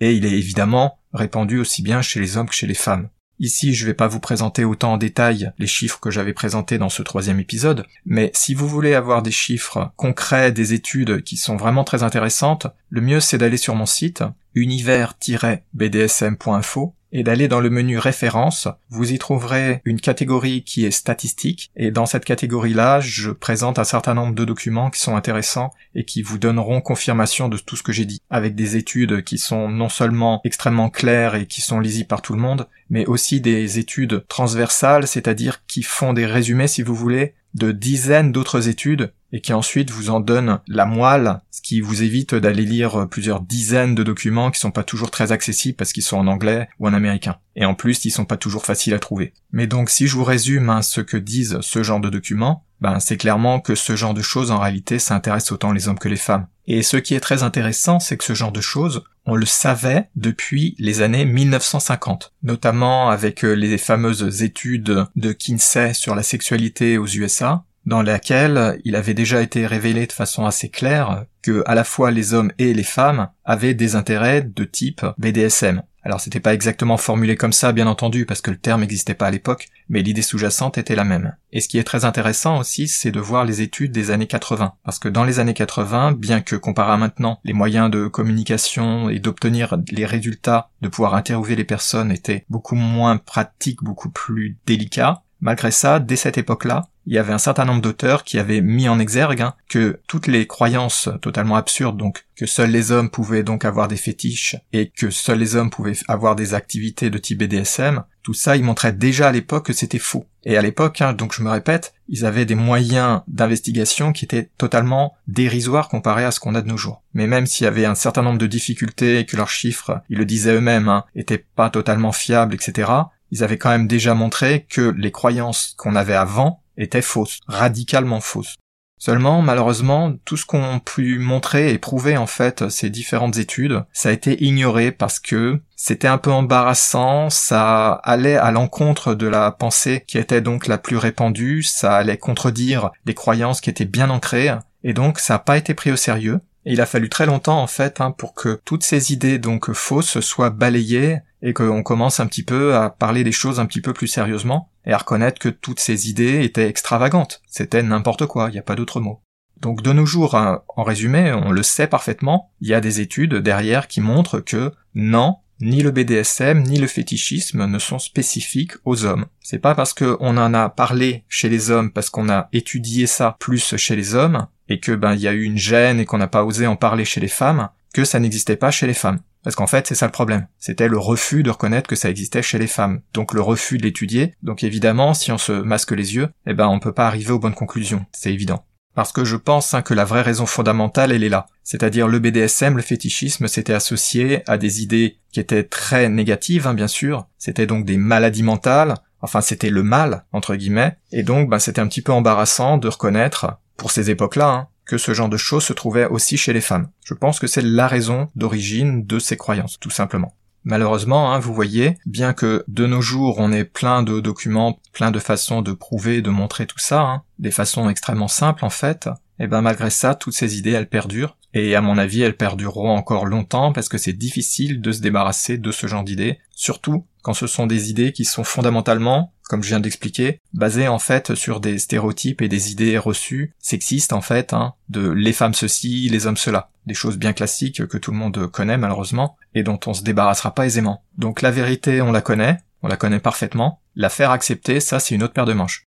Et 0.00 0.14
il 0.14 0.24
est 0.24 0.38
évidemment 0.38 0.99
répandu 1.12 1.58
aussi 1.58 1.82
bien 1.82 2.02
chez 2.02 2.20
les 2.20 2.36
hommes 2.36 2.48
que 2.48 2.54
chez 2.54 2.66
les 2.66 2.74
femmes. 2.74 3.08
Ici, 3.38 3.72
je 3.72 3.84
ne 3.84 3.90
vais 3.90 3.94
pas 3.94 4.06
vous 4.06 4.20
présenter 4.20 4.66
autant 4.66 4.92
en 4.92 4.96
détail 4.98 5.50
les 5.58 5.66
chiffres 5.66 5.98
que 5.98 6.10
j'avais 6.10 6.34
présentés 6.34 6.76
dans 6.76 6.90
ce 6.90 7.02
troisième 7.02 7.40
épisode, 7.40 7.86
mais 8.04 8.30
si 8.34 8.52
vous 8.52 8.68
voulez 8.68 8.94
avoir 8.94 9.22
des 9.22 9.30
chiffres 9.30 9.92
concrets, 9.96 10.52
des 10.52 10.74
études 10.74 11.22
qui 11.22 11.38
sont 11.38 11.56
vraiment 11.56 11.82
très 11.82 12.02
intéressantes, 12.02 12.66
le 12.90 13.00
mieux 13.00 13.20
c'est 13.20 13.38
d'aller 13.38 13.56
sur 13.56 13.74
mon 13.74 13.86
site 13.86 14.22
univers-bdsm.info 14.54 16.94
et 17.12 17.24
d'aller 17.24 17.48
dans 17.48 17.60
le 17.60 17.70
menu 17.70 17.98
référence, 17.98 18.68
vous 18.88 19.12
y 19.12 19.18
trouverez 19.18 19.80
une 19.84 20.00
catégorie 20.00 20.62
qui 20.62 20.84
est 20.84 20.90
statistique, 20.90 21.70
et 21.76 21.90
dans 21.90 22.06
cette 22.06 22.24
catégorie-là, 22.24 23.00
je 23.00 23.30
présente 23.30 23.78
un 23.78 23.84
certain 23.84 24.14
nombre 24.14 24.34
de 24.34 24.44
documents 24.44 24.90
qui 24.90 25.00
sont 25.00 25.16
intéressants 25.16 25.72
et 25.94 26.04
qui 26.04 26.22
vous 26.22 26.38
donneront 26.38 26.80
confirmation 26.80 27.48
de 27.48 27.58
tout 27.58 27.76
ce 27.76 27.82
que 27.82 27.92
j'ai 27.92 28.04
dit, 28.04 28.22
avec 28.30 28.54
des 28.54 28.76
études 28.76 29.24
qui 29.24 29.38
sont 29.38 29.68
non 29.68 29.88
seulement 29.88 30.40
extrêmement 30.44 30.90
claires 30.90 31.34
et 31.34 31.46
qui 31.46 31.60
sont 31.60 31.80
lisibles 31.80 32.08
par 32.08 32.22
tout 32.22 32.34
le 32.34 32.40
monde, 32.40 32.68
mais 32.90 33.06
aussi 33.06 33.40
des 33.40 33.78
études 33.78 34.24
transversales, 34.28 35.06
c'est-à-dire 35.06 35.64
qui 35.66 35.82
font 35.82 36.12
des 36.12 36.26
résumés, 36.26 36.68
si 36.68 36.82
vous 36.82 36.94
voulez, 36.94 37.34
de 37.54 37.72
dizaines 37.72 38.30
d'autres 38.30 38.68
études 38.68 39.12
et 39.32 39.40
qui 39.40 39.52
ensuite 39.52 39.90
vous 39.90 40.10
en 40.10 40.20
donne 40.20 40.60
la 40.66 40.86
moelle, 40.86 41.40
ce 41.50 41.60
qui 41.62 41.80
vous 41.80 42.02
évite 42.02 42.34
d'aller 42.34 42.64
lire 42.64 43.06
plusieurs 43.08 43.40
dizaines 43.40 43.94
de 43.94 44.02
documents 44.02 44.50
qui 44.50 44.60
sont 44.60 44.70
pas 44.70 44.84
toujours 44.84 45.10
très 45.10 45.32
accessibles 45.32 45.76
parce 45.76 45.92
qu'ils 45.92 46.02
sont 46.02 46.18
en 46.18 46.26
anglais 46.26 46.68
ou 46.78 46.88
en 46.88 46.94
américain. 46.94 47.36
Et 47.56 47.64
en 47.64 47.74
plus, 47.74 48.04
ils 48.04 48.10
sont 48.10 48.24
pas 48.24 48.36
toujours 48.36 48.64
faciles 48.64 48.94
à 48.94 48.98
trouver. 48.98 49.32
Mais 49.52 49.66
donc, 49.66 49.90
si 49.90 50.06
je 50.06 50.16
vous 50.16 50.24
résume 50.24 50.70
hein, 50.70 50.82
ce 50.82 51.00
que 51.00 51.16
disent 51.16 51.58
ce 51.60 51.82
genre 51.82 52.00
de 52.00 52.08
documents, 52.08 52.64
ben, 52.80 52.98
c'est 52.98 53.18
clairement 53.18 53.60
que 53.60 53.74
ce 53.74 53.94
genre 53.94 54.14
de 54.14 54.22
choses, 54.22 54.50
en 54.50 54.58
réalité, 54.58 54.98
ça 54.98 55.14
intéresse 55.14 55.52
autant 55.52 55.72
les 55.72 55.88
hommes 55.88 55.98
que 55.98 56.08
les 56.08 56.16
femmes. 56.16 56.46
Et 56.66 56.82
ce 56.82 56.96
qui 56.96 57.14
est 57.14 57.20
très 57.20 57.42
intéressant, 57.42 58.00
c'est 58.00 58.16
que 58.16 58.24
ce 58.24 58.32
genre 58.32 58.52
de 58.52 58.60
choses, 58.60 59.02
on 59.26 59.34
le 59.34 59.44
savait 59.44 60.08
depuis 60.16 60.76
les 60.78 61.02
années 61.02 61.24
1950, 61.24 62.32
notamment 62.42 63.10
avec 63.10 63.44
euh, 63.44 63.52
les 63.52 63.76
fameuses 63.76 64.42
études 64.42 65.04
de 65.14 65.32
Kinsey 65.32 65.94
sur 65.94 66.14
la 66.14 66.22
sexualité 66.22 66.96
aux 66.96 67.06
USA, 67.06 67.64
dans 67.86 68.02
laquelle 68.02 68.78
il 68.84 68.96
avait 68.96 69.14
déjà 69.14 69.42
été 69.42 69.66
révélé 69.66 70.06
de 70.06 70.12
façon 70.12 70.46
assez 70.46 70.68
claire 70.68 71.24
que 71.42 71.62
à 71.66 71.74
la 71.74 71.84
fois 71.84 72.10
les 72.10 72.34
hommes 72.34 72.52
et 72.58 72.74
les 72.74 72.82
femmes 72.82 73.28
avaient 73.44 73.74
des 73.74 73.96
intérêts 73.96 74.42
de 74.42 74.64
type 74.64 75.04
BDSM. 75.18 75.82
Alors 76.02 76.20
c'était 76.20 76.40
pas 76.40 76.54
exactement 76.54 76.96
formulé 76.96 77.36
comme 77.36 77.52
ça, 77.52 77.72
bien 77.72 77.86
entendu, 77.86 78.24
parce 78.24 78.40
que 78.40 78.50
le 78.50 78.56
terme 78.56 78.80
n'existait 78.80 79.14
pas 79.14 79.26
à 79.26 79.30
l'époque, 79.30 79.68
mais 79.88 80.00
l'idée 80.02 80.22
sous-jacente 80.22 80.78
était 80.78 80.94
la 80.94 81.04
même. 81.04 81.36
Et 81.52 81.60
ce 81.60 81.68
qui 81.68 81.78
est 81.78 81.84
très 81.84 82.06
intéressant 82.06 82.58
aussi, 82.58 82.88
c'est 82.88 83.10
de 83.10 83.20
voir 83.20 83.44
les 83.44 83.60
études 83.60 83.92
des 83.92 84.10
années 84.10 84.26
80. 84.26 84.72
Parce 84.82 84.98
que 84.98 85.08
dans 85.08 85.24
les 85.24 85.40
années 85.40 85.54
80, 85.54 86.12
bien 86.12 86.40
que 86.40 86.56
comparé 86.56 86.92
à 86.92 86.96
maintenant, 86.96 87.38
les 87.44 87.52
moyens 87.52 87.90
de 87.90 88.06
communication 88.06 89.10
et 89.10 89.18
d'obtenir 89.18 89.76
les 89.90 90.06
résultats, 90.06 90.70
de 90.80 90.88
pouvoir 90.88 91.14
interviewer 91.14 91.56
les 91.56 91.64
personnes 91.64 92.12
étaient 92.12 92.46
beaucoup 92.48 92.76
moins 92.76 93.18
pratiques, 93.18 93.82
beaucoup 93.82 94.10
plus 94.10 94.56
délicats, 94.66 95.22
malgré 95.40 95.70
ça, 95.70 96.00
dès 96.00 96.16
cette 96.16 96.38
époque-là, 96.38 96.88
il 97.10 97.14
y 97.14 97.18
avait 97.18 97.32
un 97.32 97.38
certain 97.38 97.64
nombre 97.64 97.82
d'auteurs 97.82 98.22
qui 98.22 98.38
avaient 98.38 98.60
mis 98.60 98.88
en 98.88 99.00
exergue 99.00 99.42
hein, 99.42 99.54
que 99.68 99.98
toutes 100.06 100.28
les 100.28 100.46
croyances 100.46 101.08
totalement 101.20 101.56
absurdes, 101.56 101.96
donc 101.96 102.24
que 102.36 102.46
seuls 102.46 102.70
les 102.70 102.92
hommes 102.92 103.10
pouvaient 103.10 103.42
donc 103.42 103.64
avoir 103.64 103.88
des 103.88 103.96
fétiches 103.96 104.54
et 104.72 104.90
que 104.90 105.10
seuls 105.10 105.40
les 105.40 105.56
hommes 105.56 105.70
pouvaient 105.70 105.96
avoir 106.06 106.36
des 106.36 106.54
activités 106.54 107.10
de 107.10 107.18
type 107.18 107.40
BDSM, 107.40 108.04
tout 108.22 108.32
ça, 108.32 108.56
ils 108.56 108.62
montraient 108.62 108.92
déjà 108.92 109.28
à 109.28 109.32
l'époque 109.32 109.66
que 109.66 109.72
c'était 109.72 109.98
faux. 109.98 110.26
Et 110.44 110.56
à 110.56 110.62
l'époque, 110.62 111.00
hein, 111.00 111.12
donc 111.12 111.34
je 111.34 111.42
me 111.42 111.50
répète, 111.50 111.94
ils 112.06 112.24
avaient 112.24 112.44
des 112.44 112.54
moyens 112.54 113.22
d'investigation 113.26 114.12
qui 114.12 114.24
étaient 114.24 114.48
totalement 114.56 115.16
dérisoires 115.26 115.88
comparés 115.88 116.24
à 116.24 116.30
ce 116.30 116.38
qu'on 116.38 116.54
a 116.54 116.62
de 116.62 116.68
nos 116.68 116.76
jours. 116.76 117.02
Mais 117.12 117.26
même 117.26 117.46
s'il 117.46 117.64
y 117.64 117.68
avait 117.68 117.86
un 117.86 117.96
certain 117.96 118.22
nombre 118.22 118.38
de 118.38 118.46
difficultés 118.46 119.18
et 119.18 119.26
que 119.26 119.36
leurs 119.36 119.50
chiffres, 119.50 120.00
ils 120.10 120.18
le 120.18 120.24
disaient 120.24 120.54
eux-mêmes, 120.54 120.88
hein, 120.88 121.04
étaient 121.16 121.44
pas 121.56 121.70
totalement 121.70 122.12
fiables, 122.12 122.54
etc., 122.54 122.88
ils 123.32 123.44
avaient 123.44 123.58
quand 123.58 123.70
même 123.70 123.86
déjà 123.86 124.14
montré 124.14 124.66
que 124.68 124.94
les 124.96 125.12
croyances 125.12 125.74
qu'on 125.76 125.96
avait 125.96 126.14
avant 126.14 126.62
était 126.82 127.02
fausse, 127.02 127.40
radicalement 127.46 128.20
fausse. 128.20 128.56
Seulement, 129.00 129.40
malheureusement, 129.40 130.12
tout 130.26 130.36
ce 130.36 130.44
qu'ont 130.44 130.78
pu 130.78 131.18
montrer 131.18 131.72
et 131.72 131.78
prouver 131.78 132.18
en 132.18 132.26
fait 132.26 132.68
ces 132.68 132.90
différentes 132.90 133.38
études, 133.38 133.82
ça 133.94 134.10
a 134.10 134.12
été 134.12 134.44
ignoré 134.44 134.92
parce 134.92 135.18
que 135.18 135.58
c'était 135.74 136.06
un 136.06 136.18
peu 136.18 136.30
embarrassant, 136.30 137.30
ça 137.30 137.92
allait 137.92 138.36
à 138.36 138.50
l'encontre 138.50 139.14
de 139.14 139.26
la 139.26 139.52
pensée 139.52 140.04
qui 140.06 140.18
était 140.18 140.42
donc 140.42 140.66
la 140.66 140.76
plus 140.76 140.98
répandue, 140.98 141.62
ça 141.62 141.96
allait 141.96 142.18
contredire 142.18 142.90
des 143.06 143.14
croyances 143.14 143.62
qui 143.62 143.70
étaient 143.70 143.86
bien 143.86 144.10
ancrées, 144.10 144.52
et 144.84 144.92
donc 144.92 145.18
ça 145.18 145.34
n'a 145.34 145.38
pas 145.38 145.56
été 145.56 145.72
pris 145.72 145.90
au 145.90 145.96
sérieux. 145.96 146.40
Et 146.66 146.74
il 146.74 146.80
a 146.82 146.86
fallu 146.86 147.08
très 147.08 147.24
longtemps 147.24 147.62
en 147.62 147.66
fait 147.66 148.02
hein, 148.02 148.10
pour 148.10 148.34
que 148.34 148.60
toutes 148.66 148.84
ces 148.84 149.14
idées 149.14 149.38
donc 149.38 149.72
fausses 149.72 150.20
soient 150.20 150.50
balayées 150.50 151.20
et 151.40 151.54
qu'on 151.54 151.82
commence 151.82 152.20
un 152.20 152.26
petit 152.26 152.42
peu 152.42 152.76
à 152.76 152.90
parler 152.90 153.24
des 153.24 153.32
choses 153.32 153.60
un 153.60 153.66
petit 153.66 153.80
peu 153.80 153.94
plus 153.94 154.08
sérieusement 154.08 154.69
et 154.90 154.92
à 154.92 154.98
reconnaître 154.98 155.38
que 155.38 155.48
toutes 155.48 155.78
ces 155.78 156.10
idées 156.10 156.42
étaient 156.42 156.68
extravagantes. 156.68 157.42
C'était 157.46 157.84
n'importe 157.84 158.26
quoi, 158.26 158.48
il 158.48 158.54
n'y 158.54 158.58
a 158.58 158.62
pas 158.62 158.74
d'autre 158.74 159.00
mot. 159.00 159.22
Donc 159.60 159.82
de 159.82 159.92
nos 159.92 160.04
jours, 160.04 160.34
hein, 160.34 160.62
en 160.68 160.82
résumé, 160.82 161.32
on 161.32 161.52
le 161.52 161.62
sait 161.62 161.86
parfaitement, 161.86 162.50
il 162.60 162.68
y 162.68 162.74
a 162.74 162.80
des 162.80 163.00
études 163.00 163.36
derrière 163.36 163.86
qui 163.86 164.00
montrent 164.00 164.40
que 164.40 164.72
non, 164.94 165.36
ni 165.60 165.82
le 165.82 165.92
BDSM 165.92 166.62
ni 166.62 166.78
le 166.78 166.88
fétichisme 166.88 167.66
ne 167.66 167.78
sont 167.78 168.00
spécifiques 168.00 168.72
aux 168.84 169.04
hommes. 169.04 169.26
C'est 169.40 169.60
pas 169.60 169.76
parce 169.76 169.94
qu'on 169.94 170.36
en 170.36 170.54
a 170.54 170.68
parlé 170.70 171.24
chez 171.28 171.48
les 171.48 171.70
hommes, 171.70 171.92
parce 171.92 172.10
qu'on 172.10 172.28
a 172.28 172.48
étudié 172.52 173.06
ça 173.06 173.36
plus 173.38 173.76
chez 173.76 173.94
les 173.94 174.16
hommes, 174.16 174.48
et 174.68 174.80
que 174.80 174.92
ben 174.92 175.14
il 175.14 175.20
y 175.20 175.28
a 175.28 175.32
eu 175.32 175.44
une 175.44 175.58
gêne 175.58 176.00
et 176.00 176.04
qu'on 176.04 176.18
n'a 176.18 176.26
pas 176.26 176.44
osé 176.44 176.66
en 176.66 176.74
parler 176.74 177.04
chez 177.04 177.20
les 177.20 177.28
femmes, 177.28 177.68
que 177.94 178.04
ça 178.04 178.18
n'existait 178.18 178.56
pas 178.56 178.72
chez 178.72 178.88
les 178.88 178.94
femmes. 178.94 179.20
Parce 179.42 179.56
qu'en 179.56 179.66
fait, 179.66 179.86
c'est 179.86 179.94
ça 179.94 180.06
le 180.06 180.12
problème. 180.12 180.46
C'était 180.58 180.88
le 180.88 180.98
refus 180.98 181.42
de 181.42 181.50
reconnaître 181.50 181.88
que 181.88 181.96
ça 181.96 182.10
existait 182.10 182.42
chez 182.42 182.58
les 182.58 182.66
femmes. 182.66 183.00
Donc 183.14 183.32
le 183.32 183.40
refus 183.40 183.78
de 183.78 183.82
l'étudier. 183.82 184.34
Donc 184.42 184.62
évidemment, 184.62 185.14
si 185.14 185.32
on 185.32 185.38
se 185.38 185.52
masque 185.52 185.92
les 185.92 186.14
yeux, 186.14 186.28
eh 186.46 186.54
ben 186.54 186.68
on 186.68 186.80
peut 186.80 186.92
pas 186.92 187.06
arriver 187.06 187.32
aux 187.32 187.38
bonnes 187.38 187.54
conclusions. 187.54 188.04
C'est 188.12 188.32
évident. 188.32 188.64
Parce 188.94 189.12
que 189.12 189.24
je 189.24 189.36
pense 189.36 189.72
hein, 189.72 189.82
que 189.82 189.94
la 189.94 190.04
vraie 190.04 190.22
raison 190.22 190.46
fondamentale, 190.46 191.12
elle 191.12 191.22
est 191.22 191.28
là. 191.28 191.46
C'est-à-dire 191.62 192.08
le 192.08 192.18
BDSM, 192.18 192.76
le 192.76 192.82
fétichisme, 192.82 193.46
s'était 193.46 193.72
associé 193.72 194.42
à 194.46 194.58
des 194.58 194.82
idées 194.82 195.18
qui 195.32 195.40
étaient 195.40 195.64
très 195.64 196.08
négatives, 196.08 196.66
hein, 196.66 196.74
bien 196.74 196.88
sûr. 196.88 197.26
C'était 197.38 197.66
donc 197.66 197.84
des 197.84 197.96
maladies 197.96 198.42
mentales. 198.42 198.94
Enfin, 199.22 199.40
c'était 199.42 199.70
le 199.70 199.82
mal, 199.82 200.24
entre 200.32 200.56
guillemets. 200.56 200.96
Et 201.12 201.22
donc, 201.22 201.48
ben, 201.48 201.58
c'était 201.58 201.80
un 201.80 201.86
petit 201.86 202.02
peu 202.02 202.12
embarrassant 202.12 202.78
de 202.78 202.88
reconnaître, 202.88 203.58
pour 203.76 203.90
ces 203.90 204.10
époques-là, 204.10 204.48
hein, 204.48 204.68
ce 204.98 205.14
genre 205.14 205.28
de 205.28 205.36
choses 205.36 205.64
se 205.64 205.72
trouvait 205.72 206.06
aussi 206.06 206.36
chez 206.36 206.52
les 206.52 206.60
femmes. 206.60 206.88
Je 207.04 207.14
pense 207.14 207.38
que 207.38 207.46
c'est 207.46 207.62
la 207.62 207.86
raison 207.86 208.28
d'origine 208.36 209.06
de 209.06 209.18
ces 209.18 209.36
croyances, 209.36 209.78
tout 209.78 209.90
simplement. 209.90 210.34
Malheureusement, 210.64 211.32
hein, 211.32 211.38
vous 211.38 211.54
voyez, 211.54 211.96
bien 212.04 212.34
que 212.34 212.64
de 212.68 212.86
nos 212.86 213.00
jours 213.00 213.36
on 213.38 213.52
ait 213.52 213.64
plein 213.64 214.02
de 214.02 214.20
documents, 214.20 214.78
plein 214.92 215.10
de 215.10 215.18
façons 215.18 215.62
de 215.62 215.72
prouver, 215.72 216.20
de 216.20 216.30
montrer 216.30 216.66
tout 216.66 216.78
ça, 216.78 217.00
hein, 217.00 217.22
des 217.38 217.50
façons 217.50 217.88
extrêmement 217.88 218.28
simples 218.28 218.64
en 218.64 218.70
fait, 218.70 219.06
et 219.38 219.44
eh 219.44 219.46
ben 219.46 219.62
malgré 219.62 219.88
ça, 219.88 220.14
toutes 220.14 220.34
ces 220.34 220.58
idées 220.58 220.72
elles 220.72 220.88
perdurent, 220.88 221.38
et 221.54 221.74
à 221.74 221.80
mon 221.80 221.96
avis 221.96 222.20
elles 222.20 222.36
perdureront 222.36 222.90
encore 222.90 223.24
longtemps 223.24 223.72
parce 223.72 223.88
que 223.88 223.96
c'est 223.96 224.12
difficile 224.12 224.82
de 224.82 224.92
se 224.92 225.00
débarrasser 225.00 225.56
de 225.56 225.72
ce 225.72 225.86
genre 225.86 226.04
d'idées, 226.04 226.38
surtout 226.50 227.06
quand 227.22 227.32
ce 227.32 227.46
sont 227.46 227.66
des 227.66 227.90
idées 227.90 228.12
qui 228.12 228.26
sont 228.26 228.44
fondamentalement 228.44 229.32
comme 229.50 229.64
je 229.64 229.70
viens 229.70 229.80
d'expliquer, 229.80 230.40
basé 230.52 230.86
en 230.86 231.00
fait 231.00 231.34
sur 231.34 231.58
des 231.58 231.80
stéréotypes 231.80 232.40
et 232.40 232.46
des 232.46 232.70
idées 232.70 232.96
reçues, 232.98 233.52
sexistes 233.58 234.12
en 234.12 234.20
fait, 234.20 234.52
hein, 234.52 234.74
de 234.90 235.10
les 235.10 235.32
femmes 235.32 235.54
ceci, 235.54 236.08
les 236.08 236.28
hommes 236.28 236.36
cela. 236.36 236.70
Des 236.86 236.94
choses 236.94 237.18
bien 237.18 237.32
classiques 237.32 237.84
que 237.88 237.98
tout 237.98 238.12
le 238.12 238.16
monde 238.16 238.46
connaît 238.46 238.78
malheureusement, 238.78 239.36
et 239.56 239.64
dont 239.64 239.80
on 239.88 239.92
se 239.92 240.04
débarrassera 240.04 240.54
pas 240.54 240.66
aisément. 240.66 241.02
Donc 241.18 241.42
la 241.42 241.50
vérité, 241.50 242.00
on 242.00 242.12
la 242.12 242.20
connaît, 242.20 242.58
on 242.82 242.86
la 242.86 242.96
connaît 242.96 243.18
parfaitement. 243.18 243.80
La 243.96 244.08
faire 244.08 244.30
accepter, 244.30 244.78
ça 244.78 245.00
c'est 245.00 245.16
une 245.16 245.24
autre 245.24 245.34
paire 245.34 245.46
de 245.46 245.52
manches. 245.52 245.89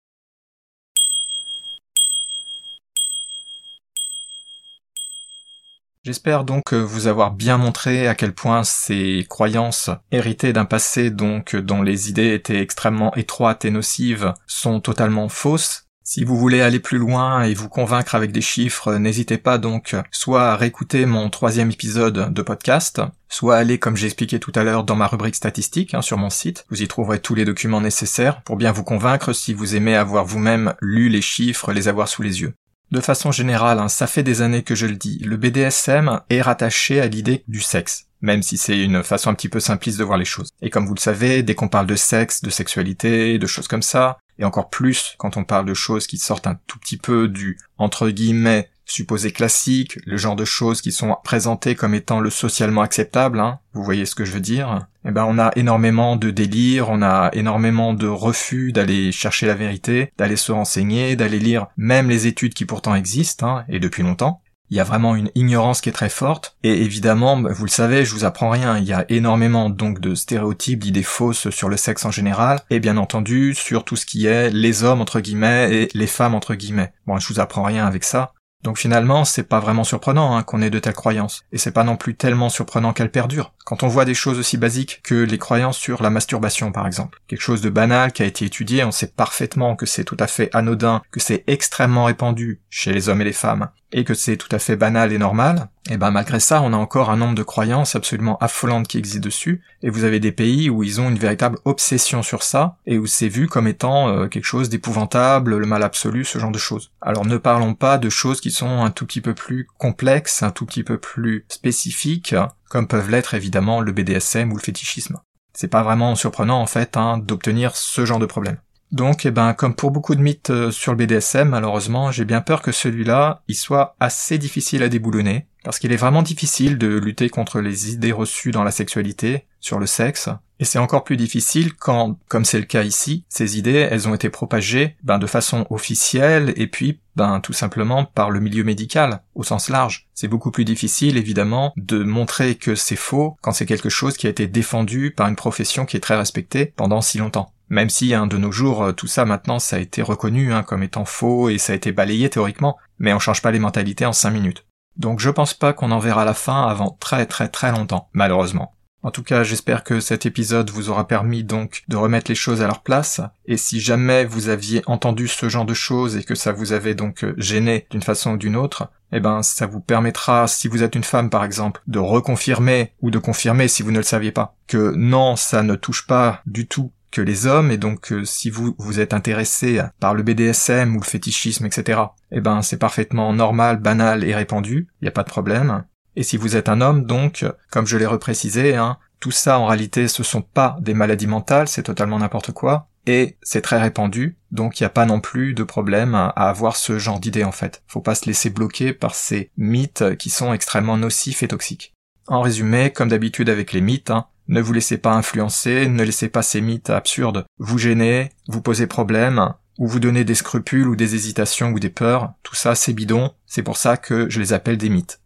J'espère 6.05 6.43
donc 6.43 6.73
vous 6.73 7.07
avoir 7.07 7.31
bien 7.31 7.57
montré 7.57 8.09
à 8.09 8.15
quel 8.15 8.33
point 8.33 8.65
ces 8.65 9.25
croyances 9.29 9.89
héritées 10.11 10.51
d'un 10.51 10.65
passé 10.65 11.09
donc 11.11 11.55
dont 11.55 11.81
les 11.81 12.09
idées 12.09 12.33
étaient 12.33 12.59
extrêmement 12.59 13.15
étroites 13.15 13.63
et 13.63 13.71
nocives 13.71 14.33
sont 14.45 14.81
totalement 14.81 15.29
fausses. 15.29 15.85
Si 16.03 16.25
vous 16.25 16.35
voulez 16.35 16.61
aller 16.61 16.81
plus 16.81 16.97
loin 16.97 17.43
et 17.43 17.53
vous 17.53 17.69
convaincre 17.69 18.15
avec 18.15 18.33
des 18.33 18.41
chiffres, 18.41 18.95
n'hésitez 18.95 19.37
pas 19.37 19.57
donc 19.57 19.95
soit 20.11 20.49
à 20.49 20.57
réécouter 20.57 21.05
mon 21.05 21.29
troisième 21.29 21.71
épisode 21.71 22.33
de 22.33 22.41
podcast, 22.41 23.01
soit 23.29 23.55
aller 23.55 23.79
comme 23.79 23.95
j'ai 23.95 24.07
expliqué 24.07 24.41
tout 24.41 24.51
à 24.55 24.63
l'heure 24.65 24.83
dans 24.83 24.97
ma 24.97 25.07
rubrique 25.07 25.35
statistique 25.35 25.93
hein, 25.93 26.01
sur 26.01 26.17
mon 26.17 26.29
site. 26.29 26.65
Vous 26.69 26.83
y 26.83 26.87
trouverez 26.89 27.19
tous 27.19 27.35
les 27.35 27.45
documents 27.45 27.79
nécessaires 27.79 28.41
pour 28.41 28.57
bien 28.57 28.73
vous 28.73 28.83
convaincre 28.83 29.31
si 29.31 29.53
vous 29.53 29.77
aimez 29.77 29.95
avoir 29.95 30.25
vous-même 30.25 30.73
lu 30.81 31.07
les 31.07 31.21
chiffres, 31.21 31.71
les 31.71 31.87
avoir 31.87 32.09
sous 32.09 32.23
les 32.23 32.41
yeux. 32.41 32.53
De 32.93 33.01
façon 33.01 33.31
générale, 33.31 33.79
hein, 33.79 33.87
ça 33.87 34.05
fait 34.05 34.21
des 34.21 34.43
années 34.43 34.61
que 34.61 34.75
je 34.75 34.85
le 34.85 34.95
dis, 34.95 35.17
le 35.25 35.35
BDSM 35.35 36.21
est 36.29 36.41
rattaché 36.43 37.01
à 37.01 37.07
l'idée 37.07 37.43
du 37.47 37.59
sexe 37.59 38.05
même 38.21 38.41
si 38.41 38.55
c'est 38.55 38.79
une 38.79 39.03
façon 39.03 39.29
un 39.29 39.33
petit 39.33 39.49
peu 39.49 39.59
simpliste 39.59 39.99
de 39.99 40.03
voir 40.05 40.17
les 40.17 40.23
choses. 40.23 40.51
Et 40.61 40.69
comme 40.69 40.87
vous 40.87 40.93
le 40.93 40.99
savez, 40.99 41.43
dès 41.43 41.55
qu'on 41.55 41.67
parle 41.67 41.87
de 41.87 41.97
sexe, 41.97 42.41
de 42.41 42.49
sexualité, 42.49 43.37
de 43.37 43.47
choses 43.47 43.67
comme 43.67 43.81
ça, 43.81 44.17
et 44.39 44.45
encore 44.45 44.69
plus 44.69 45.15
quand 45.17 45.35
on 45.35 45.43
parle 45.43 45.65
de 45.65 45.73
choses 45.73 46.07
qui 46.07 46.17
sortent 46.17 46.47
un 46.47 46.57
tout 46.65 46.79
petit 46.79 46.95
peu 46.95 47.27
du 47.27 47.57
entre 47.77 48.09
guillemets 48.09 48.69
supposé 48.93 49.31
classique, 49.31 49.97
le 50.05 50.17
genre 50.17 50.35
de 50.35 50.45
choses 50.45 50.81
qui 50.81 50.91
sont 50.91 51.15
présentées 51.23 51.75
comme 51.75 51.95
étant 51.95 52.19
le 52.19 52.29
socialement 52.29 52.81
acceptable, 52.81 53.39
hein, 53.39 53.59
vous 53.73 53.83
voyez 53.83 54.05
ce 54.05 54.13
que 54.13 54.23
je 54.23 54.31
veux 54.31 54.39
dire, 54.39 54.87
eh 55.05 55.11
ben 55.11 55.25
on 55.27 55.39
a 55.39 55.51
énormément 55.55 56.15
de 56.15 56.29
délire, 56.29 56.89
on 56.89 57.01
a 57.01 57.31
énormément 57.33 57.93
de 57.93 58.07
refus 58.07 58.71
d'aller 58.71 59.11
chercher 59.11 59.47
la 59.47 59.55
vérité, 59.55 60.13
d'aller 60.17 60.35
se 60.35 60.51
renseigner, 60.51 61.15
d'aller 61.15 61.39
lire 61.39 61.67
même 61.75 62.09
les 62.09 62.27
études 62.27 62.53
qui 62.53 62.65
pourtant 62.65 62.93
existent, 62.93 63.47
hein, 63.47 63.65
et 63.67 63.79
depuis 63.79 64.03
longtemps. 64.03 64.41
Il 64.69 64.77
y 64.77 64.79
a 64.79 64.83
vraiment 64.85 65.15
une 65.15 65.29
ignorance 65.35 65.81
qui 65.81 65.89
est 65.89 65.93
très 65.93 66.09
forte, 66.09 66.57
et 66.63 66.81
évidemment, 66.81 67.41
vous 67.41 67.65
le 67.65 67.69
savez, 67.69 68.05
je 68.05 68.13
vous 68.13 68.25
apprends 68.25 68.49
rien, 68.49 68.77
il 68.77 68.85
y 68.85 68.93
a 68.93 69.05
énormément 69.09 69.69
donc 69.69 69.99
de 69.99 70.15
stéréotypes, 70.15 70.79
d'idées 70.79 71.03
fausses 71.03 71.49
sur 71.49 71.69
le 71.69 71.77
sexe 71.77 72.05
en 72.05 72.11
général, 72.11 72.59
et 72.69 72.79
bien 72.79 72.97
entendu 72.97 73.55
sur 73.55 73.85
tout 73.85 73.95
ce 73.95 74.05
qui 74.05 74.25
est 74.25 74.49
les 74.51 74.83
hommes 74.83 75.01
entre 75.01 75.19
guillemets 75.19 75.75
et 75.75 75.89
les 75.93 76.07
femmes 76.07 76.33
entre 76.33 76.55
guillemets. 76.55 76.93
Bon, 77.05 77.17
je 77.17 77.27
vous 77.27 77.39
apprends 77.39 77.63
rien 77.63 77.85
avec 77.85 78.03
ça, 78.03 78.33
donc 78.63 78.77
finalement, 78.77 79.25
c'est 79.25 79.43
pas 79.43 79.59
vraiment 79.59 79.83
surprenant 79.83 80.35
hein, 80.35 80.43
qu'on 80.43 80.61
ait 80.61 80.69
de 80.69 80.79
telles 80.79 80.93
croyances, 80.93 81.43
et 81.51 81.57
c'est 81.57 81.71
pas 81.71 81.83
non 81.83 81.97
plus 81.97 82.15
tellement 82.15 82.49
surprenant 82.49 82.93
qu'elles 82.93 83.11
perdurent. 83.11 83.53
Quand 83.65 83.83
on 83.83 83.87
voit 83.87 84.05
des 84.05 84.13
choses 84.13 84.39
aussi 84.39 84.57
basiques 84.57 85.01
que 85.03 85.15
les 85.15 85.37
croyances 85.37 85.77
sur 85.77 86.01
la 86.01 86.09
masturbation 86.09 86.71
par 86.71 86.87
exemple, 86.87 87.19
quelque 87.27 87.41
chose 87.41 87.61
de 87.61 87.69
banal 87.69 88.11
qui 88.11 88.23
a 88.23 88.25
été 88.25 88.45
étudié, 88.45 88.83
on 88.83 88.91
sait 88.91 89.07
parfaitement 89.07 89.75
que 89.75 89.85
c'est 89.85 90.03
tout 90.03 90.17
à 90.19 90.27
fait 90.27 90.49
anodin, 90.53 91.01
que 91.11 91.19
c'est 91.19 91.43
extrêmement 91.47 92.05
répandu 92.05 92.61
chez 92.69 92.93
les 92.93 93.09
hommes 93.09 93.21
et 93.21 93.25
les 93.25 93.33
femmes, 93.33 93.69
et 93.93 94.03
que 94.03 94.15
c'est 94.15 94.37
tout 94.37 94.49
à 94.51 94.59
fait 94.59 94.75
banal 94.75 95.13
et 95.13 95.19
normal, 95.19 95.69
et 95.89 95.97
ben 95.97 96.09
malgré 96.09 96.39
ça, 96.39 96.61
on 96.61 96.73
a 96.73 96.77
encore 96.77 97.11
un 97.11 97.17
nombre 97.17 97.35
de 97.35 97.43
croyances 97.43 97.95
absolument 97.95 98.37
affolantes 98.39 98.87
qui 98.87 98.97
existent 98.97 99.23
dessus, 99.23 99.61
et 99.83 99.91
vous 99.91 100.03
avez 100.03 100.19
des 100.19 100.31
pays 100.31 100.69
où 100.69 100.83
ils 100.83 100.99
ont 100.99 101.09
une 101.09 101.19
véritable 101.19 101.59
obsession 101.63 102.23
sur 102.23 102.41
ça, 102.41 102.77
et 102.87 102.97
où 102.97 103.05
c'est 103.05 103.29
vu 103.29 103.47
comme 103.47 103.67
étant 103.67 104.09
euh, 104.09 104.27
quelque 104.27 104.45
chose 104.45 104.69
d'épouvantable, 104.69 105.55
le 105.55 105.65
mal 105.67 105.83
absolu, 105.83 106.25
ce 106.25 106.39
genre 106.39 106.51
de 106.51 106.57
choses. 106.57 106.91
Alors 107.01 107.25
ne 107.25 107.37
parlons 107.37 107.75
pas 107.75 107.99
de 107.99 108.09
choses 108.09 108.41
qui 108.41 108.49
sont 108.51 108.83
un 108.83 108.89
tout 108.89 109.05
petit 109.05 109.21
peu 109.21 109.35
plus 109.35 109.67
complexes, 109.77 110.41
un 110.41 110.51
tout 110.51 110.65
petit 110.65 110.83
peu 110.83 110.97
plus 110.97 111.45
spécifiques, 111.49 112.35
comme 112.69 112.87
peuvent 112.87 113.11
l'être 113.11 113.35
évidemment 113.35 113.79
le 113.79 113.91
BDSM 113.91 114.51
ou 114.51 114.57
le 114.57 114.61
fétichisme. 114.61 115.19
C'est 115.53 115.67
pas 115.67 115.83
vraiment 115.83 116.15
surprenant 116.15 116.59
en 116.59 116.65
fait 116.65 116.97
hein, 116.97 117.19
d'obtenir 117.19 117.75
ce 117.75 118.05
genre 118.05 118.17
de 118.17 118.25
problème. 118.25 118.57
Donc, 118.93 119.25
eh 119.25 119.31
ben, 119.31 119.55
comme 119.55 119.73
pour 119.73 119.89
beaucoup 119.89 120.13
de 120.13 120.21
mythes 120.21 120.51
euh, 120.51 120.69
sur 120.69 120.91
le 120.91 120.97
BDSM, 120.99 121.49
malheureusement, 121.49 122.11
j'ai 122.11 122.25
bien 122.25 122.41
peur 122.41 122.61
que 122.61 122.71
celui-là, 122.71 123.41
il 123.47 123.55
soit 123.55 123.95
assez 123.99 124.37
difficile 124.37 124.83
à 124.83 124.87
déboulonner, 124.87 125.47
parce 125.63 125.79
qu'il 125.79 125.91
est 125.91 125.97
vraiment 125.97 126.21
difficile 126.21 126.77
de 126.77 126.99
lutter 126.99 127.27
contre 127.29 127.59
les 127.59 127.91
idées 127.91 128.11
reçues 128.11 128.51
dans 128.51 128.63
la 128.63 128.69
sexualité, 128.69 129.47
sur 129.59 129.79
le 129.79 129.87
sexe, 129.87 130.29
et 130.59 130.65
c'est 130.65 130.77
encore 130.77 131.03
plus 131.03 131.17
difficile 131.17 131.73
quand, 131.73 132.19
comme 132.27 132.45
c'est 132.45 132.59
le 132.59 132.65
cas 132.65 132.83
ici, 132.83 133.25
ces 133.29 133.57
idées, 133.57 133.87
elles 133.89 134.07
ont 134.07 134.13
été 134.13 134.29
propagées, 134.29 134.95
ben, 135.01 135.17
de 135.17 135.25
façon 135.25 135.65
officielle, 135.71 136.53
et 136.55 136.67
puis, 136.67 136.99
ben, 137.15 137.39
tout 137.39 137.51
simplement 137.51 138.05
par 138.05 138.29
le 138.29 138.41
milieu 138.41 138.63
médical, 138.63 139.23
au 139.33 139.41
sens 139.41 139.69
large. 139.69 140.07
C'est 140.13 140.27
beaucoup 140.27 140.51
plus 140.51 140.65
difficile, 140.65 141.17
évidemment, 141.17 141.73
de 141.77 142.03
montrer 142.03 142.53
que 142.53 142.75
c'est 142.75 142.95
faux 142.95 143.37
quand 143.41 143.53
c'est 143.53 143.65
quelque 143.65 143.89
chose 143.89 144.17
qui 144.17 144.27
a 144.27 144.29
été 144.29 144.45
défendu 144.45 145.09
par 145.09 145.27
une 145.29 145.35
profession 145.35 145.87
qui 145.87 145.97
est 145.97 145.99
très 145.99 146.15
respectée 146.15 146.67
pendant 146.75 147.01
si 147.01 147.17
longtemps. 147.17 147.51
Même 147.73 147.89
si 147.89 148.13
hein, 148.13 148.27
de 148.27 148.37
nos 148.37 148.51
jours, 148.51 148.83
euh, 148.83 148.91
tout 148.91 149.07
ça 149.07 149.25
maintenant, 149.25 149.57
ça 149.57 149.77
a 149.77 149.79
été 149.79 150.03
reconnu 150.03 150.53
hein, 150.53 150.61
comme 150.61 150.83
étant 150.83 151.05
faux 151.05 151.49
et 151.49 151.57
ça 151.57 151.73
a 151.73 151.75
été 151.75 151.91
balayé 151.91 152.29
théoriquement, 152.29 152.77
mais 152.99 153.13
on 153.13 153.19
change 153.19 153.41
pas 153.41 153.49
les 153.49 153.57
mentalités 153.57 154.05
en 154.05 154.13
5 154.13 154.29
minutes. 154.29 154.67
Donc 154.95 155.19
je 155.19 155.31
pense 155.31 155.55
pas 155.55 155.73
qu'on 155.73 155.89
en 155.89 155.97
verra 155.97 156.23
la 156.23 156.35
fin 156.35 156.67
avant 156.67 156.95
très 156.99 157.25
très 157.25 157.47
très 157.47 157.71
longtemps, 157.71 158.09
malheureusement. 158.13 158.75
En 159.01 159.09
tout 159.09 159.23
cas, 159.23 159.41
j'espère 159.41 159.83
que 159.83 160.01
cet 160.01 160.27
épisode 160.27 160.69
vous 160.69 160.91
aura 160.91 161.07
permis 161.07 161.43
donc 161.43 161.83
de 161.87 161.97
remettre 161.97 162.29
les 162.29 162.35
choses 162.35 162.61
à 162.61 162.67
leur 162.67 162.83
place, 162.83 163.21
et 163.47 163.57
si 163.57 163.79
jamais 163.79 164.23
vous 164.23 164.49
aviez 164.49 164.83
entendu 164.85 165.27
ce 165.27 165.49
genre 165.49 165.65
de 165.65 165.73
choses 165.73 166.15
et 166.15 166.23
que 166.23 166.35
ça 166.35 166.51
vous 166.51 166.73
avait 166.73 166.93
donc 166.93 167.23
euh, 167.23 167.33
gêné 167.37 167.87
d'une 167.89 168.03
façon 168.03 168.33
ou 168.33 168.37
d'une 168.37 168.55
autre, 168.55 168.89
eh 169.11 169.19
ben 169.19 169.41
ça 169.41 169.65
vous 169.65 169.79
permettra, 169.79 170.47
si 170.47 170.67
vous 170.67 170.83
êtes 170.83 170.93
une 170.93 171.03
femme 171.03 171.31
par 171.31 171.43
exemple, 171.43 171.81
de 171.87 171.97
reconfirmer 171.97 172.93
ou 173.01 173.09
de 173.09 173.17
confirmer 173.17 173.67
si 173.67 173.81
vous 173.81 173.91
ne 173.91 173.97
le 173.97 174.03
saviez 174.03 174.31
pas, 174.31 174.55
que 174.67 174.93
non, 174.95 175.35
ça 175.35 175.63
ne 175.63 175.73
touche 175.73 176.05
pas 176.05 176.43
du 176.45 176.67
tout 176.67 176.91
que 177.13 177.21
les 177.21 177.45
hommes, 177.45 177.69
et 177.69 177.77
donc 177.77 178.11
euh, 178.11 178.25
si 178.25 178.49
vous 178.49 178.75
vous 178.79 178.99
êtes 178.99 179.13
intéressé 179.13 179.81
par 179.99 180.15
le 180.15 180.23
BDSM 180.23 180.95
ou 180.95 180.99
le 180.99 181.05
fétichisme, 181.05 181.65
etc., 181.65 182.01
eh 182.31 182.41
ben 182.41 182.63
c'est 182.63 182.79
parfaitement 182.79 183.31
normal, 183.33 183.77
banal 183.77 184.23
et 184.23 184.33
répandu, 184.33 184.87
il 184.99 185.05
n'y 185.05 185.09
a 185.09 185.11
pas 185.11 185.23
de 185.23 185.29
problème. 185.29 185.85
Et 186.15 186.23
si 186.23 186.37
vous 186.37 186.55
êtes 186.55 186.69
un 186.69 186.81
homme, 186.81 187.05
donc, 187.05 187.45
comme 187.71 187.85
je 187.85 187.97
l'ai 187.97 188.07
reprécisé, 188.07 188.75
hein, 188.75 188.97
tout 189.19 189.31
ça 189.31 189.59
en 189.59 189.67
réalité 189.67 190.07
ce 190.07 190.23
sont 190.23 190.41
pas 190.41 190.75
des 190.81 190.95
maladies 190.95 191.27
mentales, 191.27 191.67
c'est 191.67 191.83
totalement 191.83 192.17
n'importe 192.17 192.51
quoi, 192.51 192.89
et 193.05 193.37
c'est 193.43 193.61
très 193.61 193.79
répandu, 193.79 194.37
donc 194.51 194.79
il 194.79 194.83
n'y 194.83 194.87
a 194.87 194.89
pas 194.89 195.05
non 195.05 195.19
plus 195.19 195.53
de 195.53 195.63
problème 195.63 196.15
à 196.15 196.29
avoir 196.29 196.75
ce 196.75 196.97
genre 196.97 197.19
d'idées 197.19 197.43
en 197.43 197.51
fait. 197.51 197.83
Faut 197.87 198.01
pas 198.01 198.15
se 198.15 198.25
laisser 198.25 198.49
bloquer 198.49 198.91
par 198.91 199.13
ces 199.13 199.51
mythes 199.55 200.17
qui 200.17 200.31
sont 200.31 200.51
extrêmement 200.51 200.97
nocifs 200.97 201.43
et 201.43 201.47
toxiques. 201.47 201.93
En 202.27 202.41
résumé, 202.41 202.91
comme 202.91 203.09
d'habitude 203.09 203.49
avec 203.49 203.73
les 203.73 203.81
mythes, 203.81 204.09
hein, 204.09 204.25
ne 204.47 204.61
vous 204.61 204.73
laissez 204.73 204.97
pas 204.97 205.13
influencer, 205.13 205.87
ne 205.87 206.03
laissez 206.03 206.29
pas 206.29 206.41
ces 206.41 206.61
mythes 206.61 206.89
absurdes 206.89 207.45
vous 207.57 207.77
gêner, 207.77 208.31
vous 208.47 208.61
poser 208.61 208.87
problème, 208.87 209.53
ou 209.77 209.87
vous 209.87 209.99
donner 209.99 210.23
des 210.23 210.35
scrupules 210.35 210.87
ou 210.87 210.95
des 210.95 211.15
hésitations 211.15 211.71
ou 211.71 211.79
des 211.79 211.89
peurs. 211.89 212.33
Tout 212.43 212.55
ça, 212.55 212.75
c'est 212.75 212.93
bidon. 212.93 213.31
C'est 213.45 213.63
pour 213.63 213.77
ça 213.77 213.97
que 213.97 214.29
je 214.29 214.39
les 214.39 214.53
appelle 214.53 214.77
des 214.77 214.89
mythes. 214.89 215.19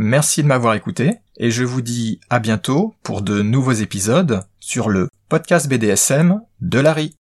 Merci 0.00 0.44
de 0.44 0.48
m'avoir 0.48 0.74
écouté 0.74 1.14
et 1.38 1.50
je 1.50 1.64
vous 1.64 1.82
dis 1.82 2.20
à 2.30 2.38
bientôt 2.38 2.94
pour 3.02 3.20
de 3.20 3.42
nouveaux 3.42 3.72
épisodes 3.72 4.44
sur 4.60 4.90
le 4.90 5.08
podcast 5.28 5.68
BDSM 5.68 6.40
de 6.60 6.78
Larry. 6.78 7.17